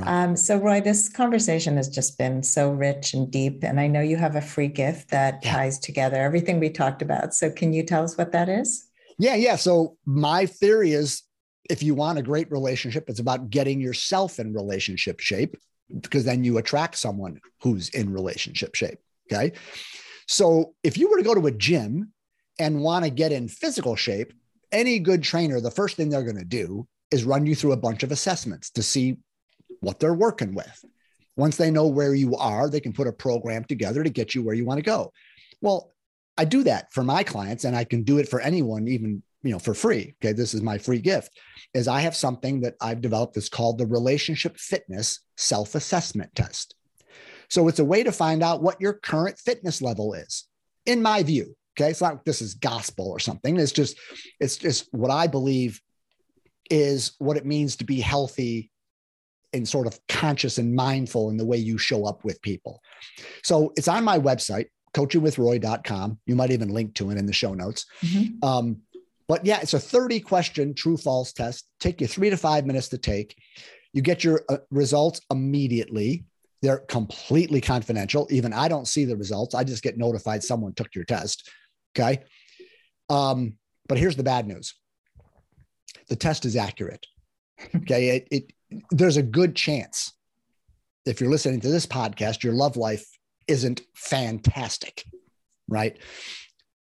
Um, 0.04 0.36
so, 0.36 0.56
Roy, 0.56 0.80
this 0.80 1.08
conversation 1.08 1.76
has 1.76 1.88
just 1.88 2.18
been 2.18 2.42
so 2.42 2.70
rich 2.70 3.14
and 3.14 3.30
deep. 3.30 3.62
And 3.62 3.78
I 3.78 3.86
know 3.86 4.00
you 4.00 4.16
have 4.16 4.36
a 4.36 4.40
free 4.40 4.68
gift 4.68 5.10
that 5.10 5.40
yeah. 5.42 5.52
ties 5.52 5.78
together 5.78 6.16
everything 6.16 6.60
we 6.60 6.70
talked 6.70 7.02
about. 7.02 7.34
So, 7.34 7.50
can 7.50 7.72
you 7.72 7.82
tell 7.82 8.04
us 8.04 8.16
what 8.16 8.32
that 8.32 8.48
is? 8.48 8.88
Yeah, 9.18 9.34
yeah. 9.34 9.56
So, 9.56 9.96
my 10.06 10.46
theory 10.46 10.92
is 10.92 11.22
if 11.68 11.82
you 11.82 11.94
want 11.94 12.18
a 12.18 12.22
great 12.22 12.50
relationship, 12.50 13.04
it's 13.08 13.20
about 13.20 13.50
getting 13.50 13.80
yourself 13.80 14.38
in 14.38 14.52
relationship 14.52 15.20
shape 15.20 15.56
because 16.00 16.24
then 16.24 16.42
you 16.42 16.58
attract 16.58 16.96
someone 16.96 17.38
who's 17.60 17.88
in 17.90 18.12
relationship 18.12 18.74
shape. 18.74 18.98
Okay. 19.30 19.52
So, 20.26 20.74
if 20.82 20.96
you 20.96 21.10
were 21.10 21.18
to 21.18 21.22
go 21.22 21.34
to 21.34 21.46
a 21.46 21.52
gym 21.52 22.12
and 22.58 22.80
want 22.80 23.04
to 23.04 23.10
get 23.10 23.32
in 23.32 23.48
physical 23.48 23.96
shape, 23.96 24.32
any 24.70 24.98
good 24.98 25.22
trainer, 25.22 25.60
the 25.60 25.70
first 25.70 25.96
thing 25.96 26.08
they're 26.08 26.22
going 26.22 26.38
to 26.38 26.44
do 26.44 26.86
is 27.10 27.24
run 27.24 27.44
you 27.46 27.54
through 27.54 27.72
a 27.72 27.76
bunch 27.76 28.02
of 28.02 28.10
assessments 28.10 28.70
to 28.70 28.82
see 28.82 29.18
what 29.82 30.00
they're 30.00 30.14
working 30.14 30.54
with. 30.54 30.84
Once 31.36 31.56
they 31.56 31.70
know 31.70 31.86
where 31.86 32.14
you 32.14 32.36
are, 32.36 32.70
they 32.70 32.80
can 32.80 32.92
put 32.92 33.06
a 33.06 33.12
program 33.12 33.64
together 33.64 34.02
to 34.02 34.10
get 34.10 34.34
you 34.34 34.42
where 34.42 34.54
you 34.54 34.64
want 34.64 34.78
to 34.78 34.82
go. 34.82 35.12
Well, 35.60 35.92
I 36.38 36.44
do 36.44 36.62
that 36.64 36.92
for 36.92 37.02
my 37.02 37.22
clients 37.22 37.64
and 37.64 37.76
I 37.76 37.84
can 37.84 38.02
do 38.04 38.18
it 38.18 38.28
for 38.28 38.40
anyone, 38.40 38.88
even 38.88 39.22
you 39.42 39.50
know, 39.50 39.58
for 39.58 39.74
free. 39.74 40.14
Okay. 40.22 40.32
This 40.32 40.54
is 40.54 40.62
my 40.62 40.78
free 40.78 41.00
gift 41.00 41.38
is 41.74 41.88
I 41.88 42.00
have 42.00 42.14
something 42.14 42.60
that 42.60 42.74
I've 42.80 43.00
developed 43.00 43.34
that's 43.34 43.48
called 43.48 43.78
the 43.78 43.86
relationship 43.86 44.56
fitness 44.56 45.20
self-assessment 45.36 46.34
test. 46.34 46.74
So 47.48 47.68
it's 47.68 47.80
a 47.80 47.84
way 47.84 48.02
to 48.02 48.12
find 48.12 48.42
out 48.42 48.62
what 48.62 48.80
your 48.80 48.94
current 48.94 49.38
fitness 49.38 49.82
level 49.82 50.14
is, 50.14 50.46
in 50.86 51.02
my 51.02 51.22
view. 51.22 51.56
Okay. 51.76 51.90
It's 51.90 52.00
not 52.00 52.24
this 52.24 52.40
is 52.40 52.54
gospel 52.54 53.08
or 53.08 53.18
something. 53.18 53.58
It's 53.58 53.72
just, 53.72 53.98
it's 54.38 54.56
just 54.56 54.88
what 54.92 55.10
I 55.10 55.26
believe 55.26 55.80
is 56.70 57.12
what 57.18 57.36
it 57.36 57.46
means 57.46 57.76
to 57.76 57.84
be 57.84 58.00
healthy 58.00 58.70
and 59.52 59.68
sort 59.68 59.86
of 59.86 59.98
conscious 60.08 60.58
and 60.58 60.74
mindful 60.74 61.30
in 61.30 61.36
the 61.36 61.44
way 61.44 61.56
you 61.56 61.78
show 61.78 62.06
up 62.06 62.24
with 62.24 62.40
people. 62.42 62.80
So 63.42 63.72
it's 63.76 63.88
on 63.88 64.04
my 64.04 64.18
website, 64.18 64.66
coachingwithroy.com. 64.94 66.18
You 66.26 66.36
might 66.36 66.50
even 66.50 66.68
link 66.68 66.94
to 66.94 67.10
it 67.10 67.18
in 67.18 67.26
the 67.26 67.32
show 67.32 67.54
notes. 67.54 67.86
Mm-hmm. 68.02 68.44
Um, 68.46 68.82
but 69.28 69.46
yeah, 69.46 69.60
it's 69.60 69.74
a 69.74 69.80
30 69.80 70.20
question 70.20 70.74
true 70.74 70.96
false 70.96 71.32
test. 71.32 71.66
Take 71.80 72.00
you 72.00 72.06
three 72.06 72.30
to 72.30 72.36
five 72.36 72.66
minutes 72.66 72.88
to 72.88 72.98
take. 72.98 73.36
You 73.92 74.02
get 74.02 74.24
your 74.24 74.42
uh, 74.48 74.58
results 74.70 75.20
immediately. 75.30 76.24
They're 76.60 76.78
completely 76.78 77.60
confidential. 77.60 78.26
Even 78.30 78.52
I 78.52 78.68
don't 78.68 78.86
see 78.86 79.04
the 79.04 79.16
results. 79.16 79.54
I 79.54 79.64
just 79.64 79.82
get 79.82 79.98
notified 79.98 80.42
someone 80.42 80.74
took 80.74 80.94
your 80.94 81.04
test. 81.04 81.50
Okay. 81.96 82.22
Um, 83.08 83.54
but 83.88 83.98
here's 83.98 84.16
the 84.16 84.22
bad 84.22 84.46
news 84.46 84.74
the 86.08 86.16
test 86.16 86.44
is 86.44 86.56
accurate. 86.56 87.06
Okay. 87.76 88.16
It, 88.16 88.28
it, 88.30 88.52
there's 88.90 89.16
a 89.16 89.22
good 89.22 89.54
chance 89.54 90.12
if 91.04 91.20
you're 91.20 91.30
listening 91.30 91.60
to 91.60 91.68
this 91.68 91.86
podcast, 91.86 92.42
your 92.42 92.52
love 92.52 92.76
life 92.76 93.06
isn't 93.48 93.80
fantastic, 93.94 95.04
right? 95.68 95.98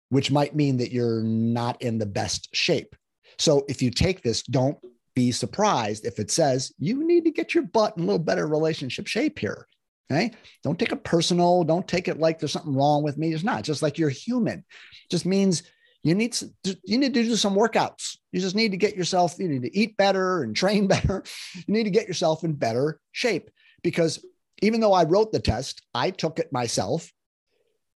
which 0.08 0.30
might 0.30 0.54
mean 0.54 0.76
that 0.78 0.92
you're 0.92 1.22
not 1.22 1.80
in 1.82 1.98
the 1.98 2.06
best 2.06 2.54
shape. 2.54 2.94
So 3.38 3.64
if 3.68 3.82
you 3.82 3.90
take 3.90 4.22
this, 4.22 4.42
don't 4.42 4.78
be 5.14 5.32
surprised 5.32 6.04
if 6.04 6.18
it 6.18 6.30
says 6.30 6.72
you 6.78 7.06
need 7.06 7.24
to 7.24 7.30
get 7.30 7.54
your 7.54 7.64
butt 7.64 7.96
in 7.96 8.02
a 8.02 8.06
little 8.06 8.18
better 8.18 8.46
relationship 8.46 9.06
shape 9.06 9.38
here. 9.38 9.66
Okay. 10.10 10.30
Don't 10.62 10.78
take 10.78 10.92
it 10.92 11.02
personal. 11.02 11.64
Don't 11.64 11.88
take 11.88 12.06
it 12.06 12.20
like 12.20 12.38
there's 12.38 12.52
something 12.52 12.76
wrong 12.76 13.02
with 13.02 13.18
me. 13.18 13.34
It's 13.34 13.42
not 13.42 13.64
just 13.64 13.82
like 13.82 13.98
you're 13.98 14.08
human. 14.08 14.58
It 14.58 15.10
just 15.10 15.26
means 15.26 15.64
you 16.06 16.14
need 16.14 16.34
to, 16.34 16.78
you 16.84 16.98
need 16.98 17.14
to 17.14 17.22
do 17.24 17.34
some 17.34 17.56
workouts. 17.56 18.18
You 18.30 18.40
just 18.40 18.54
need 18.54 18.70
to 18.70 18.76
get 18.76 18.94
yourself, 18.94 19.40
you 19.40 19.48
need 19.48 19.62
to 19.62 19.76
eat 19.76 19.96
better 19.96 20.44
and 20.44 20.54
train 20.54 20.86
better. 20.94 21.24
You 21.56 21.74
need 21.74 21.82
to 21.82 21.90
get 21.90 22.06
yourself 22.06 22.44
in 22.44 22.52
better 22.52 23.00
shape 23.10 23.50
because 23.82 24.24
even 24.62 24.80
though 24.80 24.92
I 24.92 25.02
wrote 25.02 25.32
the 25.32 25.40
test, 25.40 25.82
I 25.92 26.10
took 26.10 26.38
it 26.38 26.52
myself, 26.52 27.10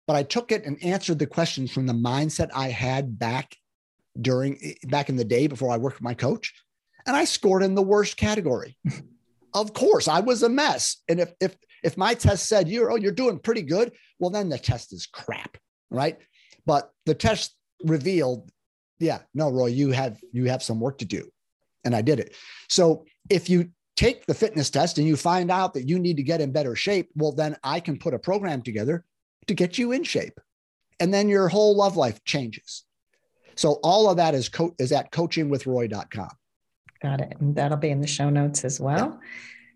but 0.08 0.16
I 0.16 0.24
took 0.24 0.50
it 0.50 0.64
and 0.64 0.82
answered 0.82 1.20
the 1.20 1.26
questions 1.28 1.70
from 1.70 1.86
the 1.86 1.92
mindset 1.92 2.50
I 2.52 2.70
had 2.70 3.16
back 3.16 3.54
during 4.20 4.58
eh, 4.60 4.72
back 4.88 5.08
in 5.08 5.14
the 5.14 5.24
day 5.24 5.46
before 5.46 5.70
I 5.70 5.76
worked 5.76 5.98
with 5.98 6.02
my 6.02 6.14
coach. 6.14 6.52
And 7.06 7.14
I 7.14 7.24
scored 7.24 7.62
in 7.62 7.76
the 7.76 7.82
worst 7.82 8.16
category. 8.16 8.76
of 9.54 9.72
course, 9.72 10.08
I 10.08 10.18
was 10.18 10.42
a 10.42 10.48
mess. 10.48 10.96
And 11.08 11.20
if 11.20 11.32
if 11.40 11.56
if 11.84 11.96
my 11.96 12.14
test 12.14 12.48
said 12.48 12.68
you're 12.68 12.90
oh, 12.90 12.96
you're 12.96 13.12
doing 13.12 13.38
pretty 13.38 13.62
good, 13.62 13.92
well, 14.18 14.30
then 14.30 14.48
the 14.48 14.58
test 14.58 14.92
is 14.92 15.06
crap, 15.06 15.56
right? 15.90 16.18
But 16.66 16.90
the 17.06 17.14
test 17.14 17.54
revealed, 17.84 18.50
yeah, 18.98 19.20
no, 19.34 19.50
Roy, 19.50 19.66
you 19.66 19.92
have 19.92 20.20
you 20.32 20.46
have 20.46 20.62
some 20.62 20.80
work 20.80 20.98
to 20.98 21.04
do. 21.04 21.30
And 21.84 21.94
I 21.96 22.02
did 22.02 22.20
it. 22.20 22.36
So 22.68 23.04
if 23.30 23.48
you 23.48 23.70
take 23.96 24.26
the 24.26 24.34
fitness 24.34 24.70
test 24.70 24.98
and 24.98 25.06
you 25.06 25.16
find 25.16 25.50
out 25.50 25.74
that 25.74 25.88
you 25.88 25.98
need 25.98 26.16
to 26.16 26.22
get 26.22 26.40
in 26.40 26.52
better 26.52 26.76
shape, 26.76 27.08
well, 27.14 27.32
then 27.32 27.56
I 27.62 27.80
can 27.80 27.98
put 27.98 28.14
a 28.14 28.18
program 28.18 28.62
together 28.62 29.04
to 29.46 29.54
get 29.54 29.78
you 29.78 29.92
in 29.92 30.04
shape. 30.04 30.38
And 31.00 31.12
then 31.12 31.28
your 31.28 31.48
whole 31.48 31.74
love 31.74 31.96
life 31.96 32.22
changes. 32.24 32.84
So 33.56 33.74
all 33.82 34.08
of 34.08 34.16
that 34.18 34.34
is 34.34 34.48
co- 34.48 34.74
is 34.78 34.92
at 34.92 35.10
coachingwithroy.com. 35.10 36.30
Got 37.02 37.20
it. 37.20 37.36
And 37.40 37.56
that'll 37.56 37.78
be 37.78 37.90
in 37.90 38.00
the 38.00 38.06
show 38.06 38.30
notes 38.30 38.64
as 38.64 38.78
well. 38.78 39.18
Yeah. 39.20 39.28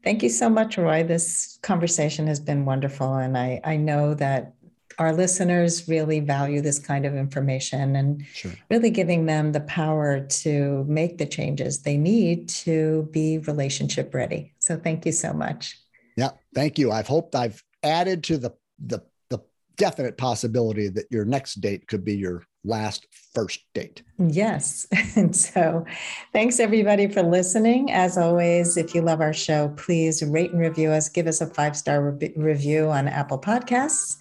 Thank 0.05 0.23
you 0.23 0.29
so 0.29 0.51
much, 0.51 0.77
Roy. 0.77 1.03
This 1.03 1.59
conversation 1.63 2.27
has 2.27 2.39
been 2.39 2.67
wonderful. 2.67 3.15
And 3.15 3.39
I, 3.39 3.61
I 3.65 3.77
know 3.77 4.13
that 4.15 4.53
our 4.99 5.13
listeners 5.13 5.89
really 5.89 6.21
value 6.21 6.61
this 6.61 6.79
kind 6.79 7.05
of 7.05 7.15
information 7.15 7.97
and 7.97 8.25
sure. 8.33 8.53
really 8.71 8.91
giving 8.91 9.27
them 9.27 9.53
the 9.53 9.61
power 9.61 10.21
to 10.21 10.85
make 10.89 11.19
the 11.19 11.27
changes 11.27 11.83
they 11.83 11.97
need 11.97 12.49
to 12.49 13.09
be 13.11 13.39
relationship 13.39 14.15
ready. 14.15 14.53
So 14.59 14.77
thank 14.77 15.07
you 15.07 15.13
so 15.13 15.33
much. 15.33 15.79
Yeah, 16.17 16.31
thank 16.55 16.79
you. 16.79 16.93
I've 16.93 17.09
hoped 17.09 17.35
I've 17.35 17.63
added 17.83 18.25
to 18.25 18.39
the 18.39 18.51
the 18.79 19.01
the 19.31 19.41
definite 19.77 20.17
possibility 20.17 20.89
that 20.89 21.07
your 21.11 21.25
next 21.25 21.61
date 21.61 21.87
could 21.89 22.05
be 22.05 22.17
your 22.17 22.45
last 22.65 23.07
first 23.35 23.61
date. 23.75 24.03
Yes. 24.19 24.87
And 25.17 25.37
so 25.37 25.85
thanks 26.33 26.59
everybody 26.59 27.07
for 27.07 27.23
listening. 27.23 27.93
As 27.93 28.19
always, 28.19 28.77
if 28.77 28.97
you 28.97 29.03
love 29.03 29.21
our 29.21 29.33
show, 29.33 29.69
please 29.77 30.25
rate 30.25 30.51
and 30.51 30.59
review 30.59 30.91
us. 30.91 31.09
Give 31.09 31.29
us 31.29 31.41
a 31.41 31.47
five 31.47 31.77
star 31.77 32.11
re- 32.11 32.33
review 32.37 32.91
on 32.91 33.07
Apple 33.07 33.39
Podcasts. 33.39 34.17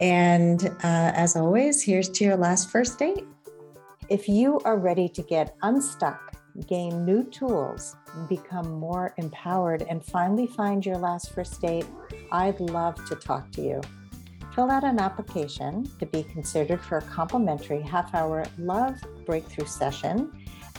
And 0.00 0.66
uh, 0.84 1.12
as 1.14 1.36
always, 1.36 1.82
here's 1.82 2.08
to 2.10 2.24
your 2.24 2.36
last 2.36 2.70
first 2.70 2.98
date. 2.98 3.24
If 4.08 4.28
you 4.28 4.60
are 4.64 4.78
ready 4.78 5.08
to 5.08 5.22
get 5.22 5.56
unstuck, 5.62 6.36
gain 6.68 7.04
new 7.04 7.24
tools, 7.24 7.96
become 8.28 8.70
more 8.72 9.14
empowered, 9.16 9.82
and 9.88 10.04
finally 10.04 10.46
find 10.46 10.86
your 10.86 10.96
last 10.96 11.32
first 11.32 11.60
date, 11.60 11.86
I'd 12.30 12.60
love 12.60 13.04
to 13.06 13.16
talk 13.16 13.50
to 13.52 13.62
you. 13.62 13.80
Fill 14.54 14.70
out 14.70 14.84
an 14.84 15.00
application 15.00 15.90
to 15.98 16.06
be 16.06 16.22
considered 16.22 16.80
for 16.80 16.98
a 16.98 17.02
complimentary 17.02 17.82
half 17.82 18.14
hour 18.14 18.46
love 18.58 18.94
breakthrough 19.26 19.66
session 19.66 20.30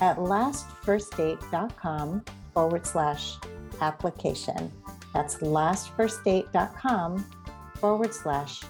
at 0.01 0.17
lastfirstdate.com 0.17 2.23
forward 2.53 2.87
slash 2.87 3.35
application. 3.81 4.71
That's 5.13 5.35
lastfirstdate.com 5.37 7.25
forward 7.79 8.13
slash 8.13 8.61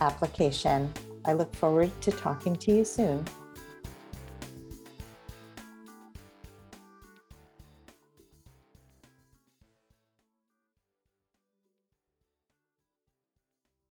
application. 0.00 0.92
I 1.24 1.32
look 1.32 1.54
forward 1.54 1.90
to 2.02 2.12
talking 2.12 2.56
to 2.56 2.72
you 2.72 2.84
soon. 2.84 3.24